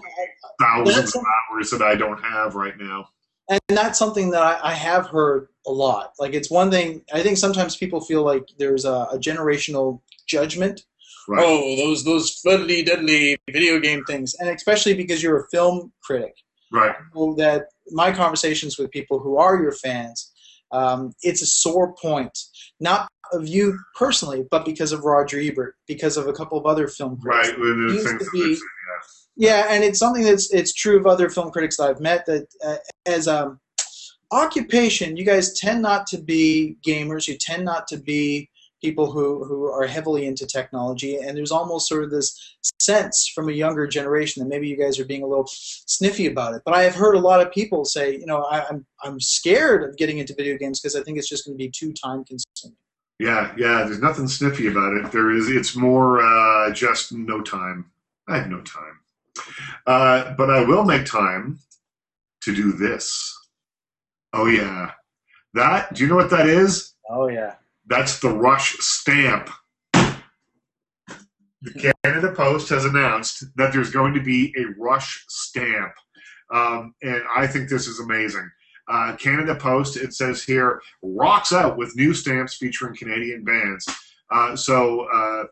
thousands 0.59 1.15
of 1.15 1.23
hours 1.23 1.71
that 1.71 1.81
I 1.81 1.95
don't 1.95 2.21
have 2.23 2.55
right 2.55 2.77
now. 2.77 3.07
And 3.49 3.59
that's 3.67 3.97
something 3.97 4.29
that 4.31 4.43
I, 4.43 4.59
I, 4.69 4.73
have 4.73 5.07
heard 5.07 5.47
a 5.65 5.71
lot. 5.71 6.13
Like 6.19 6.35
it's 6.35 6.51
one 6.51 6.69
thing. 6.69 7.03
I 7.11 7.23
think 7.23 7.37
sometimes 7.37 7.75
people 7.75 7.99
feel 7.99 8.23
like 8.23 8.47
there's 8.59 8.85
a, 8.85 9.07
a 9.11 9.17
generational 9.17 10.01
judgment. 10.27 10.83
Right. 11.27 11.43
Oh, 11.43 11.75
those 11.75 12.03
those 12.03 12.41
fiddly 12.43 12.85
diddly 12.87 13.37
video 13.51 13.79
game 13.79 14.03
things, 14.05 14.35
and 14.39 14.49
especially 14.49 14.93
because 14.93 15.23
you're 15.23 15.39
a 15.39 15.47
film 15.49 15.91
critic. 16.03 16.35
Right. 16.71 16.95
That 17.37 17.67
my 17.91 18.11
conversations 18.11 18.77
with 18.77 18.91
people 18.91 19.19
who 19.19 19.37
are 19.37 19.61
your 19.61 19.71
fans, 19.71 20.31
um, 20.71 21.13
it's 21.23 21.41
a 21.41 21.47
sore 21.47 21.95
point, 21.95 22.37
not 22.79 23.09
of 23.33 23.47
you 23.47 23.77
personally, 23.95 24.45
but 24.49 24.65
because 24.65 24.91
of 24.91 25.03
Roger 25.03 25.39
Ebert, 25.39 25.75
because 25.87 26.17
of 26.17 26.27
a 26.27 26.33
couple 26.33 26.57
of 26.57 26.65
other 26.65 26.87
film 26.87 27.19
critics. 27.19 27.49
Right. 27.49 27.57
Used 27.57 28.19
to 28.19 28.29
Be, 28.31 28.57
yeah, 29.35 29.67
and 29.69 29.83
it's 29.83 29.99
something 29.99 30.23
that's 30.23 30.51
it's 30.53 30.73
true 30.73 30.99
of 30.99 31.07
other 31.07 31.29
film 31.29 31.51
critics 31.51 31.77
that 31.77 31.89
I've 31.89 32.01
met 32.01 32.25
that 32.25 32.47
uh, 32.65 32.75
as 33.05 33.27
a 33.27 33.45
um, 33.45 33.59
occupation, 34.31 35.17
you 35.17 35.25
guys 35.25 35.57
tend 35.57 35.81
not 35.81 36.07
to 36.07 36.17
be 36.17 36.77
gamers. 36.85 37.27
You 37.27 37.37
tend 37.39 37.65
not 37.65 37.87
to 37.87 37.97
be 37.97 38.48
people 38.81 39.11
who, 39.11 39.43
who 39.43 39.65
are 39.65 39.85
heavily 39.85 40.25
into 40.25 40.45
technology, 40.45 41.17
and 41.17 41.37
there's 41.37 41.51
almost 41.51 41.87
sort 41.87 42.03
of 42.03 42.11
this 42.11 42.57
sense 42.81 43.31
from 43.33 43.49
a 43.49 43.53
younger 43.53 43.87
generation 43.87 44.41
that 44.41 44.49
maybe 44.49 44.67
you 44.67 44.77
guys 44.77 44.99
are 44.99 45.05
being 45.05 45.23
a 45.23 45.27
little 45.27 45.47
sniffy 45.47 46.27
about 46.27 46.53
it. 46.53 46.61
But 46.65 46.73
I 46.73 46.83
have 46.83 46.95
heard 46.95 47.15
a 47.15 47.19
lot 47.19 47.41
of 47.41 47.51
people 47.51 47.85
say, 47.85 48.15
you 48.15 48.25
know, 48.25 48.43
I, 48.43 48.65
I'm 48.67 48.85
I'm 49.03 49.19
scared 49.19 49.83
of 49.83 49.97
getting 49.97 50.19
into 50.19 50.33
video 50.35 50.57
games 50.57 50.79
because 50.79 50.95
I 50.95 51.03
think 51.03 51.17
it's 51.17 51.29
just 51.29 51.45
going 51.45 51.57
to 51.57 51.63
be 51.63 51.69
too 51.69 51.93
time 51.93 52.23
consuming. 52.23 52.77
Yeah, 53.19 53.53
yeah. 53.57 53.83
There's 53.83 54.01
nothing 54.01 54.27
sniffy 54.27 54.67
about 54.67 54.93
it. 54.93 55.11
There 55.11 55.31
is. 55.31 55.49
It's 55.49 55.75
more 55.75 56.21
uh, 56.21 56.71
just 56.71 57.11
no 57.11 57.41
time. 57.41 57.91
I 58.27 58.37
have 58.37 58.49
no 58.49 58.61
time. 58.61 58.99
Uh, 59.85 60.33
but 60.37 60.49
I 60.49 60.63
will 60.63 60.85
make 60.85 61.05
time 61.05 61.59
to 62.41 62.55
do 62.55 62.71
this. 62.71 63.35
Oh 64.33 64.45
yeah, 64.45 64.91
that. 65.53 65.93
Do 65.93 66.03
you 66.03 66.09
know 66.09 66.15
what 66.15 66.29
that 66.29 66.47
is? 66.47 66.93
Oh 67.09 67.27
yeah. 67.27 67.55
That's 67.89 68.19
the 68.19 68.29
Rush 68.29 68.77
stamp. 68.77 69.49
The 71.61 71.91
Canada 72.05 72.31
Post 72.33 72.69
has 72.69 72.85
announced 72.85 73.43
that 73.55 73.73
there's 73.73 73.89
going 73.89 74.13
to 74.13 74.21
be 74.21 74.53
a 74.57 74.79
Rush 74.79 75.25
stamp, 75.27 75.91
um, 76.53 76.93
and 77.01 77.21
I 77.35 77.47
think 77.47 77.67
this 77.67 77.87
is 77.87 77.99
amazing. 77.99 78.49
Uh, 78.87 79.15
Canada 79.17 79.55
Post, 79.55 79.97
it 79.97 80.13
says 80.13 80.43
here, 80.43 80.81
rocks 81.01 81.51
out 81.51 81.77
with 81.77 81.95
new 81.95 82.13
stamps 82.13 82.55
featuring 82.55 82.95
Canadian 82.95 83.43
bands. 83.43 83.85
Uh, 84.31 84.55
so 84.55 85.07
uh, 85.13 85.43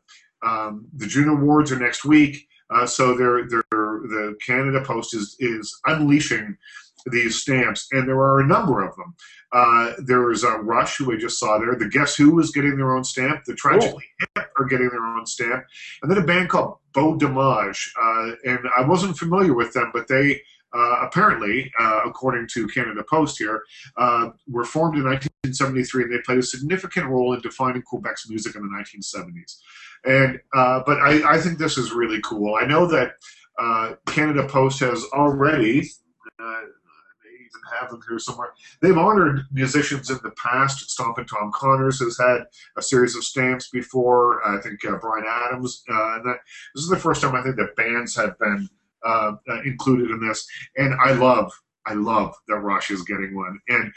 um, 0.48 0.88
the 0.96 1.08
Juno 1.08 1.34
Awards 1.34 1.72
are 1.72 1.80
next 1.80 2.06
week. 2.06 2.48
Uh, 2.70 2.86
so 2.86 3.16
they're, 3.16 3.48
they're, 3.48 3.64
the 3.72 4.36
Canada 4.46 4.84
Post 4.84 5.14
is, 5.14 5.36
is 5.40 5.78
unleashing 5.86 6.56
these 7.12 7.42
stamps, 7.42 7.88
and 7.92 8.08
there 8.08 8.20
are 8.20 8.40
a 8.40 8.48
number 8.48 8.86
of 8.86 8.96
them. 8.96 9.16
Uh, 9.54 9.94
there 10.00 10.32
is 10.32 10.44
a 10.44 10.52
Rush, 10.58 10.98
who 10.98 11.14
I 11.14 11.18
just 11.18 11.40
saw 11.40 11.58
there. 11.58 11.76
The 11.76 11.88
Guess 11.90 12.16
Who 12.16 12.40
is 12.40 12.52
getting 12.52 12.76
their 12.76 12.96
own 12.96 13.04
stamp. 13.04 13.46
The 13.46 13.56
Tragically 13.56 13.92
cool. 13.92 14.44
Hip 14.44 14.52
are 14.58 14.66
getting 14.66 14.90
their 14.90 15.06
own 15.06 15.26
stamp. 15.26 15.64
And 16.02 16.12
then 16.12 16.18
a 16.18 16.26
band 16.26 16.50
called 16.50 16.78
Beau 16.94 17.16
Dommage. 17.16 17.94
Uh, 18.02 18.32
and 18.46 18.60
I 18.78 18.86
wasn't 18.86 19.18
familiar 19.18 19.54
with 19.54 19.74
them, 19.74 19.92
but 19.94 20.08
they 20.08 20.42
uh, 20.74 21.00
apparently, 21.02 21.72
uh, 21.80 22.02
according 22.06 22.48
to 22.48 22.68
Canada 22.68 23.04
Post 23.10 23.38
here, 23.38 23.64
uh, 23.98 24.30
were 24.48 24.66
formed 24.66 24.98
in 24.98 25.06
1973 25.06 26.04
and 26.04 26.14
they 26.14 26.22
played 26.24 26.40
a 26.40 26.44
significant 26.44 27.08
role 27.08 27.34
in 27.34 27.42
defining 27.42 27.82
Quebec's 27.82 28.30
music 28.30 28.56
in 28.56 28.62
the 28.62 28.68
1970s. 28.68 29.58
And 30.06 30.40
uh, 30.54 30.82
but 30.86 30.98
I, 30.98 31.36
I, 31.36 31.38
think 31.40 31.58
this 31.58 31.78
is 31.78 31.92
really 31.92 32.20
cool. 32.24 32.56
I 32.56 32.66
know 32.66 32.86
that 32.86 33.14
uh, 33.60 33.94
Canada 34.08 34.48
Post 34.48 34.80
has 34.82 35.04
already. 35.14 35.90
Uh, 36.40 36.62
even 37.58 37.80
have 37.80 37.90
them 37.90 38.02
here 38.08 38.20
somewhere. 38.20 38.54
They've 38.82 38.98
honored 38.98 39.46
musicians 39.52 40.10
in 40.10 40.20
the 40.24 40.32
past. 40.32 40.90
Stompin' 40.90 41.26
Tom 41.26 41.52
Connors 41.54 42.00
has 42.00 42.18
had 42.18 42.46
a 42.78 42.82
series 42.82 43.16
of 43.16 43.24
stamps 43.24 43.70
before. 43.70 44.46
I 44.48 44.62
think 44.62 44.82
Bryan 44.82 45.26
Adams. 45.28 45.84
and 45.88 46.26
that, 46.26 46.38
this 46.76 46.84
is 46.84 46.90
the 46.90 46.98
first 46.98 47.22
time 47.22 47.36
I 47.36 47.44
think 47.44 47.56
that 47.58 47.76
bands 47.76 48.16
have 48.16 48.38
been 48.40 48.70
uh, 49.06 49.34
uh, 49.50 49.62
included 49.64 50.12
in 50.12 50.26
this. 50.28 50.48
And 50.78 50.94
I 51.04 51.14
love, 51.14 51.52
I 51.86 51.94
love 51.94 52.36
that 52.48 52.60
Rush 52.60 52.92
is 52.92 53.04
getting 53.04 53.36
one. 53.36 53.60
And 53.70 53.92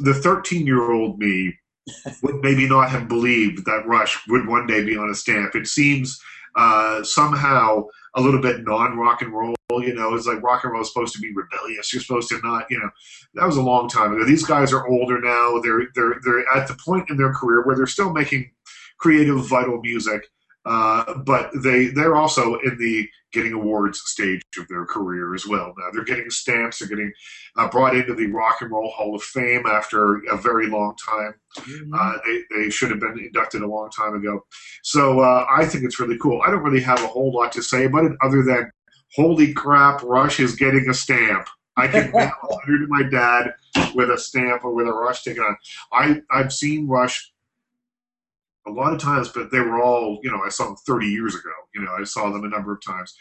the 0.00 0.14
13 0.14 0.66
year 0.66 0.92
old 0.92 1.18
me 1.18 1.54
would 2.22 2.36
maybe 2.42 2.68
not 2.68 2.90
have 2.90 3.08
believed 3.08 3.64
that 3.66 3.86
Rush 3.86 4.18
would 4.28 4.46
one 4.46 4.66
day 4.66 4.84
be 4.84 4.96
on 4.96 5.10
a 5.10 5.14
stamp. 5.14 5.54
It 5.54 5.66
seems 5.66 6.20
uh, 6.56 7.02
somehow 7.02 7.84
a 8.14 8.20
little 8.20 8.40
bit 8.40 8.64
non 8.64 8.96
rock 8.96 9.22
and 9.22 9.32
roll. 9.32 9.55
You 9.70 9.94
know, 9.94 10.14
it's 10.14 10.26
like 10.26 10.42
rock 10.42 10.62
and 10.62 10.72
roll 10.72 10.82
is 10.82 10.88
supposed 10.88 11.14
to 11.16 11.20
be 11.20 11.32
rebellious. 11.32 11.92
You're 11.92 12.02
supposed 12.02 12.28
to 12.28 12.40
not, 12.42 12.66
you 12.70 12.78
know, 12.78 12.90
that 13.34 13.46
was 13.46 13.56
a 13.56 13.62
long 13.62 13.88
time 13.88 14.14
ago. 14.14 14.24
These 14.24 14.44
guys 14.44 14.72
are 14.72 14.86
older 14.86 15.20
now. 15.20 15.60
They're 15.60 15.88
they're 15.94 16.20
they're 16.24 16.44
at 16.54 16.68
the 16.68 16.76
point 16.84 17.10
in 17.10 17.16
their 17.16 17.32
career 17.32 17.66
where 17.66 17.74
they're 17.74 17.86
still 17.86 18.12
making 18.12 18.50
creative, 18.98 19.44
vital 19.46 19.80
music. 19.80 20.28
Uh, 20.64 21.14
but 21.18 21.50
they 21.62 21.86
they're 21.86 22.16
also 22.16 22.56
in 22.56 22.76
the 22.78 23.08
getting 23.32 23.52
awards 23.52 24.00
stage 24.06 24.40
of 24.58 24.66
their 24.68 24.84
career 24.84 25.34
as 25.34 25.46
well. 25.46 25.74
Now 25.76 25.90
they're 25.92 26.04
getting 26.04 26.30
stamps. 26.30 26.78
They're 26.78 26.88
getting 26.88 27.12
uh, 27.56 27.68
brought 27.68 27.94
into 27.94 28.14
the 28.14 28.26
Rock 28.26 28.62
and 28.62 28.70
Roll 28.70 28.90
Hall 28.90 29.14
of 29.14 29.22
Fame 29.22 29.66
after 29.66 30.16
a 30.30 30.36
very 30.36 30.68
long 30.68 30.96
time. 31.04 31.34
Mm-hmm. 31.58 31.94
Uh, 31.94 32.18
they 32.24 32.42
they 32.56 32.70
should 32.70 32.90
have 32.90 33.00
been 33.00 33.18
inducted 33.18 33.62
a 33.62 33.66
long 33.66 33.90
time 33.90 34.14
ago. 34.14 34.44
So 34.82 35.20
uh, 35.20 35.46
I 35.50 35.66
think 35.66 35.84
it's 35.84 36.00
really 36.00 36.18
cool. 36.18 36.40
I 36.44 36.50
don't 36.50 36.62
really 36.62 36.82
have 36.82 37.02
a 37.02 37.08
whole 37.08 37.32
lot 37.32 37.52
to 37.52 37.62
say 37.62 37.84
about 37.84 38.04
it 38.04 38.12
other 38.22 38.42
than 38.42 38.70
holy 39.14 39.52
crap, 39.52 40.02
Rush 40.02 40.40
is 40.40 40.56
getting 40.56 40.88
a 40.88 40.94
stamp. 40.94 41.48
I 41.76 41.88
can 41.88 42.10
mail 42.12 42.32
a 42.42 42.54
letter 42.54 42.78
to 42.78 42.86
my 42.88 43.02
dad 43.02 43.54
with 43.94 44.10
a 44.10 44.18
stamp 44.18 44.64
or 44.64 44.74
with 44.74 44.86
a 44.86 44.92
Rush 44.92 45.22
ticket 45.22 45.42
on. 45.42 45.56
I 45.92 46.20
I've 46.30 46.52
seen 46.52 46.88
Rush 46.88 47.32
a 48.66 48.70
lot 48.70 48.92
of 48.92 49.00
times, 49.00 49.28
but 49.28 49.50
they 49.50 49.60
were 49.60 49.80
all, 49.80 50.18
you 50.22 50.30
know, 50.30 50.42
I 50.44 50.48
saw 50.48 50.66
them 50.66 50.76
30 50.76 51.06
years 51.06 51.34
ago. 51.34 51.52
You 51.74 51.82
know, 51.82 51.92
I 51.98 52.04
saw 52.04 52.30
them 52.30 52.44
a 52.44 52.48
number 52.48 52.72
of 52.72 52.82
times. 52.84 53.14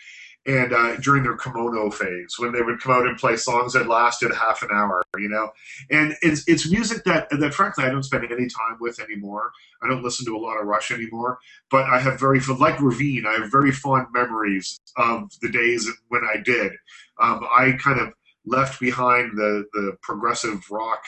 And 0.47 0.73
uh, 0.73 0.97
during 0.97 1.23
their 1.23 1.37
kimono 1.37 1.89
phase, 1.89 2.35
when 2.37 2.51
they 2.51 2.61
would 2.61 2.79
come 2.79 2.91
out 2.93 3.07
and 3.07 3.17
play 3.17 3.35
songs 3.35 3.73
that 3.73 3.87
lasted 3.87 4.31
half 4.31 4.61
an 4.61 4.69
hour, 4.71 5.01
you 5.17 5.27
know, 5.27 5.51
and 5.89 6.15
it's 6.21 6.47
it's 6.47 6.69
music 6.69 7.03
that 7.05 7.29
that 7.31 7.53
frankly 7.53 7.83
I 7.83 7.89
don't 7.89 8.03
spend 8.03 8.25
any 8.25 8.47
time 8.47 8.77
with 8.79 8.99
anymore. 8.99 9.51
I 9.81 9.87
don't 9.87 10.03
listen 10.03 10.25
to 10.27 10.35
a 10.35 10.39
lot 10.39 10.59
of 10.59 10.67
Rush 10.67 10.91
anymore, 10.91 11.39
but 11.71 11.85
I 11.85 11.99
have 11.99 12.19
very 12.19 12.39
like 12.41 12.77
Reveen, 12.77 13.25
I 13.25 13.39
have 13.39 13.51
very 13.51 13.71
fond 13.71 14.07
memories 14.13 14.79
of 14.97 15.31
the 15.41 15.49
days 15.49 15.89
when 16.09 16.21
I 16.23 16.37
did. 16.37 16.73
Um, 17.19 17.45
I 17.49 17.71
kind 17.79 17.99
of 17.99 18.13
left 18.45 18.79
behind 18.79 19.37
the 19.37 19.65
the 19.73 19.97
progressive 20.03 20.69
rock 20.69 21.03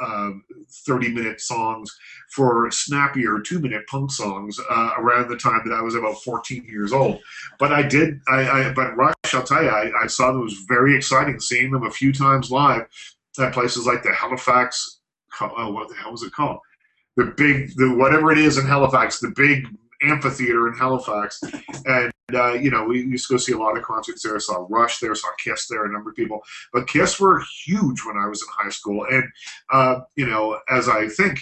um, 0.00 0.44
30 0.86 1.12
minute 1.12 1.40
songs 1.40 1.96
for 2.30 2.70
snappier 2.70 3.40
two 3.40 3.58
minute 3.58 3.86
punk 3.86 4.10
songs 4.10 4.58
uh, 4.70 4.90
around 4.98 5.28
the 5.28 5.36
time 5.36 5.60
that 5.66 5.74
I 5.74 5.80
was 5.80 5.94
about 5.94 6.22
14 6.22 6.64
years 6.64 6.92
old. 6.92 7.20
But 7.58 7.72
I 7.72 7.82
did, 7.82 8.20
I, 8.28 8.48
I 8.48 8.72
but 8.72 8.96
Rush, 8.96 9.14
I'll 9.32 9.42
tell 9.42 9.62
you, 9.62 9.70
I, 9.70 9.90
I, 10.02 10.06
saw 10.06 10.32
them, 10.32 10.40
it 10.40 10.44
was 10.44 10.64
very 10.68 10.96
exciting 10.96 11.40
seeing 11.40 11.70
them 11.70 11.84
a 11.84 11.90
few 11.90 12.12
times 12.12 12.50
live 12.50 12.86
at 13.38 13.52
places 13.52 13.86
like 13.86 14.02
the 14.02 14.12
Halifax, 14.12 15.00
oh, 15.40 15.72
what 15.72 15.88
the 15.88 15.94
hell 15.94 16.12
was 16.12 16.22
it 16.22 16.32
called? 16.32 16.58
The 17.16 17.26
big, 17.36 17.76
the 17.76 17.94
whatever 17.94 18.30
it 18.32 18.38
is 18.38 18.58
in 18.58 18.66
Halifax, 18.66 19.20
the 19.20 19.32
big 19.34 19.66
amphitheater 20.02 20.68
in 20.68 20.74
Halifax, 20.74 21.40
and 21.86 22.12
uh, 22.34 22.52
you 22.54 22.70
know 22.70 22.84
we 22.84 23.02
used 23.02 23.28
to 23.28 23.34
go 23.34 23.38
see 23.38 23.52
a 23.52 23.58
lot 23.58 23.76
of 23.76 23.84
concerts 23.84 24.22
there. 24.22 24.38
Saw 24.40 24.66
Rush 24.68 24.98
there, 25.00 25.14
saw 25.14 25.28
Kiss 25.38 25.66
there, 25.68 25.84
a 25.84 25.92
number 25.92 26.10
of 26.10 26.16
people. 26.16 26.40
But 26.72 26.86
Kiss 26.86 27.18
were 27.18 27.42
huge 27.64 28.04
when 28.04 28.16
I 28.16 28.28
was 28.28 28.42
in 28.42 28.48
high 28.50 28.70
school, 28.70 29.06
and 29.10 29.24
uh, 29.72 30.00
you 30.16 30.26
know 30.26 30.58
as 30.68 30.88
I 30.88 31.08
think 31.08 31.40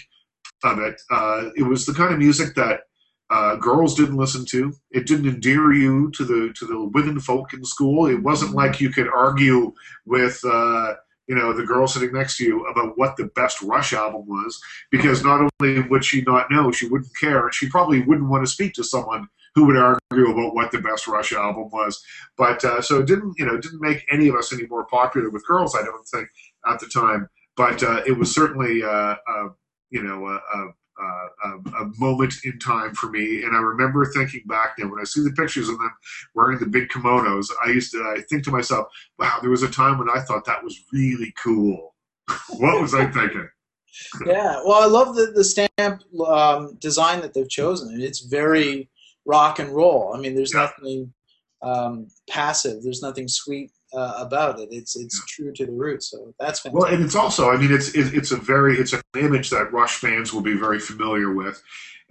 of 0.64 0.78
it, 0.78 1.00
uh, 1.11 1.50
it 1.57 1.62
was 1.62 1.86
the 1.86 1.94
kind 1.94 2.12
of 2.12 2.18
music 2.18 2.54
that. 2.57 2.80
Uh, 3.28 3.57
girls 3.57 3.96
didn't 3.96 4.14
listen 4.14 4.44
to. 4.44 4.72
It 4.92 5.09
didn't 5.09 5.26
endear 5.26 5.72
you 5.72 6.12
to 6.12 6.24
the 6.24 6.52
to 6.61 6.64
the 6.64 6.84
women 6.94 7.18
folk 7.18 7.52
in 7.54 7.64
school. 7.64 8.07
It 8.07 8.22
wasn't 8.22 8.54
like 8.54 8.80
you 8.80 8.88
could 8.88 9.09
argue 9.09 9.72
with 10.04 10.40
uh, 10.44 10.94
you 11.27 11.35
know, 11.35 11.53
the 11.53 11.64
girl 11.64 11.87
sitting 11.87 12.12
next 12.12 12.37
to 12.37 12.45
you 12.45 12.64
about 12.66 12.97
what 12.97 13.16
the 13.16 13.27
best 13.35 13.61
Rush 13.62 13.93
album 13.93 14.27
was, 14.27 14.61
because 14.91 15.24
not 15.24 15.49
only 15.61 15.83
would 15.89 16.05
she 16.05 16.22
not 16.22 16.51
know, 16.51 16.70
she 16.70 16.89
wouldn't 16.89 17.11
care, 17.18 17.45
and 17.45 17.55
she 17.55 17.68
probably 17.68 18.03
wouldn't 18.03 18.29
want 18.29 18.45
to 18.47 18.51
speak 18.51 18.74
to 18.74 18.85
someone 18.85 19.29
who 19.55 19.64
would 19.66 19.77
argue 19.77 20.31
about 20.31 20.55
what 20.55 20.70
the 20.70 20.81
best 20.81 21.07
Rush 21.09 21.33
album 21.33 21.70
was. 21.72 22.05
But 22.37 22.64
uh, 22.64 22.81
so 22.81 23.01
it 23.01 23.07
didn't, 23.07 23.35
you 23.39 23.47
know, 23.47 23.59
didn't 23.59 23.81
make 23.81 24.07
any 24.11 24.29
of 24.29 24.37
us 24.37 24.53
any 24.53 24.66
more 24.66 24.85
popular 24.85 25.31
with 25.31 25.47
girls, 25.47 25.74
I 25.74 25.83
don't 25.83 26.07
think, 26.07 26.29
at 26.66 26.79
the 26.79 26.87
time. 26.87 27.29
But 27.57 27.83
uh, 27.83 28.03
it 28.07 28.12
was 28.12 28.35
certainly, 28.35 28.83
uh, 28.83 29.16
uh 29.27 29.49
you 29.91 30.03
know, 30.03 30.27
a, 30.27 30.74
uh, 31.03 31.26
a, 31.44 31.82
a, 31.82 31.92
moment 31.99 32.34
in 32.44 32.59
time 32.59 32.94
for 32.94 33.11
me. 33.11 33.42
And 33.42 33.55
I 33.55 33.61
remember 33.61 34.05
thinking 34.07 34.42
back 34.47 34.76
then 34.76 34.90
when 34.90 35.01
I 35.01 35.05
see 35.05 35.22
the 35.22 35.32
pictures 35.32 35.68
of 35.68 35.78
them 35.78 35.90
wearing 36.34 36.59
the 36.59 36.66
big 36.66 36.88
kimonos, 36.88 37.49
I 37.64 37.70
used 37.70 37.92
to 37.92 37.99
I 38.16 38.22
think 38.22 38.44
to 38.44 38.51
myself, 38.51 38.86
wow, 39.18 39.38
there 39.40 39.51
was 39.51 39.62
a 39.62 39.70
time 39.70 39.99
when 39.99 40.09
I 40.09 40.20
thought 40.20 40.44
that 40.47 40.64
was 40.64 40.78
really 40.92 41.34
cool. 41.42 41.94
what 42.59 42.80
was 42.80 42.94
I 42.94 43.07
thinking? 43.11 43.49
yeah, 44.26 44.61
well, 44.64 44.82
I 44.82 44.86
love 44.86 45.14
the, 45.14 45.32
the 45.34 45.44
stamp 45.44 46.03
um, 46.26 46.76
design 46.80 47.20
that 47.22 47.34
they've 47.34 47.49
chosen. 47.49 48.01
It's 48.01 48.20
very 48.20 48.90
rock 49.24 49.59
and 49.59 49.70
roll. 49.70 50.14
I 50.14 50.20
mean, 50.20 50.34
there's 50.34 50.55
yeah. 50.55 50.70
nothing 50.78 51.12
um, 51.62 52.09
passive. 52.28 52.82
There's 52.82 53.03
nothing 53.03 53.28
sweet 53.28 53.70
uh, 53.97 54.14
about 54.18 54.61
it. 54.61 54.68
It's 54.70 54.94
it's 54.97 55.24
true 55.26 55.53
to 55.55 55.66
the 55.66 55.72
roots. 55.72 56.11
So 56.11 56.34
that's 56.38 56.61
fantastic. 56.61 56.72
Well, 56.74 56.92
and 56.92 57.03
it's 57.03 57.16
also, 57.16 57.51
I 57.51 57.57
mean, 57.57 57.72
it's 57.72 57.94
it's 57.94 58.30
a 58.30 58.36
very 58.36 58.78
it's 58.78 58.92
an 58.92 59.01
image 59.18 59.51
that 59.51 59.72
Rush 59.72 59.97
fans 59.97 60.32
will 60.32 60.42
be 60.42 60.55
very 60.55 60.78
familiar 60.78 61.32
with, 61.32 61.62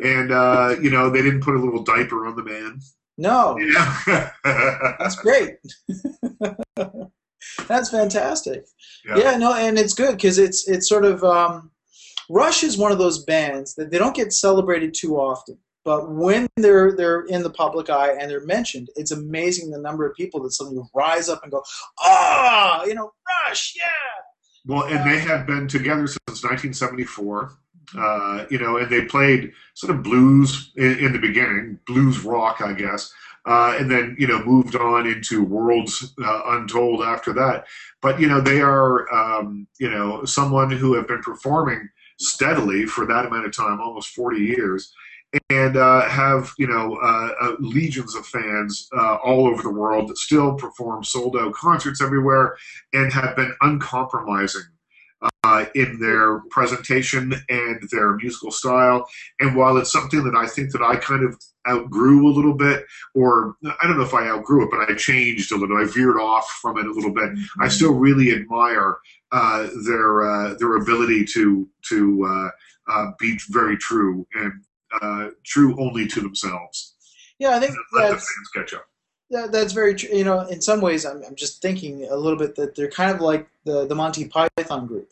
and 0.03 0.31
uh, 0.31 0.75
you 0.81 0.89
know 0.89 1.09
they 1.09 1.21
didn't 1.21 1.41
put 1.41 1.55
a 1.55 1.59
little 1.59 1.83
diaper 1.83 2.25
on 2.25 2.35
the 2.35 2.43
man. 2.43 2.79
No. 3.17 3.57
Yeah. 3.57 4.31
that's 4.43 5.15
great. 5.15 5.57
that's 7.67 7.89
fantastic. 7.89 8.65
Yeah. 9.07 9.17
yeah. 9.17 9.37
no, 9.37 9.53
and 9.53 9.77
it's 9.77 9.93
good 9.93 10.17
because 10.17 10.37
it's 10.37 10.67
it's 10.67 10.89
sort 10.89 11.05
of 11.05 11.23
um, 11.23 11.71
Rush 12.29 12.63
is 12.63 12.77
one 12.77 12.91
of 12.91 12.97
those 12.97 13.23
bands 13.23 13.75
that 13.75 13.91
they 13.91 13.97
don't 13.97 14.15
get 14.15 14.33
celebrated 14.33 14.93
too 14.93 15.17
often. 15.17 15.57
But 15.85 16.11
when 16.11 16.47
they're 16.57 16.95
they're 16.95 17.21
in 17.21 17.43
the 17.43 17.49
public 17.51 17.91
eye 17.91 18.17
and 18.19 18.29
they're 18.29 18.45
mentioned, 18.45 18.89
it's 18.95 19.11
amazing 19.11 19.69
the 19.69 19.79
number 19.79 20.05
of 20.05 20.15
people 20.15 20.41
that 20.41 20.51
suddenly 20.51 20.81
rise 20.95 21.29
up 21.29 21.43
and 21.43 21.51
go, 21.51 21.63
"Ah, 22.01 22.81
oh, 22.81 22.87
you 22.87 22.95
know, 22.95 23.11
Rush, 23.47 23.75
yeah." 23.77 23.83
Well, 24.65 24.85
and 24.85 25.09
they 25.09 25.19
have 25.19 25.45
been 25.45 25.67
together 25.67 26.07
since 26.07 26.43
1974. 26.43 27.51
Uh, 27.95 28.45
you 28.49 28.57
know, 28.57 28.77
and 28.77 28.89
they 28.89 29.05
played 29.05 29.53
sort 29.75 29.95
of 29.95 30.01
blues 30.01 30.71
in, 30.75 30.97
in 30.97 31.13
the 31.13 31.19
beginning, 31.19 31.79
blues 31.85 32.25
rock, 32.25 32.59
I 32.59 32.73
guess, 32.73 33.13
uh, 33.45 33.77
and 33.79 33.89
then 33.89 34.15
you 34.17 34.25
know 34.25 34.43
moved 34.43 34.75
on 34.75 35.05
into 35.05 35.43
Worlds 35.43 36.15
uh, 36.21 36.41
Untold 36.47 37.03
after 37.03 37.31
that. 37.33 37.65
But 38.01 38.19
you 38.19 38.27
know, 38.27 38.41
they 38.41 38.59
are 38.59 39.13
um, 39.13 39.67
you 39.77 39.91
know 39.91 40.25
someone 40.25 40.71
who 40.71 40.95
have 40.95 41.07
been 41.07 41.21
performing 41.21 41.89
steadily 42.17 42.87
for 42.87 43.05
that 43.05 43.27
amount 43.27 43.45
of 43.45 43.55
time, 43.55 43.79
almost 43.79 44.15
40 44.15 44.39
years 44.39 44.91
and 45.49 45.77
uh, 45.77 46.07
have 46.07 46.53
you 46.57 46.67
know 46.67 46.95
uh, 46.95 47.31
uh, 47.41 47.55
legions 47.59 48.15
of 48.15 48.25
fans 48.25 48.87
uh, 48.97 49.15
all 49.15 49.47
over 49.47 49.61
the 49.61 49.69
world 49.69 50.09
that 50.09 50.17
still 50.17 50.55
perform 50.55 51.03
sold 51.03 51.35
out 51.35 51.53
concerts 51.53 52.01
everywhere 52.01 52.55
and 52.93 53.11
have 53.11 53.35
been 53.35 53.53
uncompromising 53.61 54.63
uh, 55.43 55.65
in 55.75 55.99
their 55.99 56.39
presentation 56.49 57.33
and 57.49 57.87
their 57.91 58.15
musical 58.15 58.51
style. 58.51 59.07
And 59.39 59.55
while 59.55 59.77
it's 59.77 59.91
something 59.91 60.23
that 60.23 60.35
I 60.35 60.47
think 60.47 60.71
that 60.71 60.81
I 60.81 60.97
kind 60.97 61.23
of 61.23 61.39
outgrew 61.67 62.27
a 62.27 62.33
little 62.33 62.53
bit, 62.53 62.85
or 63.15 63.55
I 63.63 63.87
don't 63.87 63.97
know 63.97 64.03
if 64.03 64.13
I 64.13 64.27
outgrew 64.27 64.65
it, 64.65 64.71
but 64.71 64.89
I 64.89 64.95
changed 64.95 65.51
a 65.51 65.55
little. 65.55 65.77
I 65.77 65.85
veered 65.85 66.17
off 66.17 66.47
from 66.61 66.77
it 66.77 66.85
a 66.85 66.91
little 66.91 67.13
bit. 67.13 67.31
Mm-hmm. 67.31 67.63
I 67.63 67.67
still 67.67 67.93
really 67.93 68.33
admire 68.33 68.97
uh, 69.31 69.67
their 69.85 70.55
their 70.59 70.77
ability 70.77 71.25
to 71.33 71.67
to 71.89 72.51
be 73.19 73.39
very 73.49 73.77
true 73.77 74.27
and 74.35 74.53
uh, 75.01 75.29
true 75.43 75.75
only 75.79 76.07
to 76.07 76.21
themselves. 76.21 76.93
Yeah, 77.39 77.55
I 77.55 77.59
think 77.59 77.75
let 77.93 78.09
the 78.09 78.15
fans 78.15 78.49
catch 78.53 78.73
up. 78.73 78.87
Yeah, 79.29 79.47
that's 79.51 79.73
very 79.73 79.95
true. 79.95 80.15
You 80.15 80.23
know, 80.23 80.41
in 80.41 80.61
some 80.61 80.81
ways, 80.81 81.05
I'm, 81.05 81.23
I'm 81.23 81.35
just 81.35 81.61
thinking 81.61 82.07
a 82.09 82.15
little 82.15 82.37
bit 82.37 82.55
that 82.55 82.75
they're 82.75 82.89
kind 82.89 83.13
of 83.13 83.21
like 83.21 83.47
the, 83.65 83.85
the 83.87 83.95
Monty 83.95 84.27
Python 84.27 84.87
group. 84.87 85.11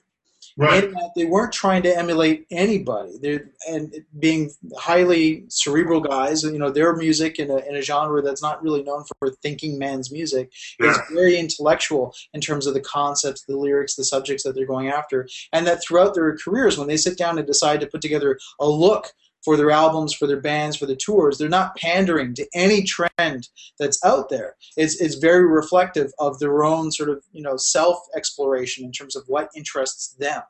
Right. 0.56 0.92
They 1.16 1.26
weren't 1.26 1.52
trying 1.52 1.82
to 1.84 1.98
emulate 1.98 2.46
anybody. 2.52 3.18
They're 3.20 3.50
and 3.68 4.06
being 4.20 4.52
highly 4.78 5.46
cerebral 5.48 6.00
guys. 6.00 6.44
You 6.44 6.60
know, 6.60 6.70
their 6.70 6.96
music 6.96 7.40
in 7.40 7.50
a, 7.50 7.58
in 7.58 7.76
a 7.76 7.82
genre 7.82 8.22
that's 8.22 8.42
not 8.42 8.62
really 8.62 8.84
known 8.84 9.04
for 9.18 9.32
thinking 9.32 9.80
man's 9.80 10.12
music 10.12 10.52
yeah. 10.80 10.92
is 10.92 11.00
very 11.12 11.38
intellectual 11.38 12.14
in 12.34 12.42
terms 12.42 12.68
of 12.68 12.76
the 12.76 12.82
concepts, 12.82 13.44
the 13.44 13.58
lyrics, 13.58 13.96
the 13.96 14.04
subjects 14.04 14.44
that 14.44 14.54
they're 14.54 14.68
going 14.68 14.90
after, 14.90 15.28
and 15.54 15.66
that 15.66 15.82
throughout 15.84 16.14
their 16.14 16.38
careers, 16.38 16.78
when 16.78 16.88
they 16.88 16.98
sit 16.98 17.18
down 17.18 17.40
and 17.40 17.48
decide 17.48 17.80
to 17.80 17.88
put 17.88 18.02
together 18.02 18.38
a 18.60 18.68
look 18.68 19.14
for 19.44 19.58
their 19.58 19.72
albums, 19.72 20.14
for 20.14 20.28
their 20.28 20.40
bands, 20.40 20.78
for 20.78 20.86
their 20.86 20.96
tours. 20.96 21.38
They're 21.38 21.50
not 21.50 21.76
pandering 21.76 22.34
to 22.36 22.48
any 22.54 22.84
trend 22.84 23.50
that's 23.80 24.04
out 24.06 24.30
there. 24.30 24.56
It's, 24.78 25.00
it's 25.02 25.16
very 25.16 25.46
reflective 25.46 26.12
of 26.20 26.40
their 26.40 26.64
own 26.64 26.92
sort 26.92 27.10
of 27.10 27.24
you 27.32 27.42
know 27.42 27.58
self 27.58 27.98
exploration 28.16 28.86
in 28.86 28.92
terms 28.92 29.16
of 29.16 29.24
what 29.28 29.50
interests 29.56 30.14
them. 30.14 30.42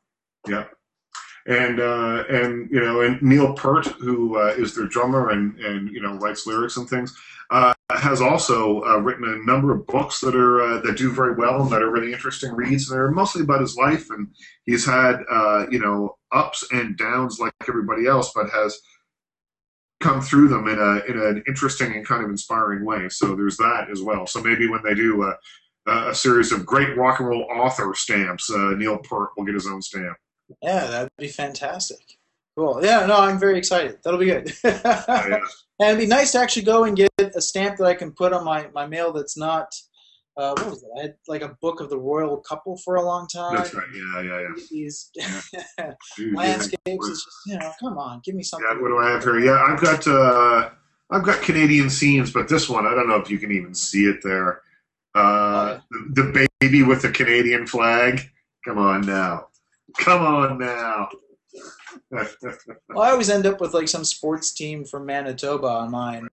Yeah. 0.47 0.65
And 1.45 1.81
uh, 1.81 2.23
and 2.29 2.69
you 2.71 2.79
know 2.79 3.01
and 3.01 3.21
Neil 3.21 3.53
Peart, 3.53 3.87
who 3.87 4.37
uh, 4.37 4.53
is 4.57 4.75
their 4.75 4.85
drummer 4.85 5.31
and 5.31 5.59
and 5.59 5.89
you 5.89 6.01
know 6.01 6.15
writes 6.15 6.47
lyrics 6.47 6.77
and 6.77 6.87
things, 6.89 7.13
uh, 7.49 7.72
has 7.91 8.21
also 8.21 8.81
uh, 8.83 8.97
written 8.97 9.25
a 9.25 9.45
number 9.45 9.73
of 9.73 9.85
books 9.87 10.19
that 10.21 10.35
are 10.35 10.61
uh, 10.61 10.81
that 10.81 10.97
do 10.97 11.11
very 11.11 11.35
well 11.35 11.61
and 11.61 11.71
that 11.71 11.81
are 11.81 11.91
really 11.91 12.13
interesting 12.13 12.53
reads. 12.53 12.89
And 12.89 12.97
they're 12.97 13.11
mostly 13.11 13.43
about 13.43 13.61
his 13.61 13.75
life, 13.75 14.09
and 14.09 14.27
he's 14.65 14.85
had 14.85 15.17
uh, 15.29 15.65
you 15.69 15.79
know 15.79 16.17
ups 16.31 16.65
and 16.71 16.97
downs 16.97 17.39
like 17.39 17.53
everybody 17.67 18.07
else, 18.07 18.31
but 18.33 18.49
has 18.49 18.79
come 20.01 20.21
through 20.21 20.49
them 20.49 20.67
in 20.67 20.79
a 20.79 20.99
in 21.09 21.19
an 21.19 21.43
interesting 21.47 21.93
and 21.93 22.05
kind 22.05 22.23
of 22.23 22.29
inspiring 22.29 22.85
way. 22.85 23.09
So 23.09 23.35
there's 23.35 23.57
that 23.57 23.87
as 23.91 24.01
well. 24.01 24.25
So 24.27 24.41
maybe 24.41 24.67
when 24.67 24.83
they 24.83 24.95
do 24.95 25.23
a, 25.23 25.35
a 25.91 26.15
series 26.15 26.51
of 26.51 26.65
great 26.65 26.97
rock 26.97 27.19
and 27.19 27.29
roll 27.29 27.47
author 27.53 27.93
stamps, 27.95 28.49
uh, 28.49 28.71
Neil 28.77 28.97
Peart 28.97 29.31
will 29.37 29.45
get 29.45 29.55
his 29.55 29.67
own 29.67 29.81
stamp. 29.81 30.17
Yeah, 30.61 30.87
that'd 30.87 31.09
be 31.17 31.27
fantastic. 31.27 32.17
Cool. 32.55 32.79
Yeah, 32.83 33.05
no, 33.05 33.17
I'm 33.17 33.39
very 33.39 33.57
excited. 33.57 33.97
That'll 34.03 34.19
be 34.19 34.27
good. 34.27 34.53
yeah. 34.63 35.39
And 35.79 35.89
it'd 35.89 35.99
be 35.99 36.05
nice 36.07 36.31
to 36.33 36.39
actually 36.39 36.61
go 36.61 36.83
and 36.83 36.95
get 36.95 37.09
a 37.19 37.41
stamp 37.41 37.77
that 37.77 37.85
I 37.85 37.95
can 37.95 38.11
put 38.11 38.31
on 38.31 38.45
my, 38.45 38.67
my 38.75 38.85
mail 38.85 39.11
that's 39.11 39.35
not, 39.35 39.73
uh, 40.37 40.53
what 40.55 40.69
was 40.69 40.83
it? 40.83 40.89
I 40.97 41.01
had 41.01 41.15
like 41.27 41.41
a 41.41 41.57
book 41.61 41.79
of 41.79 41.89
the 41.89 41.97
royal 41.97 42.37
couple 42.37 42.77
for 42.77 42.95
a 42.95 43.01
long 43.01 43.27
time. 43.27 43.55
That's 43.55 43.73
right. 43.73 43.87
Yeah, 43.93 44.21
yeah, 44.21 44.39
yeah. 44.41 44.63
These 44.69 45.09
Dude, 46.17 46.35
landscapes, 46.35 46.77
yeah. 46.85 46.93
it's 46.93 47.07
just, 47.09 47.27
you 47.47 47.57
know, 47.57 47.71
come 47.79 47.97
on, 47.97 48.21
give 48.23 48.35
me 48.35 48.43
something. 48.43 48.67
Yeah, 48.71 48.81
what 48.81 48.89
do 48.89 48.97
I 48.97 49.09
have 49.11 49.23
here? 49.23 49.39
Yeah, 49.39 49.61
I've 49.61 49.81
got 49.81 50.07
uh, 50.07 50.69
I've 51.11 51.23
got 51.23 51.41
Canadian 51.41 51.89
scenes, 51.89 52.31
but 52.31 52.47
this 52.47 52.69
one 52.69 52.85
I 52.85 52.95
don't 52.95 53.07
know 53.07 53.17
if 53.17 53.29
you 53.29 53.37
can 53.37 53.51
even 53.51 53.75
see 53.75 54.05
it 54.05 54.21
there. 54.23 54.61
Uh, 55.15 55.79
the, 55.91 56.23
the 56.23 56.47
baby 56.61 56.83
with 56.83 57.01
the 57.01 57.11
Canadian 57.11 57.67
flag. 57.67 58.21
Come 58.65 58.77
on 58.77 59.01
now, 59.01 59.47
come 59.99 60.23
on 60.23 60.57
now. 60.57 61.09
Well, 62.11 63.01
I 63.01 63.11
always 63.11 63.29
end 63.29 63.45
up 63.45 63.59
with 63.61 63.73
like 63.73 63.87
some 63.87 64.03
sports 64.03 64.53
team 64.53 64.85
from 64.85 65.05
Manitoba 65.05 65.67
on 65.67 65.91
mine. 65.91 66.27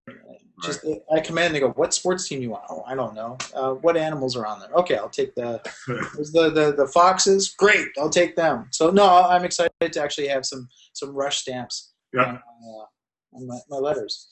Just 0.62 0.84
I 1.14 1.20
come 1.20 1.38
in 1.38 1.46
and 1.46 1.54
they 1.54 1.60
go, 1.60 1.70
"What 1.70 1.94
sports 1.94 2.28
team 2.28 2.42
you 2.42 2.50
want?" 2.50 2.64
Oh, 2.68 2.82
I 2.86 2.94
don't 2.94 3.14
know. 3.14 3.38
Uh, 3.54 3.72
what 3.74 3.96
animals 3.96 4.36
are 4.36 4.46
on 4.46 4.60
there? 4.60 4.70
Okay, 4.74 4.96
I'll 4.96 5.08
take 5.08 5.34
the 5.34 5.60
the, 5.86 6.50
the 6.54 6.74
the 6.76 6.86
foxes. 6.92 7.54
Great, 7.56 7.88
I'll 7.98 8.10
take 8.10 8.36
them. 8.36 8.68
So 8.70 8.90
no, 8.90 9.06
I'm 9.06 9.44
excited 9.44 9.72
to 9.92 10.02
actually 10.02 10.28
have 10.28 10.44
some 10.44 10.68
some 10.92 11.14
rush 11.14 11.38
stamps 11.38 11.92
Yeah. 12.12 12.22
on, 12.24 12.36
uh, 12.36 13.36
on 13.36 13.46
my, 13.46 13.58
my 13.70 13.76
letters. 13.78 14.26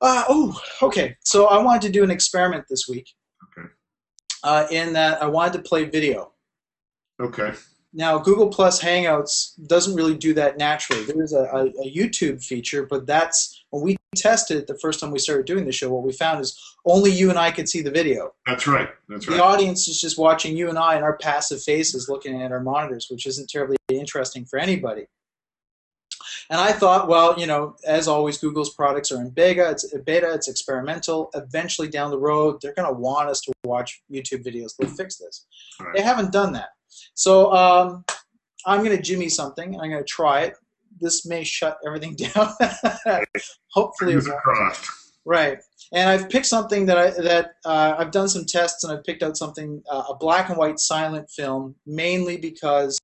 Uh, 0.00 0.24
oh, 0.28 0.60
okay. 0.82 1.16
So 1.24 1.46
I 1.46 1.60
wanted 1.62 1.82
to 1.82 1.90
do 1.92 2.04
an 2.04 2.10
experiment 2.10 2.64
this 2.70 2.86
week. 2.88 3.08
Okay. 3.58 3.68
Uh, 4.44 4.66
in 4.70 4.92
that 4.92 5.20
I 5.22 5.26
wanted 5.26 5.54
to 5.54 5.68
play 5.68 5.84
video. 5.84 6.32
okay. 7.20 7.52
Now, 7.96 8.18
Google 8.18 8.48
Plus 8.48 8.82
Hangouts 8.82 9.52
doesn't 9.68 9.94
really 9.94 10.16
do 10.16 10.34
that 10.34 10.58
naturally. 10.58 11.04
There 11.04 11.22
is 11.22 11.32
a, 11.32 11.44
a, 11.44 11.66
a, 11.66 11.94
YouTube 11.94 12.44
feature, 12.44 12.84
but 12.84 13.06
that's 13.06 13.64
when 13.70 13.84
we 13.84 13.96
tested 14.16 14.56
it 14.56 14.66
the 14.66 14.76
first 14.78 14.98
time 14.98 15.12
we 15.12 15.20
started 15.20 15.46
doing 15.46 15.64
the 15.64 15.70
show. 15.70 15.92
What 15.92 16.02
we 16.02 16.12
found 16.12 16.40
is 16.40 16.60
only 16.84 17.12
you 17.12 17.30
and 17.30 17.38
I 17.38 17.52
could 17.52 17.68
see 17.68 17.82
the 17.82 17.92
video. 17.92 18.34
That's 18.48 18.66
right. 18.66 18.88
That's 19.08 19.28
right. 19.28 19.36
The 19.36 19.42
audience 19.44 19.86
is 19.86 20.00
just 20.00 20.18
watching 20.18 20.56
you 20.56 20.68
and 20.68 20.76
I 20.76 20.96
and 20.96 21.04
our 21.04 21.16
passive 21.16 21.62
faces 21.62 22.08
looking 22.08 22.42
at 22.42 22.50
our 22.50 22.60
monitors, 22.60 23.06
which 23.08 23.26
isn't 23.26 23.48
terribly 23.48 23.76
interesting 23.88 24.44
for 24.44 24.58
anybody. 24.58 25.06
And 26.50 26.60
I 26.60 26.72
thought, 26.72 27.08
well, 27.08 27.38
you 27.38 27.46
know, 27.46 27.76
as 27.86 28.08
always, 28.08 28.38
Google's 28.38 28.74
products 28.74 29.12
are 29.12 29.20
in 29.20 29.30
beta. 29.30 29.70
It's 29.70 29.96
beta. 30.04 30.32
It's 30.34 30.48
experimental. 30.48 31.30
Eventually, 31.34 31.88
down 31.88 32.10
the 32.10 32.18
road, 32.18 32.60
they're 32.60 32.74
going 32.74 32.92
to 32.92 33.00
want 33.00 33.30
us 33.30 33.40
to 33.42 33.52
watch 33.64 34.02
YouTube 34.10 34.44
videos. 34.44 34.76
They'll 34.76 34.90
fix 34.90 35.16
this. 35.16 35.46
Right. 35.80 35.94
They 35.96 36.02
haven't 36.02 36.32
done 36.32 36.52
that. 36.54 36.70
So 37.14 37.52
um, 37.52 38.04
I'm 38.66 38.84
going 38.84 38.96
to 38.96 39.02
jimmy 39.02 39.28
something. 39.28 39.74
I'm 39.80 39.90
going 39.90 40.02
to 40.02 40.04
try 40.04 40.42
it. 40.42 40.54
This 41.00 41.26
may 41.26 41.44
shut 41.44 41.78
everything 41.86 42.14
down. 42.34 42.52
Hopefully, 43.72 44.14
it 44.14 44.24
won't. 44.26 44.76
Right. 45.24 45.58
And 45.92 46.08
I've 46.08 46.28
picked 46.28 46.46
something 46.46 46.86
that 46.86 46.98
I 46.98 47.10
that 47.22 47.52
uh, 47.64 47.94
I've 47.98 48.10
done 48.10 48.28
some 48.28 48.44
tests, 48.44 48.84
and 48.84 48.92
I've 48.92 49.04
picked 49.04 49.22
out 49.22 49.36
something 49.36 49.82
uh, 49.90 50.04
a 50.10 50.16
black 50.16 50.48
and 50.48 50.58
white 50.58 50.78
silent 50.78 51.30
film, 51.30 51.74
mainly 51.86 52.36
because 52.36 53.00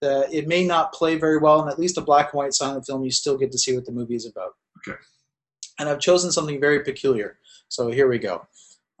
the, 0.00 0.28
it 0.30 0.46
may 0.46 0.64
not 0.64 0.92
play 0.92 1.16
very 1.16 1.38
well, 1.38 1.60
and 1.60 1.70
at 1.70 1.78
least 1.78 1.98
a 1.98 2.02
black 2.02 2.32
and 2.32 2.38
white 2.38 2.54
silent 2.54 2.84
film, 2.86 3.02
you 3.02 3.10
still 3.10 3.38
get 3.38 3.50
to 3.52 3.58
see 3.58 3.74
what 3.74 3.86
the 3.86 3.92
movie 3.92 4.14
is 4.14 4.26
about. 4.26 4.52
Okay. 4.86 4.98
And 5.78 5.88
I've 5.88 6.00
chosen 6.00 6.30
something 6.30 6.60
very 6.60 6.84
peculiar. 6.84 7.38
So 7.68 7.90
here 7.90 8.08
we 8.08 8.18
go. 8.18 8.46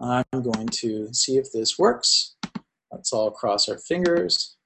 I'm 0.00 0.24
going 0.32 0.68
to 0.68 1.12
see 1.12 1.36
if 1.36 1.52
this 1.52 1.78
works. 1.78 2.33
Let's 2.94 3.12
all 3.12 3.32
cross 3.32 3.68
our 3.68 3.78
fingers. 3.78 4.56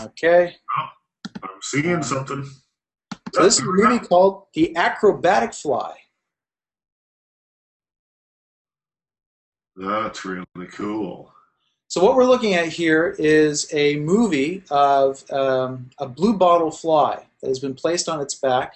Okay. 0.00 0.54
I'm 0.76 1.48
seeing 1.62 2.02
something. 2.02 2.48
So 3.32 3.42
this 3.42 3.58
is 3.58 3.62
a 3.62 3.64
movie 3.64 3.98
called 3.98 4.44
The 4.54 4.74
Acrobatic 4.76 5.52
Fly. 5.52 5.96
That's 9.74 10.24
really 10.24 10.44
cool. 10.70 11.32
So 11.88 12.04
what 12.04 12.14
we're 12.14 12.24
looking 12.24 12.54
at 12.54 12.68
here 12.68 13.16
is 13.18 13.68
a 13.72 13.96
movie 13.96 14.62
of 14.70 15.28
um, 15.32 15.90
a 15.98 16.06
blue 16.06 16.34
bottle 16.38 16.70
fly 16.70 17.26
that 17.42 17.48
has 17.48 17.58
been 17.58 17.74
placed 17.74 18.08
on 18.08 18.20
its 18.20 18.36
back, 18.36 18.74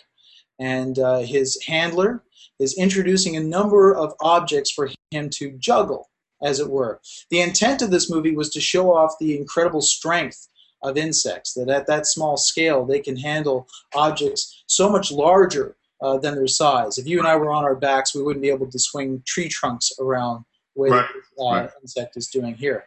and 0.59 0.99
uh, 0.99 1.19
his 1.21 1.63
handler 1.65 2.25
is 2.59 2.77
introducing 2.77 3.37
a 3.37 3.41
number 3.41 3.95
of 3.95 4.15
objects 4.21 4.73
for 4.73 4.91
him 5.13 5.31
to 5.31 5.53
juggle, 5.53 6.11
as 6.43 6.61
it 6.61 6.70
were. 6.70 7.01
The 7.30 7.41
intent 7.41 7.82
of 7.82 7.91
this 7.91 8.11
movie 8.11 8.34
was 8.34 8.51
to 8.51 8.61
show 8.61 8.95
off 8.95 9.18
the 9.18 9.36
incredible 9.36 9.80
strength 9.80 10.49
of 10.82 10.97
insects, 10.97 11.55
that 11.55 11.68
at 11.68 11.86
that 11.89 12.07
small 12.07 12.36
scale 12.36 12.84
they 12.84 13.01
can 13.01 13.16
handle 13.16 13.66
objects 13.95 14.62
so 14.66 14.89
much 14.89 15.11
larger 15.11 15.76
uh, 16.01 16.18
than 16.18 16.36
their 16.36 16.47
size. 16.47 16.99
If 16.99 17.07
you 17.07 17.18
and 17.18 17.26
I 17.26 17.36
were 17.36 17.51
on 17.51 17.64
our 17.64 17.74
backs, 17.74 18.14
we 18.14 18.22
wouldn't 18.22 18.43
be 18.43 18.51
able 18.51 18.70
to 18.70 18.78
swing 18.78 19.22
tree 19.26 19.49
trunks 19.49 19.93
around 19.99 20.45
the 20.76 20.82
way 20.82 20.91
Right, 20.91 21.09
this 21.12 21.24
uh, 21.41 21.51
right. 21.51 21.70
insect 21.82 22.16
is 22.16 22.28
doing 22.28 22.55
here. 22.55 22.84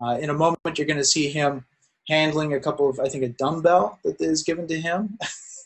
Uh, 0.00 0.18
in 0.20 0.30
a 0.30 0.34
moment, 0.34 0.78
you're 0.78 0.86
going 0.86 0.96
to 0.98 1.04
see 1.04 1.28
him 1.28 1.64
handling 2.08 2.54
a 2.54 2.60
couple 2.60 2.88
of, 2.88 3.00
I 3.00 3.08
think, 3.08 3.24
a 3.24 3.28
dumbbell 3.28 3.98
that 4.04 4.20
is 4.20 4.42
given 4.42 4.66
to 4.68 4.80
him. 4.80 5.18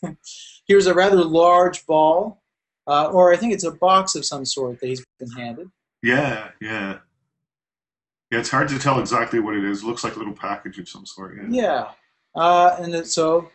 Here's 0.66 0.86
a 0.86 0.94
rather 0.94 1.22
large 1.22 1.84
ball, 1.86 2.42
uh, 2.86 3.06
or 3.06 3.32
I 3.32 3.36
think 3.36 3.52
it's 3.52 3.64
a 3.64 3.72
box 3.72 4.14
of 4.14 4.24
some 4.24 4.44
sort 4.44 4.80
that 4.80 4.86
he's 4.86 5.04
been 5.18 5.30
handed. 5.32 5.70
Yeah, 6.02 6.48
yeah. 6.60 6.98
Yeah, 8.30 8.38
it's 8.38 8.50
hard 8.50 8.68
to 8.68 8.78
tell 8.78 9.00
exactly 9.00 9.40
what 9.40 9.54
it 9.56 9.64
is. 9.64 9.82
It 9.82 9.86
looks 9.86 10.04
like 10.04 10.14
a 10.14 10.18
little 10.18 10.34
package 10.34 10.78
of 10.78 10.88
some 10.88 11.04
sort. 11.06 11.36
Yeah. 11.36 11.46
Yeah, 11.50 11.88
uh, 12.40 12.76
and 12.78 12.94
then, 12.94 13.04
so 13.04 13.50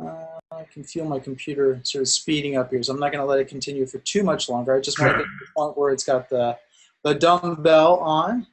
uh, 0.00 0.38
I 0.52 0.64
can 0.72 0.84
feel 0.84 1.04
my 1.06 1.18
computer 1.18 1.80
sort 1.82 2.02
of 2.02 2.08
speeding 2.08 2.56
up 2.56 2.70
here, 2.70 2.82
so 2.82 2.92
I'm 2.92 3.00
not 3.00 3.10
going 3.12 3.20
to 3.22 3.26
let 3.26 3.40
it 3.40 3.48
continue 3.48 3.86
for 3.86 3.98
too 3.98 4.22
much 4.22 4.48
longer. 4.48 4.76
I 4.76 4.80
just 4.80 5.00
want 5.00 5.12
to 5.12 5.18
get 5.18 5.24
to 5.24 5.30
the 5.40 5.46
point 5.56 5.76
where 5.78 5.90
it's 5.92 6.04
got 6.04 6.28
the 6.28 6.56
the 7.02 7.14
dumbbell 7.14 7.96
on. 7.98 8.46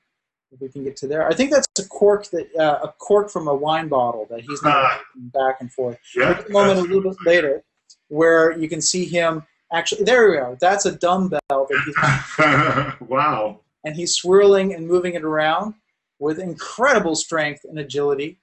If 0.51 0.61
we 0.61 0.69
can 0.69 0.83
get 0.85 0.95
to 0.97 1.07
there, 1.07 1.27
I 1.27 1.33
think 1.33 1.51
that's 1.51 1.67
a 1.77 1.85
cork 1.89 2.27
that 2.31 2.47
uh, 2.55 2.79
a 2.83 2.87
cork 2.97 3.29
from 3.29 3.47
a 3.49 3.53
wine 3.53 3.89
bottle 3.89 4.25
that 4.29 4.39
he's 4.41 4.63
now 4.63 4.71
Ah. 4.85 5.01
back 5.15 5.57
and 5.59 5.71
forth. 5.71 5.99
Yeah. 6.15 6.39
A 6.39 6.49
moment 6.49 6.79
a 6.79 6.83
little 6.83 7.01
bit 7.11 7.17
later 7.25 7.63
where 8.07 8.57
you 8.57 8.69
can 8.69 8.81
see 8.81 9.03
him 9.03 9.43
actually. 9.73 10.05
There 10.05 10.29
we 10.31 10.37
go. 10.37 10.57
That's 10.61 10.85
a 10.85 10.93
dumbbell 10.93 11.39
that 11.49 12.95
he's 12.99 13.07
wow. 13.09 13.59
And 13.87 13.95
he's 13.95 14.15
swirling 14.15 14.75
and 14.75 14.85
moving 14.85 15.13
it 15.13 15.23
around 15.23 15.73
with 16.19 16.39
incredible 16.39 17.15
strength 17.15 17.63
and 17.63 17.79
agility. 17.79 18.37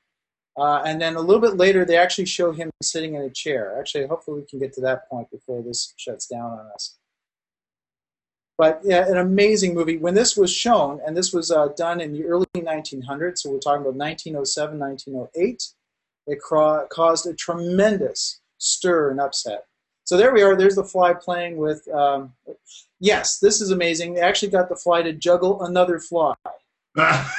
Uh, 0.56 0.82
and 0.86 1.02
then 1.02 1.16
a 1.16 1.20
little 1.20 1.40
bit 1.40 1.58
later, 1.58 1.84
they 1.84 1.98
actually 1.98 2.24
show 2.24 2.50
him 2.50 2.70
sitting 2.82 3.14
in 3.14 3.22
a 3.22 3.30
chair. 3.30 3.76
Actually, 3.78 4.06
hopefully, 4.06 4.40
we 4.40 4.46
can 4.46 4.58
get 4.58 4.72
to 4.72 4.80
that 4.80 5.06
point 5.10 5.30
before 5.30 5.62
this 5.62 5.92
shuts 5.98 6.26
down 6.26 6.50
on 6.50 6.66
us. 6.72 6.96
But 8.56 8.80
yeah, 8.84 9.06
an 9.06 9.18
amazing 9.18 9.74
movie. 9.74 9.98
When 9.98 10.14
this 10.14 10.34
was 10.34 10.50
shown, 10.50 11.00
and 11.04 11.14
this 11.14 11.32
was 11.32 11.50
uh, 11.50 11.68
done 11.76 12.00
in 12.00 12.12
the 12.12 12.24
early 12.24 12.46
1900s, 12.56 13.38
so 13.38 13.50
we're 13.50 13.58
talking 13.58 13.82
about 13.82 13.96
1907, 13.96 14.78
1908, 14.78 15.62
it 16.26 16.88
caused 16.88 17.26
a 17.26 17.34
tremendous 17.34 18.40
stir 18.56 19.10
and 19.10 19.20
upset. 19.20 19.66
So 20.04 20.16
there 20.16 20.32
we 20.32 20.42
are. 20.42 20.56
There's 20.56 20.76
the 20.76 20.84
fly 20.84 21.12
playing 21.12 21.58
with. 21.58 21.86
Um, 21.88 22.32
yes, 23.04 23.38
this 23.38 23.60
is 23.60 23.70
amazing. 23.70 24.14
They 24.14 24.22
actually 24.22 24.48
got 24.48 24.68
the 24.68 24.76
fly 24.76 25.02
to 25.02 25.12
juggle 25.12 25.62
another 25.62 25.98
fly. 25.98 26.34
That's 26.96 27.30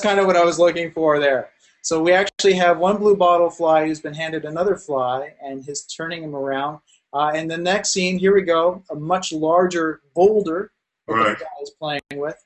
kind 0.00 0.20
of 0.20 0.26
what 0.26 0.36
I 0.36 0.44
was 0.44 0.58
looking 0.58 0.92
for 0.92 1.18
there. 1.18 1.50
So 1.82 2.02
we 2.02 2.12
actually 2.12 2.52
have 2.54 2.78
one 2.78 2.98
blue 2.98 3.16
bottle 3.16 3.48
fly 3.48 3.86
who's 3.86 4.00
been 4.00 4.14
handed 4.14 4.44
another 4.44 4.76
fly, 4.76 5.32
and 5.42 5.64
he's 5.64 5.82
turning 5.84 6.22
him 6.22 6.36
around. 6.36 6.80
Uh, 7.14 7.32
and 7.34 7.50
the 7.50 7.56
next 7.56 7.92
scene, 7.92 8.18
here 8.18 8.34
we 8.34 8.42
go, 8.42 8.82
a 8.90 8.94
much 8.94 9.32
larger 9.32 10.02
boulder 10.14 10.70
that 11.08 11.14
Right. 11.14 11.38
the 11.38 11.44
guy 11.44 11.50
is 11.62 11.70
playing 11.70 12.00
with. 12.14 12.36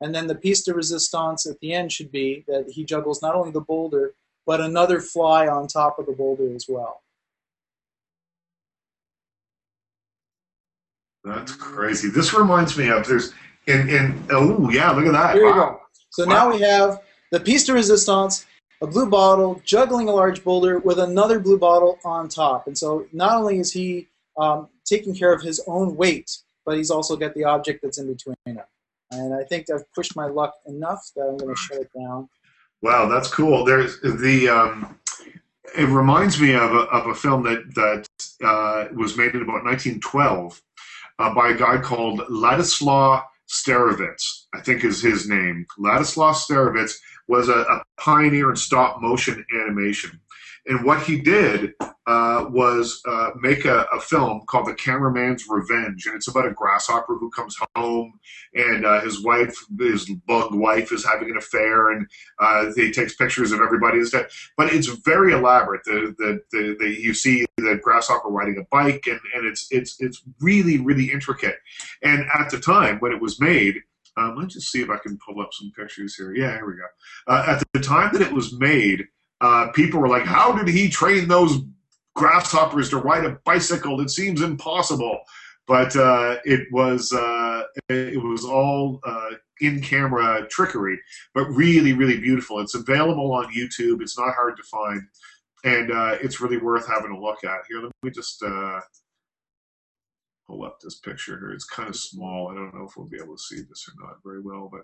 And 0.00 0.14
then 0.14 0.26
the 0.26 0.34
piece 0.34 0.62
de 0.62 0.72
resistance 0.72 1.46
at 1.46 1.58
the 1.60 1.72
end 1.72 1.90
should 1.90 2.12
be 2.12 2.44
that 2.46 2.70
he 2.70 2.84
juggles 2.84 3.20
not 3.20 3.34
only 3.34 3.50
the 3.50 3.60
boulder, 3.60 4.14
but 4.46 4.60
another 4.60 5.00
fly 5.00 5.48
on 5.48 5.66
top 5.66 5.98
of 5.98 6.06
the 6.06 6.12
boulder 6.12 6.54
as 6.54 6.66
well. 6.68 7.02
That's 11.26 11.56
crazy. 11.56 12.08
This 12.08 12.32
reminds 12.32 12.78
me 12.78 12.88
of 12.88 13.04
there's 13.06 13.34
in 13.66 13.88
in 13.88 14.24
oh 14.30 14.70
yeah, 14.70 14.92
look 14.92 15.06
at 15.06 15.12
that. 15.12 15.34
Here 15.34 15.44
we 15.44 15.50
Wow. 15.50 15.56
go. 15.56 15.80
So 16.10 16.24
now 16.24 16.50
we 16.50 16.60
have 16.60 17.00
the 17.32 17.40
piece 17.40 17.64
de 17.64 17.72
resistance, 17.72 18.46
a 18.80 18.86
blue 18.86 19.10
bottle 19.10 19.60
juggling 19.64 20.08
a 20.08 20.12
large 20.12 20.44
boulder 20.44 20.78
with 20.78 21.00
another 21.00 21.40
blue 21.40 21.58
bottle 21.58 21.98
on 22.04 22.28
top. 22.28 22.68
And 22.68 22.78
so 22.78 23.06
not 23.12 23.36
only 23.36 23.58
is 23.58 23.72
he 23.72 24.06
um, 24.38 24.68
taking 24.84 25.16
care 25.16 25.32
of 25.32 25.42
his 25.42 25.60
own 25.66 25.96
weight, 25.96 26.38
but 26.64 26.76
he's 26.76 26.92
also 26.92 27.16
got 27.16 27.34
the 27.34 27.42
object 27.42 27.82
that's 27.82 27.98
in 27.98 28.06
between 28.06 28.36
them. 28.46 28.64
And 29.10 29.34
I 29.34 29.42
think 29.42 29.68
I've 29.68 29.90
pushed 29.92 30.14
my 30.14 30.26
luck 30.26 30.54
enough 30.66 31.10
that 31.16 31.22
I'm 31.22 31.36
going 31.38 31.54
to 31.54 31.60
shut 31.60 31.78
it 31.80 31.90
down. 31.92 32.28
Wow, 32.82 33.08
that's 33.08 33.28
cool. 33.28 33.64
There's 33.64 34.00
the 34.00 34.48
um, 34.48 34.96
it 35.76 35.88
reminds 35.88 36.40
me 36.40 36.54
of 36.54 36.72
a, 36.72 36.82
of 36.96 37.08
a 37.08 37.14
film 37.14 37.42
that 37.42 37.74
that 37.74 38.06
uh, 38.46 38.94
was 38.94 39.16
made 39.16 39.34
in 39.34 39.42
about 39.42 39.64
1912 39.64 40.62
uh, 41.18 41.34
by 41.34 41.50
a 41.50 41.56
guy 41.56 41.78
called 41.78 42.20
Ladislas 42.30 43.22
Starevich. 43.48 44.44
I 44.54 44.60
think 44.60 44.84
is 44.84 45.02
his 45.02 45.28
name. 45.28 45.66
Ladislas 45.78 46.46
Starevich 46.46 46.94
was 47.28 47.48
a, 47.48 47.60
a 47.60 47.82
pioneer 47.98 48.50
in 48.50 48.56
stop 48.56 49.00
motion 49.00 49.44
animation. 49.62 50.20
And 50.66 50.84
what 50.84 51.02
he 51.02 51.20
did 51.20 51.74
uh, 52.06 52.46
was 52.50 53.02
uh, 53.08 53.30
make 53.40 53.64
a, 53.64 53.84
a, 53.92 54.00
film 54.00 54.40
called 54.46 54.68
The 54.68 54.74
Cameraman's 54.74 55.44
Revenge, 55.48 56.06
and 56.06 56.14
it's 56.14 56.28
about 56.28 56.46
a 56.46 56.52
grasshopper 56.52 57.16
who 57.16 57.30
comes 57.30 57.56
home 57.74 58.20
and 58.54 58.86
uh, 58.86 59.00
his 59.00 59.24
wife, 59.24 59.56
his 59.76 60.08
bug 60.26 60.54
wife, 60.54 60.92
is 60.92 61.04
having 61.04 61.30
an 61.30 61.36
affair, 61.36 61.90
and 61.90 62.06
uh, 62.38 62.66
he 62.76 62.92
takes 62.92 63.16
pictures 63.16 63.50
of 63.50 63.60
everybody 63.60 63.98
and 63.98 64.06
stuff. 64.06 64.26
But 64.56 64.72
it's 64.72 64.86
very 64.86 65.32
elaborate. 65.32 65.82
The, 65.84 66.14
the, 66.16 66.40
the, 66.52 66.76
the, 66.78 66.88
you 66.88 67.12
see 67.12 67.44
the 67.56 67.80
grasshopper 67.82 68.28
riding 68.28 68.58
a 68.58 68.64
bike, 68.70 69.06
and, 69.08 69.18
and 69.34 69.44
it's 69.44 69.66
it's 69.72 69.96
it's 69.98 70.22
really 70.40 70.78
really 70.78 71.10
intricate. 71.10 71.56
And 72.04 72.24
at 72.38 72.50
the 72.50 72.60
time 72.60 72.98
when 73.00 73.12
it 73.12 73.20
was 73.20 73.40
made. 73.40 73.80
Um, 74.18 74.34
let's 74.38 74.54
just 74.54 74.72
see 74.72 74.80
if 74.80 74.88
I 74.88 74.96
can 74.96 75.18
pull 75.18 75.42
up 75.42 75.52
some 75.52 75.70
pictures 75.76 76.14
here. 76.14 76.34
Yeah, 76.34 76.54
here 76.54 76.66
we 76.66 76.72
go. 76.72 76.86
Uh, 77.26 77.44
at 77.48 77.62
the 77.74 77.80
time 77.80 78.14
that 78.14 78.22
it 78.22 78.32
was 78.32 78.58
made, 78.58 79.04
people 79.74 80.00
were 80.00 80.08
like, 80.08 80.24
"How 80.24 80.52
did 80.52 80.68
he 80.68 80.88
train 80.88 81.28
those 81.28 81.58
grasshoppers 82.16 82.90
to 82.90 82.96
ride 82.96 83.24
a 83.24 83.38
bicycle. 83.44 84.00
It 84.00 84.10
seems 84.10 84.42
impossible, 84.42 85.20
but 85.68 85.94
uh, 85.94 86.38
it 86.44 86.66
was 86.72 87.12
uh, 87.12 87.62
it 87.88 88.20
was 88.20 88.44
all 88.44 89.00
uh, 89.04 89.30
in 89.60 89.80
camera 89.80 90.46
trickery, 90.48 90.98
but 91.34 91.44
really 91.50 91.92
really 91.92 92.18
beautiful. 92.18 92.58
It's 92.58 92.74
available 92.74 93.32
on 93.32 93.52
YouTube. 93.54 94.02
It's 94.02 94.18
not 94.18 94.34
hard 94.34 94.56
to 94.56 94.62
find, 94.64 95.02
and 95.64 95.92
uh, 95.92 96.18
it's 96.20 96.40
really 96.40 96.58
worth 96.58 96.88
having 96.88 97.12
a 97.12 97.20
look 97.20 97.44
at. 97.44 97.60
Here, 97.68 97.82
let 97.82 97.92
me 98.02 98.10
just 98.10 98.42
uh, 98.42 98.80
pull 100.48 100.64
up 100.64 100.78
this 100.80 100.98
picture 100.98 101.38
here. 101.38 101.52
It's 101.52 101.66
kind 101.66 101.88
of 101.88 101.96
small. 101.96 102.48
I 102.48 102.54
don't 102.54 102.74
know 102.74 102.86
if 102.86 102.96
we'll 102.96 103.06
be 103.06 103.20
able 103.22 103.36
to 103.36 103.42
see 103.42 103.62
this 103.68 103.88
or 103.88 104.04
not 104.04 104.16
very 104.24 104.40
well, 104.40 104.68
but 104.72 104.82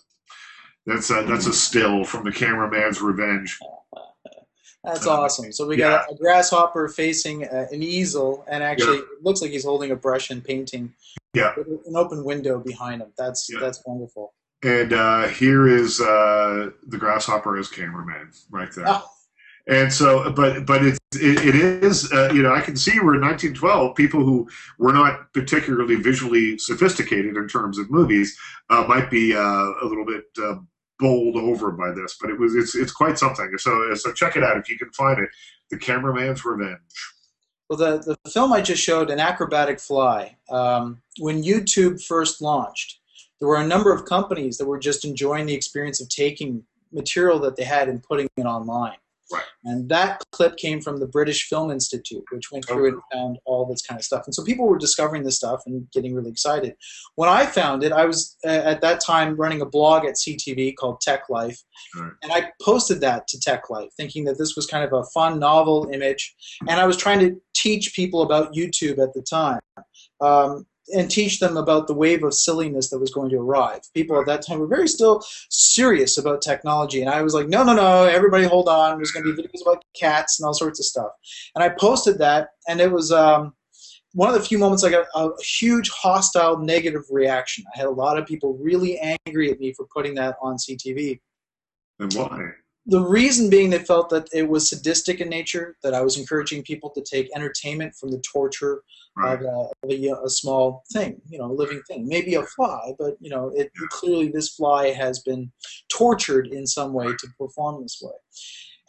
that's 0.84 1.10
a, 1.10 1.24
that's 1.26 1.46
a 1.46 1.52
still 1.52 2.04
from 2.04 2.24
the 2.24 2.32
cameraman's 2.32 3.00
revenge. 3.00 3.58
That's 4.84 5.06
awesome. 5.06 5.52
So 5.52 5.66
we 5.66 5.76
got 5.76 6.06
yeah. 6.08 6.14
a 6.14 6.18
grasshopper 6.18 6.88
facing 6.88 7.44
uh, 7.44 7.66
an 7.70 7.82
easel, 7.82 8.44
and 8.48 8.62
actually, 8.62 8.96
yeah. 8.96 9.02
it 9.02 9.22
looks 9.22 9.40
like 9.40 9.52
he's 9.52 9.64
holding 9.64 9.92
a 9.92 9.96
brush 9.96 10.30
and 10.30 10.44
painting. 10.44 10.92
Yeah. 11.34 11.54
An 11.56 11.96
open 11.96 12.24
window 12.24 12.58
behind 12.58 13.00
him. 13.00 13.12
That's 13.16 13.48
yeah. 13.50 13.60
that's 13.60 13.82
wonderful. 13.86 14.34
And 14.64 14.92
uh, 14.92 15.28
here 15.28 15.66
is 15.68 16.00
uh, 16.00 16.70
the 16.86 16.98
grasshopper 16.98 17.56
as 17.58 17.68
cameraman 17.68 18.30
right 18.50 18.70
there. 18.74 18.84
Oh. 18.88 19.08
And 19.68 19.92
so, 19.92 20.32
but 20.32 20.66
but 20.66 20.84
it's 20.84 20.98
it, 21.14 21.46
it 21.46 21.54
is 21.54 22.12
uh, 22.12 22.30
you 22.34 22.42
know 22.42 22.52
I 22.52 22.60
can 22.60 22.76
see 22.76 22.98
we're 22.98 23.14
in 23.14 23.20
1912 23.20 23.94
people 23.94 24.24
who 24.24 24.48
were 24.78 24.92
not 24.92 25.32
particularly 25.32 25.94
visually 25.96 26.58
sophisticated 26.58 27.36
in 27.36 27.46
terms 27.46 27.78
of 27.78 27.88
movies 27.88 28.36
uh, 28.70 28.84
might 28.88 29.08
be 29.08 29.34
uh, 29.34 29.40
a 29.40 29.84
little 29.84 30.04
bit 30.04 30.24
bowled 30.98 31.36
over 31.36 31.70
by 31.70 31.90
this, 31.92 32.16
but 32.20 32.30
it 32.30 32.38
was 32.38 32.54
it's 32.54 32.74
it's 32.74 32.92
quite 32.92 33.18
something. 33.18 33.50
So 33.58 33.94
so 33.94 34.12
check 34.12 34.36
it 34.36 34.44
out 34.44 34.56
if 34.56 34.68
you 34.68 34.78
can 34.78 34.90
find 34.90 35.18
it. 35.18 35.28
The 35.70 35.78
Cameraman's 35.78 36.44
Revenge. 36.44 36.78
Well, 37.68 37.78
the 37.78 38.16
the 38.24 38.30
film 38.30 38.52
I 38.52 38.60
just 38.60 38.82
showed, 38.82 39.10
an 39.10 39.18
acrobatic 39.18 39.80
fly. 39.80 40.36
Um, 40.50 41.02
when 41.18 41.42
YouTube 41.42 42.04
first 42.04 42.42
launched, 42.42 43.00
there 43.38 43.48
were 43.48 43.56
a 43.56 43.66
number 43.66 43.92
of 43.92 44.04
companies 44.04 44.58
that 44.58 44.66
were 44.66 44.78
just 44.78 45.04
enjoying 45.04 45.46
the 45.46 45.54
experience 45.54 46.00
of 46.00 46.08
taking 46.08 46.64
material 46.92 47.38
that 47.40 47.56
they 47.56 47.64
had 47.64 47.88
and 47.88 48.02
putting 48.02 48.28
it 48.36 48.44
online. 48.44 48.96
Right. 49.30 49.44
And 49.64 49.88
that 49.88 50.22
clip 50.32 50.56
came 50.56 50.80
from 50.80 50.98
the 50.98 51.06
British 51.06 51.48
Film 51.48 51.70
Institute, 51.70 52.24
which 52.30 52.50
went 52.50 52.66
through 52.66 52.88
okay. 52.88 52.96
and 52.96 53.02
found 53.12 53.38
all 53.44 53.64
this 53.64 53.82
kind 53.82 53.98
of 53.98 54.04
stuff. 54.04 54.24
And 54.26 54.34
so 54.34 54.42
people 54.44 54.66
were 54.66 54.78
discovering 54.78 55.22
this 55.22 55.36
stuff 55.36 55.62
and 55.66 55.88
getting 55.92 56.14
really 56.14 56.30
excited. 56.30 56.74
When 57.14 57.28
I 57.28 57.46
found 57.46 57.82
it, 57.82 57.92
I 57.92 58.04
was 58.04 58.36
uh, 58.44 58.50
at 58.50 58.80
that 58.82 59.00
time 59.00 59.36
running 59.36 59.60
a 59.60 59.66
blog 59.66 60.04
at 60.04 60.14
CTV 60.16 60.74
called 60.76 61.00
Tech 61.00 61.28
Life. 61.28 61.58
Right. 61.96 62.12
And 62.22 62.32
I 62.32 62.50
posted 62.60 63.00
that 63.02 63.26
to 63.28 63.40
Tech 63.40 63.70
Life, 63.70 63.90
thinking 63.96 64.24
that 64.24 64.38
this 64.38 64.54
was 64.56 64.66
kind 64.66 64.84
of 64.84 64.92
a 64.92 65.04
fun, 65.14 65.38
novel 65.38 65.88
image. 65.92 66.34
And 66.68 66.80
I 66.80 66.86
was 66.86 66.96
trying 66.96 67.20
to 67.20 67.40
teach 67.54 67.94
people 67.94 68.22
about 68.22 68.52
YouTube 68.52 68.98
at 68.98 69.14
the 69.14 69.22
time. 69.22 69.60
Um, 70.20 70.66
and 70.92 71.10
teach 71.10 71.40
them 71.40 71.56
about 71.56 71.86
the 71.86 71.94
wave 71.94 72.22
of 72.24 72.34
silliness 72.34 72.90
that 72.90 72.98
was 72.98 73.12
going 73.12 73.30
to 73.30 73.36
arrive. 73.36 73.80
People 73.94 74.18
at 74.20 74.26
that 74.26 74.46
time 74.46 74.58
were 74.58 74.66
very 74.66 74.88
still 74.88 75.22
serious 75.50 76.18
about 76.18 76.42
technology, 76.42 77.00
and 77.00 77.10
I 77.10 77.22
was 77.22 77.34
like, 77.34 77.48
no, 77.48 77.64
no, 77.64 77.74
no, 77.74 78.04
everybody 78.04 78.44
hold 78.44 78.68
on. 78.68 78.96
There's 78.96 79.10
going 79.10 79.24
to 79.24 79.34
be 79.34 79.42
videos 79.42 79.62
about 79.62 79.84
cats 79.98 80.38
and 80.38 80.46
all 80.46 80.54
sorts 80.54 80.80
of 80.80 80.86
stuff. 80.86 81.12
And 81.54 81.64
I 81.64 81.70
posted 81.70 82.18
that, 82.18 82.50
and 82.68 82.80
it 82.80 82.90
was 82.90 83.12
um, 83.12 83.54
one 84.14 84.28
of 84.28 84.34
the 84.34 84.46
few 84.46 84.58
moments 84.58 84.84
I 84.84 84.90
got 84.90 85.06
a 85.14 85.30
huge 85.42 85.90
hostile 85.90 86.58
negative 86.58 87.02
reaction. 87.10 87.64
I 87.74 87.78
had 87.78 87.86
a 87.86 87.90
lot 87.90 88.18
of 88.18 88.26
people 88.26 88.58
really 88.58 88.98
angry 89.26 89.50
at 89.50 89.58
me 89.58 89.72
for 89.72 89.86
putting 89.92 90.14
that 90.16 90.36
on 90.42 90.56
CTV. 90.56 91.20
And 91.98 92.12
why? 92.14 92.50
The 92.86 93.00
reason 93.00 93.48
being 93.48 93.70
they 93.70 93.78
felt 93.78 94.10
that 94.10 94.28
it 94.32 94.48
was 94.48 94.68
sadistic 94.68 95.20
in 95.20 95.28
nature, 95.28 95.76
that 95.82 95.94
I 95.94 96.00
was 96.00 96.18
encouraging 96.18 96.64
people 96.64 96.90
to 96.90 97.02
take 97.02 97.30
entertainment 97.34 97.94
from 97.94 98.10
the 98.10 98.20
torture 98.20 98.82
right. 99.16 99.34
of, 99.34 99.42
a, 99.42 99.46
of 99.46 99.90
a, 99.90 100.24
a, 100.24 100.28
small 100.28 100.82
thing, 100.92 101.20
you 101.28 101.38
know, 101.38 101.44
a 101.44 101.52
living 101.52 101.80
thing. 101.86 102.08
Maybe 102.08 102.34
a 102.34 102.42
fly, 102.42 102.94
but, 102.98 103.14
you 103.20 103.30
know, 103.30 103.52
it, 103.54 103.70
clearly 103.90 104.28
this 104.28 104.48
fly 104.48 104.88
has 104.88 105.20
been 105.20 105.52
tortured 105.88 106.48
in 106.48 106.66
some 106.66 106.92
way 106.92 107.06
to 107.06 107.28
perform 107.38 107.82
this 107.82 108.02
way. 108.02 108.14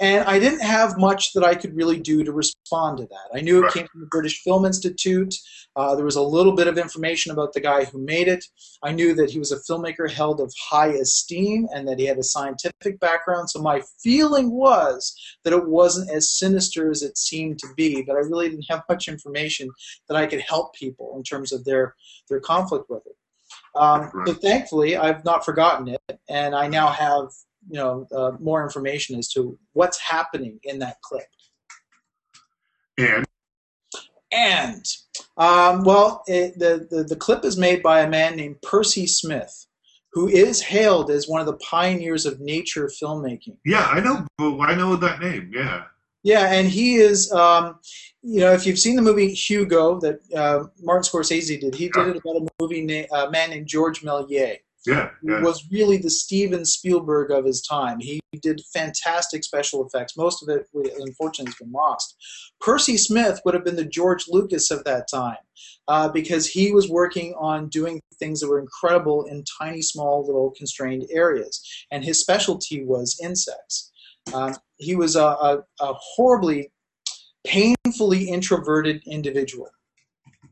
And 0.01 0.25
I 0.25 0.39
didn't 0.39 0.61
have 0.61 0.97
much 0.97 1.33
that 1.33 1.43
I 1.43 1.53
could 1.53 1.75
really 1.75 1.99
do 1.99 2.23
to 2.23 2.31
respond 2.31 2.97
to 2.97 3.05
that. 3.05 3.37
I 3.37 3.41
knew 3.41 3.59
it 3.59 3.61
right. 3.61 3.73
came 3.73 3.87
from 3.87 4.01
the 4.01 4.07
British 4.07 4.41
Film 4.41 4.65
Institute. 4.65 5.35
Uh, 5.75 5.95
there 5.95 6.05
was 6.05 6.15
a 6.15 6.21
little 6.21 6.55
bit 6.55 6.67
of 6.67 6.79
information 6.79 7.31
about 7.31 7.53
the 7.53 7.59
guy 7.59 7.85
who 7.85 8.03
made 8.03 8.27
it. 8.27 8.43
I 8.81 8.91
knew 8.91 9.13
that 9.13 9.29
he 9.29 9.37
was 9.37 9.51
a 9.51 9.59
filmmaker 9.59 10.09
held 10.09 10.39
of 10.41 10.51
high 10.69 10.89
esteem 10.89 11.67
and 11.73 11.87
that 11.87 11.99
he 11.99 12.05
had 12.05 12.17
a 12.17 12.23
scientific 12.23 12.99
background. 12.99 13.51
So 13.51 13.61
my 13.61 13.83
feeling 14.01 14.51
was 14.51 15.15
that 15.43 15.53
it 15.53 15.67
wasn't 15.67 16.09
as 16.09 16.31
sinister 16.31 16.89
as 16.89 17.03
it 17.03 17.17
seemed 17.17 17.59
to 17.59 17.67
be, 17.77 18.01
but 18.01 18.15
I 18.15 18.19
really 18.19 18.49
didn't 18.49 18.65
have 18.69 18.83
much 18.89 19.07
information 19.07 19.69
that 20.09 20.17
I 20.17 20.25
could 20.25 20.41
help 20.41 20.73
people 20.73 21.13
in 21.17 21.23
terms 21.23 21.51
of 21.51 21.65
their, 21.65 21.95
their 22.29 22.39
conflict 22.39 22.85
with 22.89 23.05
it. 23.05 23.15
Um, 23.75 24.11
right. 24.13 24.27
So 24.27 24.33
thankfully, 24.33 24.97
I've 24.97 25.23
not 25.23 25.45
forgotten 25.45 25.87
it, 25.87 26.19
and 26.29 26.55
I 26.55 26.67
now 26.67 26.87
have 26.87 27.27
you 27.69 27.79
know 27.79 28.07
uh, 28.15 28.31
more 28.39 28.63
information 28.63 29.17
as 29.17 29.29
to 29.29 29.57
what's 29.73 29.99
happening 29.99 30.59
in 30.63 30.79
that 30.79 31.01
clip. 31.01 31.27
And 32.97 33.25
and 34.31 34.85
um, 35.37 35.83
well, 35.83 36.23
it, 36.27 36.57
the, 36.57 36.87
the 36.89 37.03
the 37.03 37.15
clip 37.15 37.45
is 37.45 37.57
made 37.57 37.83
by 37.83 38.01
a 38.01 38.09
man 38.09 38.35
named 38.35 38.61
Percy 38.61 39.07
Smith, 39.07 39.67
who 40.11 40.27
is 40.27 40.61
hailed 40.61 41.11
as 41.11 41.27
one 41.27 41.39
of 41.39 41.47
the 41.47 41.57
pioneers 41.57 42.25
of 42.25 42.39
nature 42.39 42.87
filmmaking. 43.01 43.57
Yeah, 43.65 43.85
I 43.85 43.99
know. 43.99 44.25
I 44.61 44.75
know 44.75 44.95
that 44.95 45.21
name. 45.21 45.51
Yeah. 45.53 45.85
Yeah, 46.23 46.53
and 46.53 46.67
he 46.67 46.95
is. 46.95 47.31
Um, 47.31 47.79
you 48.21 48.39
know, 48.39 48.53
if 48.53 48.65
you've 48.65 48.79
seen 48.79 48.95
the 48.95 49.01
movie 49.01 49.33
Hugo 49.33 49.99
that 49.99 50.19
uh, 50.33 50.65
Martin 50.81 51.03
Scorsese 51.03 51.59
did, 51.59 51.75
he 51.75 51.89
did 51.89 52.07
it 52.07 52.15
about 52.15 52.37
a 52.37 52.47
movie 52.61 52.81
na- 52.81 53.25
a 53.25 53.29
man 53.29 53.49
named 53.49 53.67
George 53.67 54.01
Méliès. 54.01 54.59
Yeah, 54.85 55.11
yeah. 55.23 55.41
was 55.41 55.65
really 55.71 55.97
the 55.97 56.09
Steven 56.09 56.65
Spielberg 56.65 57.31
of 57.31 57.45
his 57.45 57.61
time. 57.61 57.99
He 57.99 58.21
did 58.41 58.61
fantastic 58.73 59.43
special 59.43 59.85
effects. 59.85 60.17
Most 60.17 60.43
of 60.43 60.49
it, 60.49 60.67
unfortunately, 60.73 61.51
has 61.51 61.55
been 61.55 61.71
lost. 61.71 62.17
Percy 62.59 62.97
Smith 62.97 63.39
would 63.45 63.53
have 63.53 63.63
been 63.63 63.77
the 63.77 63.85
George 63.85 64.25
Lucas 64.27 64.71
of 64.71 64.83
that 64.83 65.07
time 65.09 65.37
uh, 65.87 66.09
because 66.09 66.47
he 66.47 66.71
was 66.71 66.89
working 66.89 67.33
on 67.39 67.69
doing 67.69 68.01
things 68.19 68.41
that 68.41 68.49
were 68.49 68.59
incredible 68.59 69.23
in 69.25 69.45
tiny, 69.59 69.81
small, 69.81 70.25
little 70.25 70.51
constrained 70.51 71.05
areas. 71.09 71.61
And 71.91 72.03
his 72.03 72.19
specialty 72.19 72.83
was 72.83 73.19
insects. 73.23 73.91
Um, 74.33 74.55
he 74.77 74.95
was 74.95 75.15
a, 75.15 75.23
a, 75.23 75.63
a 75.79 75.93
horribly, 75.93 76.71
painfully 77.45 78.29
introverted 78.29 79.01
individual. 79.05 79.69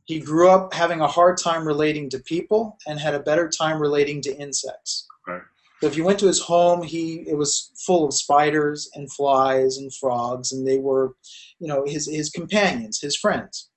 He 0.06 0.20
grew 0.20 0.50
up 0.50 0.74
having 0.74 1.02
a 1.02 1.08
hard 1.08 1.38
time 1.38 1.66
relating 1.66 2.10
to 2.10 2.20
people 2.20 2.78
and 2.88 3.00
had 3.00 3.16
a 3.16 3.20
better 3.20 3.50
time 3.50 3.82
relating 3.82 4.22
to 4.24 4.38
insects. 4.38 5.08
Right. 5.28 5.42
So 5.82 5.88
if 5.88 5.98
you 5.98 6.04
went 6.04 6.20
to 6.20 6.28
his 6.28 6.40
home, 6.40 6.84
he 6.84 7.26
it 7.28 7.36
was 7.36 7.72
full 7.86 8.06
of 8.06 8.14
spiders 8.14 8.90
and 8.94 9.12
flies 9.12 9.78
and 9.78 9.94
frogs, 9.94 10.52
and 10.52 10.68
they 10.68 10.78
were, 10.78 11.16
you 11.60 11.68
know, 11.68 11.84
his 11.86 12.08
his 12.08 12.30
companions, 12.30 13.02
his 13.02 13.16
friends. 13.16 13.70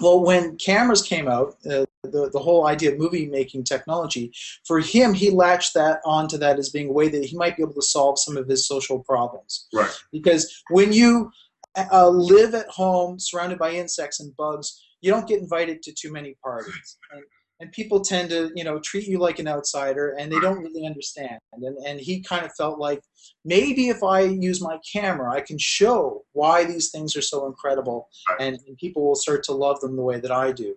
Well, 0.00 0.22
when 0.22 0.56
cameras 0.56 1.02
came 1.02 1.28
out, 1.28 1.56
uh, 1.64 1.86
the 2.02 2.30
the 2.32 2.40
whole 2.40 2.66
idea 2.66 2.92
of 2.92 2.98
movie 2.98 3.26
making 3.26 3.64
technology, 3.64 4.32
for 4.66 4.80
him, 4.80 5.14
he 5.14 5.30
latched 5.30 5.74
that 5.74 6.00
onto 6.04 6.38
that 6.38 6.58
as 6.58 6.70
being 6.70 6.88
a 6.88 6.92
way 6.92 7.08
that 7.08 7.24
he 7.24 7.36
might 7.36 7.56
be 7.56 7.62
able 7.62 7.74
to 7.74 7.82
solve 7.82 8.18
some 8.18 8.36
of 8.36 8.48
his 8.48 8.66
social 8.66 8.98
problems. 8.98 9.68
Right. 9.72 9.90
Because 10.10 10.62
when 10.70 10.92
you 10.92 11.30
uh, 11.76 12.08
live 12.08 12.54
at 12.54 12.68
home 12.68 13.18
surrounded 13.18 13.58
by 13.58 13.72
insects 13.72 14.20
and 14.20 14.36
bugs, 14.36 14.82
you 15.00 15.10
don't 15.10 15.28
get 15.28 15.40
invited 15.40 15.82
to 15.82 15.92
too 15.92 16.12
many 16.12 16.36
parties. 16.42 16.98
And, 17.12 17.22
and 17.58 17.72
people 17.72 18.00
tend 18.00 18.28
to, 18.30 18.50
you 18.54 18.64
know, 18.64 18.78
treat 18.80 19.06
you 19.06 19.18
like 19.18 19.38
an 19.38 19.48
outsider 19.48 20.14
and 20.18 20.30
they 20.30 20.38
don't 20.40 20.58
really 20.58 20.84
understand. 20.86 21.38
And, 21.52 21.76
and 21.86 21.98
he 21.98 22.22
kind 22.22 22.44
of 22.44 22.52
felt 22.54 22.78
like 22.78 23.00
maybe 23.44 23.88
if 23.88 24.02
I 24.02 24.20
use 24.20 24.60
my 24.60 24.78
camera, 24.92 25.32
I 25.32 25.40
can 25.40 25.56
show 25.58 26.24
why 26.32 26.64
these 26.64 26.90
things 26.90 27.16
are 27.16 27.22
so 27.22 27.46
incredible 27.46 28.08
and, 28.38 28.58
and 28.66 28.76
people 28.76 29.06
will 29.06 29.14
start 29.14 29.42
to 29.44 29.52
love 29.52 29.80
them 29.80 29.96
the 29.96 30.02
way 30.02 30.20
that 30.20 30.32
I 30.32 30.52
do. 30.52 30.76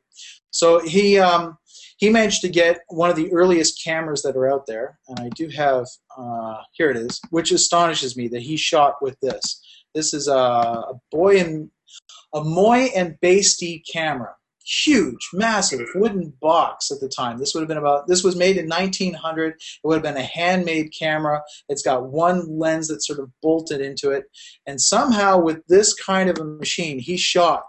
So 0.52 0.80
he, 0.80 1.20
um, 1.20 1.58
he 1.98 2.10
managed 2.10 2.42
to 2.42 2.50
get 2.50 2.80
one 2.88 3.10
of 3.10 3.18
the 3.18 3.32
earliest 3.34 3.84
cameras 3.84 4.22
that 4.22 4.38
are 4.38 4.50
out 4.50 4.66
there, 4.66 4.98
and 5.10 5.20
I 5.20 5.30
do 5.36 5.50
have, 5.50 5.86
uh, 6.18 6.56
here 6.72 6.90
it 6.90 6.96
is, 6.98 7.20
which 7.30 7.52
astonishes 7.52 8.16
me 8.16 8.30
that 8.30 8.42
he 8.42 8.56
shot 8.56 8.96
with 9.02 9.20
this. 9.20 9.62
This 9.94 10.14
is 10.14 10.30
a, 10.30 10.34
a 10.34 10.94
boy 11.12 11.40
and 11.40 11.70
a 12.34 12.44
Moy 12.44 12.90
and 12.96 13.18
Bastie 13.22 13.84
camera. 13.92 14.34
Huge, 14.66 15.30
massive 15.34 15.88
wooden 15.96 16.32
box 16.42 16.92
at 16.92 17.00
the 17.00 17.10
time. 17.10 17.40
This 17.40 17.56
would 17.56 17.62
have 17.62 17.68
been 17.68 17.78
about. 17.78 18.08
This 18.08 18.24
was 18.24 18.36
made 18.36 18.56
in 18.56 18.68
1900. 18.68 19.54
It 19.54 19.60
would 19.84 19.96
have 19.96 20.04
been 20.04 20.16
a 20.16 20.22
handmade 20.22 20.92
camera. 20.98 21.42
It's 21.70 21.82
got 21.82 22.12
one 22.12 22.60
lens 22.60 22.88
that's 22.88 23.08
sort 23.08 23.20
of 23.20 23.32
bolted 23.42 23.82
into 23.82 24.12
it, 24.12 24.26
and 24.68 24.80
somehow 24.80 25.40
with 25.40 25.66
this 25.68 25.96
kind 25.96 26.30
of 26.30 26.38
a 26.38 26.44
machine, 26.44 27.00
he 27.00 27.18
shot 27.18 27.64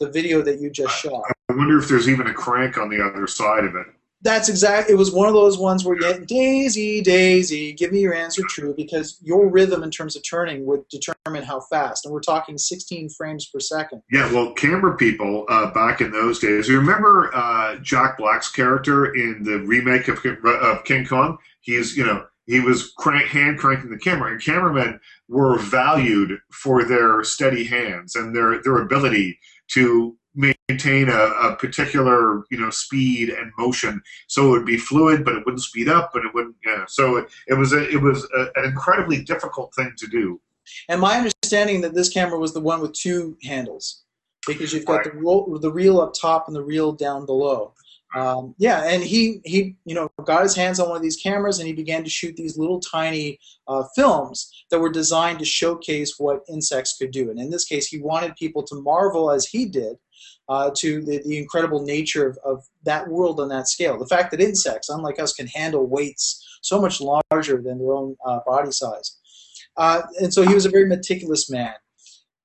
the 0.00 0.08
video 0.08 0.40
that 0.40 0.60
you 0.60 0.70
just 0.70 0.96
shot. 0.96 1.22
I 1.50 1.54
wonder 1.54 1.78
if 1.78 1.88
there's 1.88 2.08
even 2.08 2.26
a 2.26 2.34
crank 2.34 2.78
on 2.78 2.88
the 2.88 3.04
other 3.04 3.26
side 3.26 3.64
of 3.64 3.74
it. 3.74 3.86
That's 4.22 4.48
exact. 4.48 4.90
It 4.90 4.96
was 4.96 5.12
one 5.12 5.28
of 5.28 5.34
those 5.34 5.58
ones 5.58 5.84
where 5.84 5.96
you 5.96 6.26
Daisy, 6.26 7.00
Daisy, 7.00 7.72
give 7.72 7.92
me 7.92 8.00
your 8.00 8.14
answer 8.14 8.42
true, 8.48 8.74
because 8.76 9.18
your 9.22 9.48
rhythm 9.48 9.84
in 9.84 9.90
terms 9.90 10.16
of 10.16 10.22
turning 10.28 10.66
would 10.66 10.88
determine 10.88 11.44
how 11.44 11.60
fast. 11.60 12.04
And 12.04 12.12
we're 12.12 12.20
talking 12.20 12.58
16 12.58 13.10
frames 13.10 13.46
per 13.46 13.60
second. 13.60 14.02
Yeah, 14.10 14.32
well, 14.32 14.52
camera 14.54 14.96
people 14.96 15.46
uh, 15.48 15.70
back 15.70 16.00
in 16.00 16.10
those 16.10 16.40
days. 16.40 16.68
You 16.68 16.78
remember 16.78 17.30
uh, 17.32 17.76
Jack 17.76 18.18
Black's 18.18 18.50
character 18.50 19.14
in 19.14 19.44
the 19.44 19.60
remake 19.60 20.08
of, 20.08 20.18
of 20.44 20.84
King 20.84 21.06
Kong? 21.06 21.38
He's, 21.60 21.96
you 21.96 22.04
know, 22.04 22.26
he 22.46 22.60
was 22.60 22.92
crank, 22.96 23.28
hand 23.28 23.58
cranking 23.58 23.90
the 23.90 23.98
camera, 23.98 24.32
and 24.32 24.42
cameramen 24.42 24.98
were 25.28 25.58
valued 25.58 26.38
for 26.50 26.82
their 26.82 27.22
steady 27.22 27.64
hands 27.64 28.16
and 28.16 28.34
their 28.34 28.62
their 28.62 28.78
ability 28.78 29.38
to 29.68 30.16
maintain 30.38 31.08
a, 31.08 31.18
a, 31.18 31.56
particular 31.56 32.44
you 32.50 32.58
know 32.58 32.70
speed 32.70 33.30
and 33.30 33.52
motion. 33.58 34.00
So 34.28 34.46
it 34.46 34.50
would 34.50 34.66
be 34.66 34.76
fluid 34.76 35.24
but 35.24 35.34
it 35.34 35.44
wouldn't 35.44 35.62
speed 35.62 35.88
up 35.88 36.10
but 36.12 36.24
it 36.24 36.32
wouldn't 36.32 36.56
yeah. 36.64 36.84
So 36.86 37.16
it, 37.16 37.28
it 37.48 37.54
was 37.54 37.72
a, 37.72 37.88
it 37.88 38.00
was 38.00 38.26
a, 38.36 38.48
an 38.56 38.64
incredibly 38.64 39.22
difficult 39.22 39.74
thing 39.74 39.92
to 39.98 40.06
do. 40.06 40.40
And 40.88 41.00
my 41.00 41.16
understanding 41.16 41.80
that 41.80 41.94
this 41.94 42.10
camera 42.10 42.38
was 42.38 42.54
the 42.54 42.60
one 42.60 42.80
with 42.80 42.92
two 42.92 43.36
handles 43.42 44.04
because 44.46 44.72
you've 44.72 44.84
got 44.84 44.98
right. 44.98 45.12
the 45.12 45.18
roll, 45.18 45.58
the 45.58 45.72
reel 45.72 46.00
up 46.00 46.14
top 46.18 46.46
and 46.46 46.54
the 46.54 46.62
reel 46.62 46.92
down 46.92 47.26
below. 47.26 47.74
Um, 48.16 48.54
yeah 48.56 48.84
and 48.84 49.02
he 49.02 49.42
he 49.44 49.76
you 49.84 49.94
know 49.94 50.10
got 50.24 50.42
his 50.42 50.56
hands 50.56 50.80
on 50.80 50.88
one 50.88 50.96
of 50.96 51.02
these 51.02 51.18
cameras 51.18 51.58
and 51.58 51.68
he 51.68 51.74
began 51.74 52.02
to 52.04 52.08
shoot 52.08 52.36
these 52.36 52.56
little 52.56 52.80
tiny 52.80 53.38
uh, 53.66 53.84
films 53.94 54.64
that 54.70 54.78
were 54.78 54.88
designed 54.88 55.40
to 55.40 55.44
showcase 55.44 56.14
what 56.16 56.40
insects 56.48 56.96
could 56.96 57.10
do. 57.10 57.30
And 57.30 57.38
in 57.38 57.50
this 57.50 57.66
case 57.66 57.86
he 57.86 58.00
wanted 58.00 58.34
people 58.36 58.62
to 58.62 58.80
marvel 58.80 59.30
as 59.30 59.44
he 59.46 59.66
did 59.66 59.98
uh, 60.48 60.70
to 60.76 61.02
the, 61.02 61.22
the 61.26 61.38
incredible 61.38 61.84
nature 61.84 62.26
of, 62.26 62.38
of 62.44 62.64
that 62.84 63.08
world 63.08 63.40
on 63.40 63.48
that 63.48 63.68
scale. 63.68 63.98
The 63.98 64.06
fact 64.06 64.30
that 64.30 64.40
insects, 64.40 64.88
unlike 64.88 65.20
us, 65.20 65.34
can 65.34 65.46
handle 65.48 65.86
weights 65.86 66.44
so 66.62 66.80
much 66.80 67.00
larger 67.00 67.62
than 67.62 67.78
their 67.78 67.92
own 67.92 68.16
uh, 68.26 68.40
body 68.46 68.72
size. 68.72 69.18
Uh, 69.76 70.02
and 70.20 70.32
so 70.32 70.42
he 70.42 70.54
was 70.54 70.66
a 70.66 70.70
very 70.70 70.86
meticulous 70.86 71.50
man. 71.50 71.74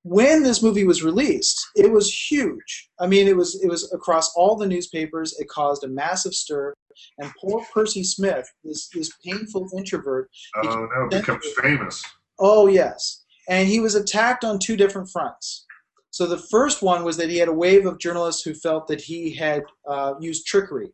When 0.04 0.44
this 0.44 0.62
movie 0.62 0.84
was 0.84 1.02
released, 1.02 1.66
it 1.76 1.90
was 1.90 2.14
huge. 2.14 2.90
I 3.00 3.08
mean, 3.08 3.26
it 3.26 3.38
was 3.38 3.58
it 3.64 3.70
was 3.70 3.92
across 3.94 4.36
all 4.36 4.58
the 4.58 4.68
newspapers. 4.68 5.34
It 5.40 5.48
caused 5.48 5.86
a 5.86 5.88
massive 5.88 6.34
stir, 6.34 6.74
and 7.20 7.32
poor 7.40 7.66
Percy 7.74 8.04
Smith, 8.04 8.46
this 8.66 8.90
this 8.90 9.10
painful 9.26 9.70
introvert, 9.78 10.30
oh 10.58 10.88
no, 10.94 11.08
becomes 11.10 11.46
famous. 11.62 12.04
Oh 12.38 12.68
yes, 12.68 13.24
and 13.48 13.70
he 13.70 13.80
was 13.80 13.96
attacked 13.96 14.44
on 14.44 14.60
two 14.60 14.76
different 14.76 15.10
fronts. 15.10 15.66
So 16.14 16.28
the 16.28 16.38
first 16.38 16.84
one 16.84 17.04
was 17.04 17.18
that 17.18 17.32
he 17.32 17.38
had 17.38 17.48
a 17.48 17.54
wave 17.54 17.88
of 17.88 17.98
journalists 17.98 18.44
who 18.44 18.54
felt 18.54 18.88
that 18.88 19.02
he 19.02 19.34
had 19.34 19.64
uh, 19.90 20.14
used 20.20 20.46
trickery. 20.46 20.94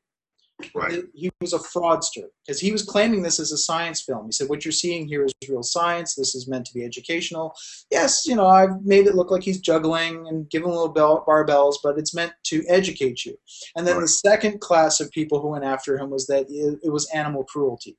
Right. 0.74 1.04
He 1.14 1.30
was 1.42 1.52
a 1.52 1.60
fraudster 1.60 2.28
because 2.46 2.60
he 2.60 2.72
was 2.72 2.84
claiming 2.84 3.22
this 3.22 3.38
as 3.40 3.52
a 3.52 3.58
science 3.58 4.02
film. 4.02 4.26
He 4.26 4.32
said, 4.32 4.50
"What 4.50 4.64
you're 4.64 4.72
seeing 4.72 5.08
here 5.08 5.26
is 5.26 5.34
real 5.50 5.64
science. 5.64 6.16
This 6.16 6.36
is 6.36 6.48
meant 6.50 6.66
to 6.68 6.74
be 6.74 6.84
educational. 6.84 7.54
Yes, 7.92 8.26
you 8.26 8.36
know, 8.36 8.48
I've 8.48 8.82
made 8.84 9.08
it 9.08 9.16
look 9.16 9.32
like 9.32 9.44
he's 9.44 9.62
juggling 9.62 10.28
and 10.28 10.50
giving 10.50 10.70
little 10.70 10.90
bell, 10.90 11.24
barbells, 11.26 11.76
but 11.82 11.98
it's 11.98 12.14
meant 12.14 12.34
to 12.46 12.64
educate 12.68 13.26
you." 13.26 13.38
And 13.76 13.88
then 13.88 13.96
right. 13.96 14.02
the 14.02 14.08
second 14.10 14.60
class 14.60 15.00
of 15.00 15.12
people 15.12 15.42
who 15.42 15.50
went 15.50 15.64
after 15.64 15.98
him 15.98 16.10
was 16.10 16.28
that 16.28 16.46
it, 16.50 16.80
it 16.84 16.90
was 16.90 17.10
animal 17.12 17.46
cruelty. 17.46 17.98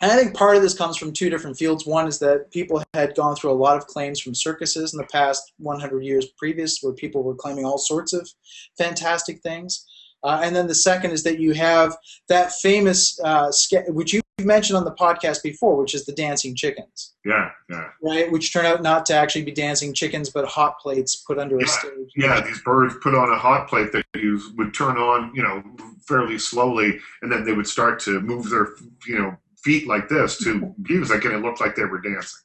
And 0.00 0.10
I 0.10 0.16
think 0.16 0.34
part 0.34 0.56
of 0.56 0.62
this 0.62 0.76
comes 0.76 0.96
from 0.96 1.12
two 1.12 1.30
different 1.30 1.56
fields. 1.56 1.86
One 1.86 2.08
is 2.08 2.18
that 2.18 2.50
people 2.50 2.82
had 2.94 3.14
gone 3.14 3.36
through 3.36 3.52
a 3.52 3.54
lot 3.54 3.76
of 3.76 3.86
claims 3.86 4.20
from 4.20 4.34
circuses 4.34 4.92
in 4.92 4.98
the 4.98 5.06
past 5.06 5.52
100 5.58 6.04
years 6.04 6.26
previous, 6.36 6.80
where 6.80 6.92
people 6.92 7.22
were 7.22 7.34
claiming 7.34 7.64
all 7.64 7.78
sorts 7.78 8.12
of 8.12 8.28
fantastic 8.76 9.40
things. 9.40 9.86
Uh, 10.24 10.40
and 10.42 10.56
then 10.56 10.66
the 10.66 10.74
second 10.74 11.12
is 11.12 11.22
that 11.22 11.38
you 11.38 11.52
have 11.52 11.96
that 12.28 12.50
famous, 12.52 13.20
uh, 13.22 13.52
which 13.88 14.14
you've 14.14 14.24
mentioned 14.42 14.76
on 14.76 14.84
the 14.84 14.94
podcast 14.94 15.42
before, 15.42 15.76
which 15.76 15.94
is 15.94 16.06
the 16.06 16.12
dancing 16.12 16.56
chickens. 16.56 17.14
Yeah, 17.26 17.50
yeah. 17.70 17.88
Right, 18.02 18.32
which 18.32 18.52
turn 18.52 18.64
out 18.64 18.82
not 18.82 19.04
to 19.06 19.14
actually 19.14 19.44
be 19.44 19.52
dancing 19.52 19.92
chickens, 19.92 20.30
but 20.30 20.46
hot 20.46 20.78
plates 20.80 21.16
put 21.16 21.38
under 21.38 21.58
yeah, 21.58 21.64
a 21.64 21.68
stage. 21.68 22.10
Yeah, 22.16 22.40
these 22.40 22.60
birds 22.62 22.94
put 23.02 23.14
on 23.14 23.30
a 23.30 23.38
hot 23.38 23.68
plate 23.68 23.92
that 23.92 24.06
you 24.14 24.40
would 24.56 24.72
turn 24.72 24.96
on, 24.96 25.30
you 25.34 25.42
know, 25.42 25.62
fairly 26.08 26.38
slowly, 26.38 26.98
and 27.20 27.30
then 27.30 27.44
they 27.44 27.52
would 27.52 27.66
start 27.66 28.00
to 28.00 28.20
move 28.20 28.48
their, 28.48 28.68
you 29.06 29.18
know, 29.18 29.36
feet 29.64 29.88
like 29.88 30.08
this 30.08 30.38
to 30.38 30.74
music, 30.88 31.24
and 31.24 31.34
it 31.34 31.42
looked 31.42 31.60
like 31.60 31.74
they 31.74 31.84
were 31.84 32.00
dancing. 32.00 32.40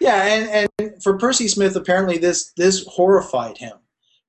Yeah, 0.00 0.26
yeah 0.26 0.34
and, 0.34 0.68
and 0.78 1.02
for 1.02 1.18
Percy 1.18 1.48
Smith, 1.48 1.76
apparently 1.76 2.18
this 2.18 2.52
this 2.56 2.84
horrified 2.86 3.58
him 3.58 3.76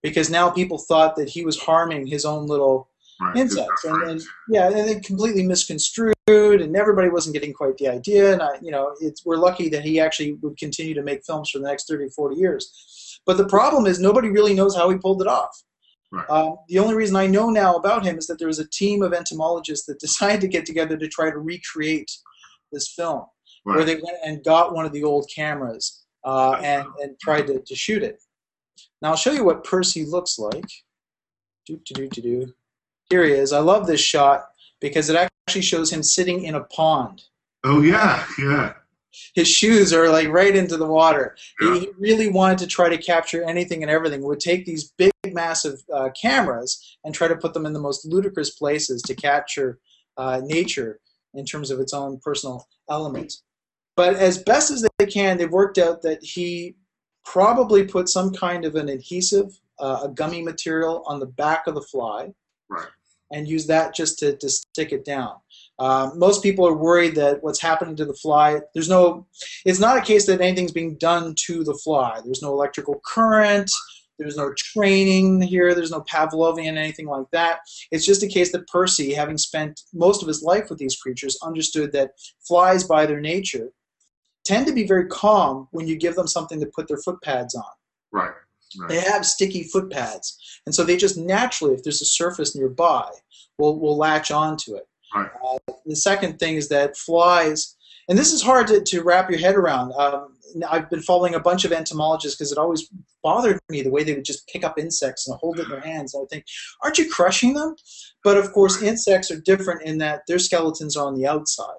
because 0.02 0.30
now 0.30 0.50
people 0.50 0.78
thought 0.78 1.16
that 1.16 1.30
he 1.30 1.44
was 1.44 1.60
harming 1.60 2.08
his 2.08 2.24
own 2.26 2.48
little 2.48 2.90
right. 3.22 3.36
insects, 3.36 3.84
and, 3.84 4.04
and, 4.04 4.22
yeah, 4.50 4.68
and 4.68 4.88
they 4.88 5.00
completely 5.00 5.44
misconstrued, 5.44 6.14
and 6.28 6.76
everybody 6.76 7.10
wasn't 7.10 7.34
getting 7.34 7.54
quite 7.54 7.78
the 7.78 7.88
idea. 7.88 8.34
And 8.34 8.42
I, 8.42 8.58
you 8.62 8.72
know, 8.72 8.96
it's 9.02 9.26
we're 9.26 9.38
lucky 9.38 9.70
that 9.70 9.84
he 9.84 10.00
actually 10.00 10.34
would 10.42 10.58
continue 10.58 10.94
to 10.94 11.04
make 11.04 11.26
films 11.26 11.50
for 11.50 11.60
the 11.60 11.68
next 11.68 11.88
30, 11.88 12.10
40 12.10 12.36
years. 12.36 13.20
But 13.26 13.38
the 13.38 13.48
problem 13.48 13.86
is 13.86 14.00
nobody 14.00 14.30
really 14.30 14.54
knows 14.54 14.76
how 14.76 14.90
he 14.90 14.98
pulled 14.98 15.22
it 15.22 15.28
off. 15.28 15.64
Right. 16.12 16.30
Um, 16.30 16.58
the 16.70 16.80
only 16.80 16.96
reason 16.96 17.16
I 17.16 17.28
know 17.28 17.50
now 17.50 17.76
about 17.76 18.06
him 18.06 18.18
is 18.18 18.28
that 18.28 18.40
there 18.40 18.48
was 18.48 18.60
a 18.60 18.70
team 18.70 19.02
of 19.02 19.14
entomologists 19.14 19.86
that 19.88 20.00
decided 20.00 20.42
to 20.42 20.48
get 20.48 20.66
together 20.66 20.98
to 20.98 21.08
try 21.08 21.30
to 21.30 21.38
recreate 21.38 22.12
this 22.72 22.94
film, 22.94 23.26
right. 23.66 23.76
where 23.76 23.86
they 23.86 23.96
went 23.96 24.18
and 24.26 24.44
got 24.44 24.74
one 24.74 24.86
of 24.86 24.94
the 24.94 25.04
old 25.04 25.30
cameras 25.34 26.06
uh, 26.24 26.54
and, 26.64 26.88
and 27.02 27.20
tried 27.20 27.48
to, 27.48 27.60
to 27.60 27.76
shoot 27.76 28.04
it. 28.04 28.22
Now 29.02 29.12
I'll 29.12 29.16
show 29.16 29.32
you 29.32 29.44
what 29.44 29.64
Percy 29.64 30.06
looks 30.06 30.40
like. 30.40 30.66
Do, 31.66 31.80
do, 31.86 32.08
do, 32.08 32.22
do, 32.22 32.54
Here 33.10 33.26
he 33.26 33.32
is. 33.32 33.52
I 33.52 33.60
love 33.60 33.88
this 33.88 34.00
shot 34.00 34.46
because 34.80 35.10
it 35.10 35.30
actually 35.48 35.62
shows 35.62 35.92
him 35.92 36.02
sitting 36.02 36.44
in 36.46 36.56
a 36.56 36.64
pond. 36.64 37.24
Oh 37.64 37.82
yeah, 37.82 38.26
yeah 38.40 38.74
his 39.36 39.48
shoes 39.48 39.94
are 39.94 40.10
like 40.10 40.28
right 40.30 40.56
into 40.56 40.78
the 40.78 40.86
water. 40.86 41.36
Yeah. 41.62 41.80
He 41.80 41.90
really 41.98 42.30
wanted 42.30 42.58
to 42.60 42.68
try 42.68 42.90
to 42.90 42.98
capture 42.98 43.44
anything 43.44 43.82
and 43.84 43.92
everything. 43.92 44.22
Would 44.24 44.40
take 44.40 44.66
these 44.66 44.92
big, 44.98 45.12
massive 45.26 45.82
uh, 45.94 46.10
cameras 46.20 46.98
and 47.04 47.14
try 47.14 47.28
to 47.28 47.36
put 47.36 47.54
them 47.54 47.66
in 47.66 47.74
the 47.74 47.80
most 47.80 48.06
ludicrous 48.06 48.52
places 48.52 49.02
to 49.04 49.16
capture 49.16 49.80
uh, 50.18 50.42
nature 50.44 51.00
in 51.34 51.46
terms 51.46 51.72
of 51.72 51.80
its 51.80 51.94
own 51.94 52.20
personal 52.20 52.68
element. 52.90 53.34
But 53.96 54.16
as 54.16 54.44
best 54.44 54.72
as 54.72 54.88
they 54.98 55.06
can, 55.06 55.38
they've 55.38 55.52
worked 55.52 55.78
out 55.78 56.02
that 56.04 56.24
he 56.24 56.76
probably 57.26 57.84
put 57.84 58.10
some 58.10 58.32
kind 58.32 58.64
of 58.64 58.76
an 58.76 58.90
adhesive, 58.90 59.60
uh, 59.80 60.02
a 60.04 60.10
gummy 60.10 60.42
material 60.42 61.04
on 61.08 61.20
the 61.20 61.26
back 61.26 61.68
of 61.68 61.76
the 61.76 61.82
fly, 61.82 62.34
right. 62.70 62.88
and 63.32 63.48
use 63.48 63.68
that 63.68 63.94
just 63.94 64.20
to, 64.20 64.38
to 64.38 64.50
stick 64.50 64.92
it 64.92 65.04
down. 65.04 65.36
Um, 65.80 66.18
most 66.18 66.42
people 66.42 66.68
are 66.68 66.76
worried 66.76 67.16
that 67.16 67.44
what's 67.44 67.62
happening 67.62 67.96
to 67.98 68.06
the 68.06 68.14
fly, 68.14 68.62
there's 68.74 68.90
no, 68.90 69.28
it's 69.66 69.80
not 69.80 69.98
a 69.98 70.02
case 70.02 70.26
that 70.26 70.42
anything's 70.42 70.72
being 70.72 70.98
done 70.98 71.36
to 71.46 71.64
the 71.64 71.80
fly. 71.84 72.20
There's 72.26 72.42
no 72.42 72.52
electrical 72.52 73.00
current, 73.06 73.70
there's 74.18 74.38
no 74.38 74.54
training 74.58 75.42
here, 75.42 75.76
there's 75.76 75.92
no 75.92 76.02
Pavlovian, 76.02 76.78
anything 76.78 77.08
like 77.08 77.28
that. 77.32 77.60
It's 77.92 78.06
just 78.06 78.24
a 78.24 78.28
case 78.28 78.52
that 78.52 78.68
Percy, 78.68 79.14
having 79.14 79.38
spent 79.38 79.82
most 79.94 80.22
of 80.22 80.28
his 80.28 80.42
life 80.42 80.70
with 80.70 80.80
these 80.80 80.96
creatures, 80.96 81.38
understood 81.44 81.92
that 81.92 82.12
flies, 82.48 82.84
by 82.84 83.06
their 83.06 83.22
nature, 83.22 83.72
tend 84.46 84.66
to 84.66 84.74
be 84.74 84.88
very 84.88 85.06
calm 85.08 85.68
when 85.72 85.88
you 85.88 85.96
give 85.96 86.16
them 86.16 86.28
something 86.28 86.60
to 86.60 86.72
put 86.76 86.88
their 86.88 86.98
foot 86.98 87.22
pads 87.22 87.54
on. 87.54 87.64
Right. 88.12 88.32
Right. 88.80 88.90
They 88.90 89.00
have 89.00 89.26
sticky 89.26 89.64
foot 89.64 89.90
pads, 89.90 90.38
and 90.66 90.76
so 90.76 90.84
they 90.84 90.98
just 90.98 91.18
naturally, 91.18 91.74
if 91.74 91.84
there's 91.84 92.02
a 92.02 92.06
surface 92.06 92.54
nearby, 92.54 93.10
will 93.58 93.80
will 93.80 93.96
latch 93.96 94.30
onto 94.30 94.76
it. 94.76 94.86
Right. 95.16 95.30
Uh, 95.44 95.74
the 95.86 95.96
second 95.96 96.40
thing 96.40 96.56
is 96.56 96.70
that 96.70 96.98
flies, 96.98 97.76
and 98.10 98.18
this 98.18 98.34
is 98.34 98.42
hard 98.42 98.68
to, 98.68 98.82
to 98.82 99.04
wrap 99.04 99.30
your 99.30 99.40
head 99.40 99.56
around. 99.56 99.94
Um, 99.94 100.36
I've 100.70 100.90
been 100.90 101.02
following 101.02 101.36
a 101.36 101.40
bunch 101.40 101.66
of 101.66 101.72
entomologists 101.72 102.38
because 102.38 102.52
it 102.52 102.58
always 102.58 102.90
bothered 103.24 103.60
me 103.70 103.82
the 103.82 103.90
way 103.90 104.04
they 104.04 104.14
would 104.14 104.26
just 104.26 104.48
pick 104.48 104.64
up 104.64 104.80
insects 104.80 105.28
and 105.28 105.38
hold 105.40 105.60
it 105.60 105.64
in 105.64 105.70
their 105.70 105.82
hands. 105.82 106.14
And 106.14 106.26
I 106.26 106.28
think, 106.30 106.46
aren't 106.84 106.98
you 106.98 107.10
crushing 107.10 107.54
them? 107.54 107.76
But 108.24 108.38
of 108.38 108.52
course, 108.54 108.82
insects 108.82 109.32
are 109.32 109.40
different 109.40 109.84
in 109.84 109.98
that 110.00 110.22
their 110.28 110.40
skeletons 110.40 110.96
are 110.96 111.06
on 111.06 111.16
the 111.16 111.28
outside. 111.28 111.78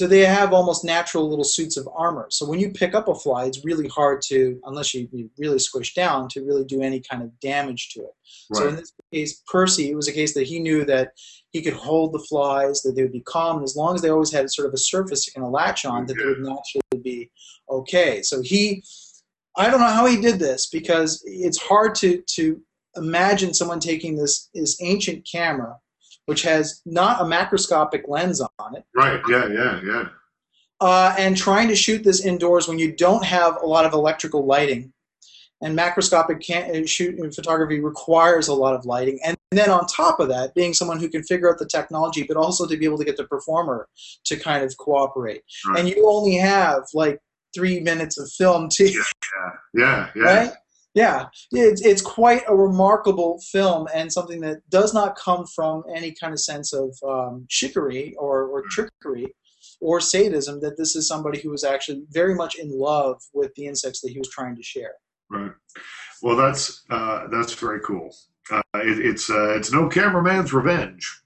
So 0.00 0.06
they 0.06 0.24
have 0.24 0.54
almost 0.54 0.82
natural 0.82 1.28
little 1.28 1.44
suits 1.44 1.76
of 1.76 1.86
armor. 1.94 2.26
So 2.30 2.46
when 2.46 2.58
you 2.58 2.70
pick 2.70 2.94
up 2.94 3.06
a 3.06 3.14
fly, 3.14 3.44
it's 3.44 3.66
really 3.66 3.86
hard 3.86 4.22
to, 4.28 4.58
unless 4.64 4.94
you, 4.94 5.06
you 5.12 5.28
really 5.36 5.58
squish 5.58 5.92
down, 5.92 6.26
to 6.30 6.42
really 6.42 6.64
do 6.64 6.80
any 6.80 7.00
kind 7.00 7.22
of 7.22 7.38
damage 7.38 7.90
to 7.90 8.00
it. 8.00 8.14
Right. 8.48 8.58
So 8.58 8.68
in 8.68 8.76
this 8.76 8.94
case, 9.12 9.42
Percy, 9.46 9.90
it 9.90 9.94
was 9.94 10.08
a 10.08 10.12
case 10.12 10.32
that 10.32 10.46
he 10.46 10.58
knew 10.58 10.86
that 10.86 11.12
he 11.50 11.60
could 11.60 11.74
hold 11.74 12.14
the 12.14 12.26
flies, 12.30 12.80
that 12.80 12.92
they 12.96 13.02
would 13.02 13.12
be 13.12 13.20
calm, 13.20 13.56
and 13.56 13.62
as 13.62 13.76
long 13.76 13.94
as 13.94 14.00
they 14.00 14.08
always 14.08 14.32
had 14.32 14.50
sort 14.50 14.68
of 14.68 14.72
a 14.72 14.78
surface 14.78 15.26
to 15.26 15.34
kind 15.34 15.46
of 15.46 15.52
latch 15.52 15.84
on, 15.84 16.06
that 16.06 16.14
they 16.14 16.24
would 16.24 16.38
naturally 16.38 17.02
be 17.02 17.30
okay. 17.68 18.22
So 18.22 18.40
he, 18.40 18.82
I 19.54 19.68
don't 19.68 19.80
know 19.80 19.86
how 19.86 20.06
he 20.06 20.18
did 20.18 20.38
this 20.38 20.66
because 20.66 21.22
it's 21.26 21.60
hard 21.60 21.94
to 21.96 22.22
to 22.36 22.58
imagine 22.96 23.52
someone 23.52 23.80
taking 23.80 24.16
this 24.16 24.48
this 24.54 24.80
ancient 24.80 25.28
camera 25.30 25.76
which 26.26 26.42
has 26.42 26.82
not 26.86 27.20
a 27.20 27.24
macroscopic 27.24 28.02
lens 28.08 28.40
on 28.40 28.76
it. 28.76 28.84
Right. 28.94 29.20
Yeah. 29.28 29.48
Yeah. 29.48 29.80
Yeah. 29.84 30.08
Uh, 30.80 31.14
and 31.18 31.36
trying 31.36 31.68
to 31.68 31.76
shoot 31.76 32.02
this 32.02 32.24
indoors 32.24 32.66
when 32.66 32.78
you 32.78 32.96
don't 32.96 33.24
have 33.24 33.60
a 33.62 33.66
lot 33.66 33.84
of 33.84 33.92
electrical 33.92 34.46
lighting, 34.46 34.92
and 35.60 35.78
macroscopic 35.78 36.42
can- 36.42 36.74
uh, 36.74 36.86
shoot 36.86 37.18
photography 37.34 37.80
requires 37.80 38.48
a 38.48 38.54
lot 38.54 38.74
of 38.74 38.86
lighting. 38.86 39.18
And 39.22 39.36
then 39.50 39.68
on 39.68 39.86
top 39.86 40.20
of 40.20 40.28
that, 40.28 40.54
being 40.54 40.72
someone 40.72 40.98
who 40.98 41.08
can 41.08 41.22
figure 41.22 41.52
out 41.52 41.58
the 41.58 41.66
technology, 41.66 42.22
but 42.22 42.38
also 42.38 42.66
to 42.66 42.76
be 42.76 42.86
able 42.86 42.96
to 42.98 43.04
get 43.04 43.18
the 43.18 43.24
performer 43.24 43.88
to 44.24 44.36
kind 44.36 44.64
of 44.64 44.74
cooperate. 44.78 45.42
Right. 45.68 45.80
And 45.80 45.88
you 45.88 46.08
only 46.08 46.36
have 46.36 46.84
like 46.94 47.20
three 47.54 47.80
minutes 47.80 48.18
of 48.18 48.30
film 48.30 48.68
to. 48.70 48.84
Yeah. 48.84 49.02
Yeah. 49.74 50.10
Yeah. 50.14 50.22
Right? 50.22 50.52
Yeah, 50.94 51.26
it's, 51.52 51.82
it's 51.82 52.02
quite 52.02 52.42
a 52.48 52.54
remarkable 52.54 53.40
film 53.52 53.86
and 53.94 54.12
something 54.12 54.40
that 54.40 54.68
does 54.70 54.92
not 54.92 55.16
come 55.16 55.46
from 55.46 55.84
any 55.94 56.12
kind 56.12 56.32
of 56.32 56.40
sense 56.40 56.72
of 56.72 56.96
um, 57.08 57.46
chicory 57.48 58.14
or, 58.18 58.46
or 58.46 58.64
trickery 58.70 59.34
or 59.80 60.00
sadism, 60.00 60.60
that 60.60 60.76
this 60.76 60.96
is 60.96 61.06
somebody 61.06 61.40
who 61.40 61.50
was 61.50 61.64
actually 61.64 62.02
very 62.10 62.34
much 62.34 62.56
in 62.56 62.70
love 62.76 63.22
with 63.32 63.54
the 63.54 63.66
insects 63.66 64.00
that 64.00 64.10
he 64.10 64.18
was 64.18 64.28
trying 64.30 64.56
to 64.56 64.62
share. 64.62 64.94
Right. 65.30 65.52
Well, 66.22 66.36
that's 66.36 66.84
uh, 66.90 67.28
that's 67.28 67.54
very 67.54 67.80
cool. 67.80 68.14
Uh, 68.50 68.60
it, 68.74 69.06
it's 69.06 69.30
uh, 69.30 69.56
it's 69.56 69.72
no 69.72 69.88
cameraman's 69.88 70.52
revenge. 70.52 71.22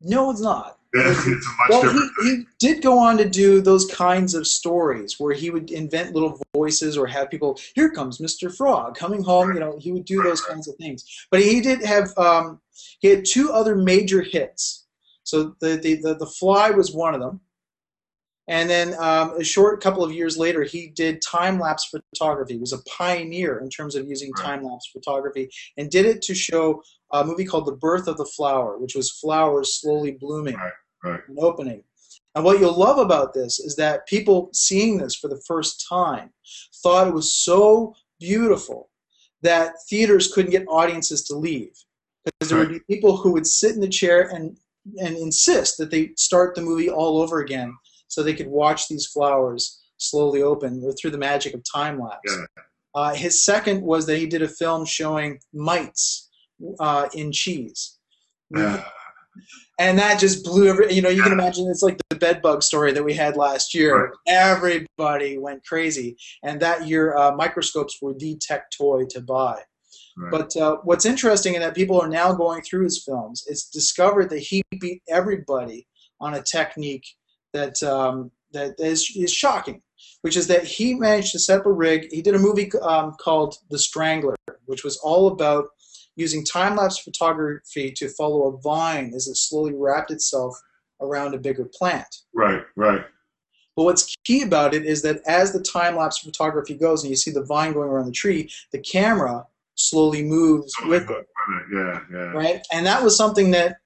No, 0.00 0.30
it's 0.30 0.40
not. 0.40 0.78
It's 0.94 1.48
well, 1.70 1.90
he, 2.22 2.28
he, 2.28 2.46
did 2.58 2.82
go 2.82 2.98
on 2.98 3.16
to 3.16 3.28
do 3.28 3.60
those 3.60 3.86
kinds 3.86 4.34
of 4.34 4.46
stories 4.46 5.18
where 5.18 5.34
he 5.34 5.50
would 5.50 5.70
invent 5.70 6.12
little 6.12 6.38
voices 6.54 6.98
or 6.98 7.06
have 7.06 7.30
people, 7.30 7.58
here 7.74 7.90
comes 7.90 8.18
Mr. 8.18 8.54
Frog 8.54 8.94
coming 8.94 9.22
home. 9.22 9.48
Right. 9.48 9.54
You 9.54 9.60
know, 9.60 9.78
he 9.78 9.92
would 9.92 10.04
do 10.04 10.18
right, 10.18 10.28
those 10.28 10.42
right. 10.42 10.54
kinds 10.54 10.68
of 10.68 10.76
things. 10.76 11.26
But 11.30 11.40
he 11.40 11.60
did 11.60 11.82
have, 11.82 12.16
um, 12.18 12.60
he 13.00 13.08
had 13.08 13.24
two 13.24 13.52
other 13.52 13.74
major 13.74 14.20
hits. 14.20 14.86
So 15.24 15.54
the, 15.60 15.76
the, 15.76 15.94
the, 16.02 16.14
the 16.14 16.26
Fly 16.26 16.70
was 16.70 16.92
one 16.92 17.14
of 17.14 17.20
them. 17.20 17.40
And 18.48 18.68
then 18.68 18.94
um, 18.98 19.34
a 19.38 19.44
short 19.44 19.80
couple 19.80 20.02
of 20.02 20.12
years 20.12 20.36
later, 20.36 20.64
he 20.64 20.88
did 20.88 21.22
time 21.22 21.60
lapse 21.60 21.88
photography. 21.88 22.54
He 22.54 22.60
was 22.60 22.72
a 22.72 22.82
pioneer 22.82 23.60
in 23.60 23.70
terms 23.70 23.94
of 23.94 24.08
using 24.08 24.32
time 24.34 24.64
lapse 24.64 24.90
photography 24.92 25.48
and 25.76 25.90
did 25.90 26.06
it 26.06 26.22
to 26.22 26.34
show 26.34 26.82
a 27.12 27.24
movie 27.24 27.44
called 27.44 27.66
The 27.66 27.76
Birth 27.76 28.08
of 28.08 28.16
the 28.16 28.24
Flower, 28.24 28.78
which 28.78 28.96
was 28.96 29.10
flowers 29.10 29.80
slowly 29.80 30.12
blooming 30.20 30.56
right, 30.56 30.72
right. 31.02 31.20
and 31.28 31.38
opening. 31.38 31.82
And 32.34 32.44
what 32.44 32.60
you'll 32.60 32.78
love 32.78 32.98
about 32.98 33.34
this 33.34 33.60
is 33.60 33.76
that 33.76 34.06
people 34.06 34.48
seeing 34.52 34.96
this 34.96 35.14
for 35.14 35.28
the 35.28 35.42
first 35.46 35.86
time 35.88 36.30
thought 36.82 37.08
it 37.08 37.14
was 37.14 37.34
so 37.34 37.94
beautiful 38.18 38.88
that 39.42 39.74
theaters 39.88 40.32
couldn't 40.32 40.52
get 40.52 40.66
audiences 40.68 41.24
to 41.24 41.36
leave. 41.36 41.72
Because 42.24 42.50
there 42.50 42.58
right. 42.58 42.70
would 42.70 42.82
be 42.86 42.94
people 42.94 43.16
who 43.16 43.32
would 43.32 43.46
sit 43.46 43.74
in 43.74 43.80
the 43.80 43.88
chair 43.88 44.30
and, 44.32 44.56
and 44.98 45.16
insist 45.16 45.76
that 45.78 45.90
they 45.90 46.12
start 46.16 46.54
the 46.54 46.62
movie 46.62 46.88
all 46.88 47.20
over 47.20 47.40
again 47.40 47.74
so 48.06 48.22
they 48.22 48.34
could 48.34 48.48
watch 48.48 48.88
these 48.88 49.06
flowers 49.06 49.82
slowly 49.96 50.42
open 50.42 50.80
through 51.00 51.10
the 51.10 51.18
magic 51.18 51.54
of 51.54 51.62
time 51.70 52.00
lapse. 52.00 52.20
Yeah. 52.26 52.44
Uh, 52.94 53.14
his 53.14 53.44
second 53.44 53.82
was 53.82 54.06
that 54.06 54.18
he 54.18 54.26
did 54.26 54.42
a 54.42 54.48
film 54.48 54.84
showing 54.84 55.38
mites 55.52 56.30
uh, 56.78 57.08
in 57.14 57.32
cheese. 57.32 57.98
Yeah. 58.54 58.84
And 59.82 59.98
that 59.98 60.20
just 60.20 60.44
blew 60.44 60.68
every, 60.68 60.92
you 60.92 61.02
know, 61.02 61.08
you 61.08 61.24
can 61.24 61.32
imagine 61.32 61.66
it's 61.68 61.82
like 61.82 62.00
the 62.08 62.14
bed 62.14 62.40
bug 62.40 62.62
story 62.62 62.92
that 62.92 63.04
we 63.04 63.14
had 63.14 63.36
last 63.36 63.74
year. 63.74 64.04
Right. 64.04 64.12
Everybody 64.28 65.38
went 65.38 65.66
crazy. 65.66 66.16
And 66.44 66.60
that 66.60 66.86
year, 66.86 67.16
uh, 67.16 67.34
microscopes 67.34 67.98
were 68.00 68.14
the 68.14 68.38
tech 68.40 68.70
toy 68.70 69.06
to 69.10 69.20
buy. 69.20 69.60
Right. 70.16 70.30
But 70.30 70.56
uh, 70.56 70.76
what's 70.84 71.04
interesting 71.04 71.54
in 71.54 71.62
that 71.62 71.74
people 71.74 72.00
are 72.00 72.08
now 72.08 72.32
going 72.32 72.62
through 72.62 72.84
his 72.84 73.02
films, 73.04 73.42
it's 73.48 73.68
discovered 73.68 74.30
that 74.30 74.38
he 74.38 74.62
beat 74.78 75.02
everybody 75.08 75.88
on 76.20 76.34
a 76.34 76.42
technique 76.42 77.06
that 77.52 77.82
um, 77.82 78.30
that 78.52 78.74
is, 78.78 79.10
is 79.16 79.32
shocking, 79.32 79.82
which 80.20 80.36
is 80.36 80.46
that 80.46 80.62
he 80.62 80.94
managed 80.94 81.32
to 81.32 81.40
set 81.40 81.60
up 81.60 81.66
a 81.66 81.72
rig. 81.72 82.06
He 82.12 82.22
did 82.22 82.36
a 82.36 82.38
movie 82.38 82.70
um, 82.82 83.16
called 83.20 83.56
The 83.68 83.80
Strangler, 83.80 84.36
which 84.66 84.84
was 84.84 84.96
all 84.98 85.26
about 85.26 85.70
using 86.16 86.44
time 86.44 86.76
lapse 86.76 86.98
photography 86.98 87.92
to 87.92 88.08
follow 88.08 88.48
a 88.48 88.60
vine 88.60 89.12
as 89.14 89.26
it 89.28 89.36
slowly 89.36 89.72
wrapped 89.74 90.10
itself 90.10 90.54
around 91.00 91.34
a 91.34 91.38
bigger 91.38 91.64
plant. 91.64 92.14
Right, 92.34 92.62
right. 92.76 93.04
But 93.74 93.84
what's 93.84 94.14
key 94.24 94.42
about 94.42 94.74
it 94.74 94.84
is 94.84 95.02
that 95.02 95.22
as 95.26 95.52
the 95.52 95.62
time 95.62 95.96
lapse 95.96 96.18
photography 96.18 96.74
goes 96.74 97.02
and 97.02 97.10
you 97.10 97.16
see 97.16 97.30
the 97.30 97.44
vine 97.44 97.72
going 97.72 97.88
around 97.88 98.06
the 98.06 98.12
tree, 98.12 98.50
the 98.70 98.78
camera 98.78 99.46
slowly 99.74 100.22
moves 100.22 100.74
oh, 100.82 100.88
with 100.88 101.10
it. 101.10 101.26
Yeah, 101.72 102.00
yeah. 102.12 102.18
Right? 102.32 102.60
And 102.70 102.84
that 102.86 103.02
was 103.02 103.16
something 103.16 103.50
that 103.52 103.78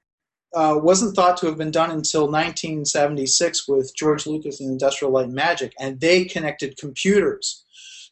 uh, 0.55 0.79
wasn't 0.83 1.14
thought 1.14 1.37
to 1.39 1.47
have 1.47 1.59
been 1.59 1.70
done 1.70 1.91
until 1.91 2.22
1976 2.22 3.68
with 3.68 3.95
George 3.97 4.27
Lucas 4.27 4.61
and 4.61 4.70
Industrial 4.70 5.12
Light 5.12 5.27
and 5.27 5.35
Magic, 5.35 5.72
and 5.79 6.01
they 6.01 6.24
connected 6.24 6.77
computers 6.79 7.64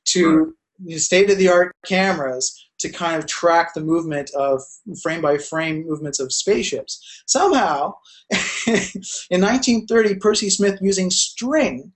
to 0.06 0.54
right. 0.86 0.98
state 1.00 1.30
of 1.30 1.38
the 1.38 1.48
art 1.48 1.74
cameras 1.86 2.63
to 2.78 2.90
kind 2.90 3.16
of 3.16 3.26
track 3.26 3.74
the 3.74 3.80
movement 3.80 4.30
of 4.34 4.60
frame 5.02 5.20
by 5.20 5.38
frame 5.38 5.86
movements 5.86 6.20
of 6.20 6.32
spaceships. 6.32 7.22
Somehow, 7.26 7.94
in 8.66 9.40
1930, 9.40 10.16
Percy 10.16 10.50
Smith 10.50 10.78
using 10.82 11.10
string 11.10 11.92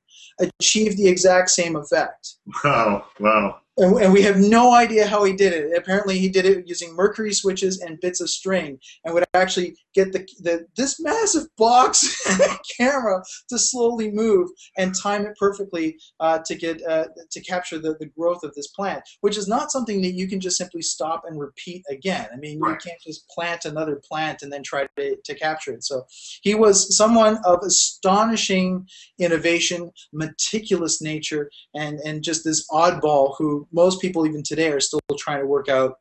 achieved 0.60 0.96
the 0.96 1.08
exact 1.08 1.50
same 1.50 1.76
effect. 1.76 2.34
Wow, 2.64 3.06
wow 3.18 3.60
and, 3.78 3.96
and, 3.98 4.12
we 4.12 4.22
have 4.22 4.38
no 4.38 4.74
idea 4.74 5.06
how 5.06 5.24
he 5.24 5.32
did 5.32 5.52
it. 5.52 5.76
Apparently, 5.76 6.18
he 6.18 6.28
did 6.28 6.44
it 6.44 6.66
using 6.66 6.94
mercury 6.94 7.32
switches 7.32 7.80
and 7.80 8.00
bits 8.00 8.20
of 8.20 8.28
string, 8.28 8.78
and 9.04 9.14
would 9.14 9.24
actually 9.34 9.76
get 9.94 10.12
the, 10.12 10.26
the 10.40 10.66
this 10.76 11.00
massive 11.00 11.44
box 11.56 12.26
camera 12.78 13.22
to 13.48 13.58
slowly 13.58 14.10
move 14.10 14.48
and 14.76 14.94
time 14.94 15.26
it 15.26 15.36
perfectly 15.38 15.96
uh, 16.20 16.38
to 16.46 16.54
get 16.54 16.82
uh, 16.86 17.06
to 17.30 17.40
capture 17.40 17.78
the, 17.78 17.96
the 18.00 18.06
growth 18.06 18.42
of 18.42 18.54
this 18.54 18.68
plant, 18.68 19.02
which 19.20 19.36
is 19.36 19.48
not 19.48 19.70
something 19.70 20.02
that 20.02 20.14
you 20.14 20.28
can 20.28 20.40
just 20.40 20.58
simply 20.58 20.82
stop 20.82 21.22
and 21.26 21.38
repeat 21.38 21.82
again. 21.90 22.28
I 22.32 22.36
mean, 22.36 22.58
right. 22.60 22.70
you 22.70 22.76
can't 22.90 23.00
just 23.06 23.28
plant 23.28 23.64
another 23.64 24.00
plant 24.08 24.42
and 24.42 24.52
then 24.52 24.62
try 24.62 24.86
to, 24.96 25.16
to 25.24 25.34
capture 25.34 25.72
it. 25.72 25.84
So 25.84 26.04
he 26.42 26.54
was 26.54 26.96
someone 26.96 27.38
of 27.44 27.60
astonishing 27.62 28.86
innovation, 29.18 29.90
meticulous 30.12 31.00
nature, 31.00 31.50
and 31.74 32.00
and 32.00 32.22
just 32.22 32.44
this 32.44 32.66
oddball 32.70 33.34
who 33.38 33.67
most 33.72 34.00
people 34.00 34.26
even 34.26 34.42
today 34.42 34.70
are 34.70 34.80
still 34.80 35.00
trying 35.18 35.40
to 35.40 35.46
work 35.46 35.68
out 35.68 35.94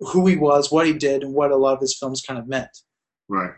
who 0.00 0.26
he 0.26 0.36
was, 0.36 0.72
what 0.72 0.86
he 0.86 0.92
did, 0.92 1.22
and 1.22 1.34
what 1.34 1.50
a 1.50 1.56
lot 1.56 1.74
of 1.74 1.80
his 1.80 1.96
films 1.98 2.22
kind 2.26 2.38
of 2.38 2.48
meant. 2.48 2.70
Right. 3.28 3.52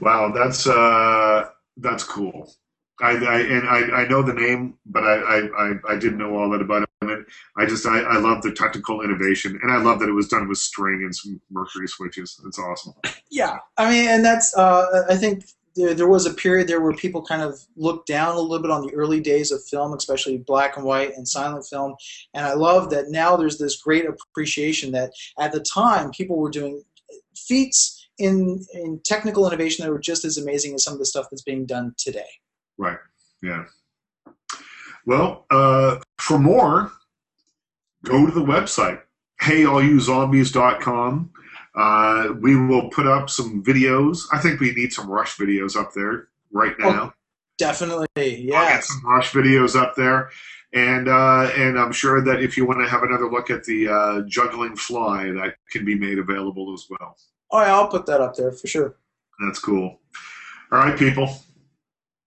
Wow, 0.00 0.32
that's 0.32 0.66
uh, 0.66 1.48
that's 1.76 2.04
cool. 2.04 2.52
I, 3.00 3.10
I 3.10 3.40
and 3.40 3.68
I, 3.68 4.02
I 4.02 4.08
know 4.08 4.22
the 4.22 4.32
name, 4.32 4.78
but 4.86 5.02
I, 5.02 5.40
I, 5.40 5.72
I 5.88 5.96
didn't 5.96 6.18
know 6.18 6.36
all 6.36 6.50
that 6.50 6.62
about 6.62 6.82
him. 6.82 7.08
And 7.10 7.26
I 7.58 7.66
just 7.66 7.86
I, 7.86 8.00
I 8.00 8.18
love 8.18 8.42
the 8.42 8.52
technical 8.52 9.02
innovation, 9.02 9.58
and 9.62 9.72
I 9.72 9.78
love 9.78 9.98
that 10.00 10.08
it 10.08 10.12
was 10.12 10.28
done 10.28 10.48
with 10.48 10.58
string 10.58 11.02
and 11.02 11.14
some 11.14 11.40
mercury 11.50 11.88
switches. 11.88 12.40
It's 12.46 12.58
awesome. 12.58 12.94
Yeah, 13.30 13.58
I 13.76 13.90
mean, 13.90 14.08
and 14.08 14.24
that's 14.24 14.56
uh, 14.56 15.04
I 15.08 15.16
think 15.16 15.44
there, 15.76 15.94
there 15.94 16.08
was 16.08 16.26
a 16.26 16.34
period 16.34 16.68
there 16.68 16.80
where 16.80 16.92
people 16.92 17.22
kind 17.22 17.42
of 17.42 17.58
looked 17.76 18.06
down 18.06 18.36
a 18.36 18.40
little 18.40 18.62
bit 18.62 18.70
on 18.70 18.86
the 18.86 18.94
early 18.94 19.20
days 19.20 19.50
of 19.50 19.64
film, 19.64 19.92
especially 19.92 20.38
black 20.38 20.76
and 20.76 20.84
white 20.84 21.14
and 21.16 21.26
silent 21.26 21.66
film. 21.66 21.94
And 22.32 22.46
I 22.46 22.54
love 22.54 22.90
that 22.90 23.10
now 23.10 23.36
there's 23.36 23.58
this 23.58 23.80
great 23.80 24.06
appreciation 24.06 24.92
that 24.92 25.12
at 25.38 25.52
the 25.52 25.60
time 25.60 26.10
people 26.10 26.36
were 26.36 26.50
doing 26.50 26.82
feats 27.36 28.08
in 28.18 28.64
in 28.72 29.00
technical 29.04 29.46
innovation 29.46 29.84
that 29.84 29.90
were 29.90 29.98
just 29.98 30.24
as 30.24 30.38
amazing 30.38 30.74
as 30.74 30.84
some 30.84 30.92
of 30.92 31.00
the 31.00 31.06
stuff 31.06 31.26
that's 31.30 31.42
being 31.42 31.66
done 31.66 31.94
today. 31.98 32.28
Right. 32.78 32.98
Yeah. 33.42 33.64
Well, 35.06 35.46
uh, 35.50 35.98
for 36.18 36.38
more, 36.38 36.92
go 38.04 38.24
to 38.24 38.32
the 38.32 38.44
website 38.44 39.00
heyallyouZombies.com. 39.42 41.30
Uh, 41.74 42.34
we 42.40 42.56
will 42.56 42.88
put 42.90 43.06
up 43.06 43.28
some 43.28 43.62
videos. 43.64 44.20
I 44.32 44.38
think 44.38 44.60
we 44.60 44.72
need 44.72 44.92
some 44.92 45.08
Rush 45.08 45.36
videos 45.36 45.76
up 45.76 45.92
there 45.94 46.28
right 46.52 46.74
oh, 46.82 46.90
now. 46.90 47.02
Oh, 47.02 47.12
definitely, 47.58 48.08
yeah. 48.16 48.74
Get 48.74 48.84
some 48.84 49.02
Rush 49.04 49.32
videos 49.32 49.74
up 49.74 49.96
there, 49.96 50.30
and 50.72 51.08
uh, 51.08 51.50
and 51.56 51.78
I'm 51.78 51.92
sure 51.92 52.22
that 52.22 52.42
if 52.42 52.56
you 52.56 52.66
want 52.66 52.80
to 52.80 52.88
have 52.88 53.02
another 53.02 53.30
look 53.30 53.50
at 53.50 53.64
the 53.64 53.88
uh, 53.88 54.20
juggling 54.26 54.76
fly, 54.76 55.32
that 55.32 55.56
can 55.70 55.84
be 55.84 55.96
made 55.96 56.18
available 56.18 56.72
as 56.72 56.86
well. 56.88 57.16
Oh, 57.50 57.60
yeah, 57.60 57.74
I'll 57.74 57.88
put 57.88 58.06
that 58.06 58.20
up 58.20 58.34
there 58.34 58.52
for 58.52 58.66
sure. 58.66 58.96
That's 59.44 59.58
cool. 59.58 60.00
All 60.72 60.78
right, 60.78 60.98
people. 60.98 61.28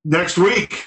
next 0.05 0.37
week. 0.37 0.85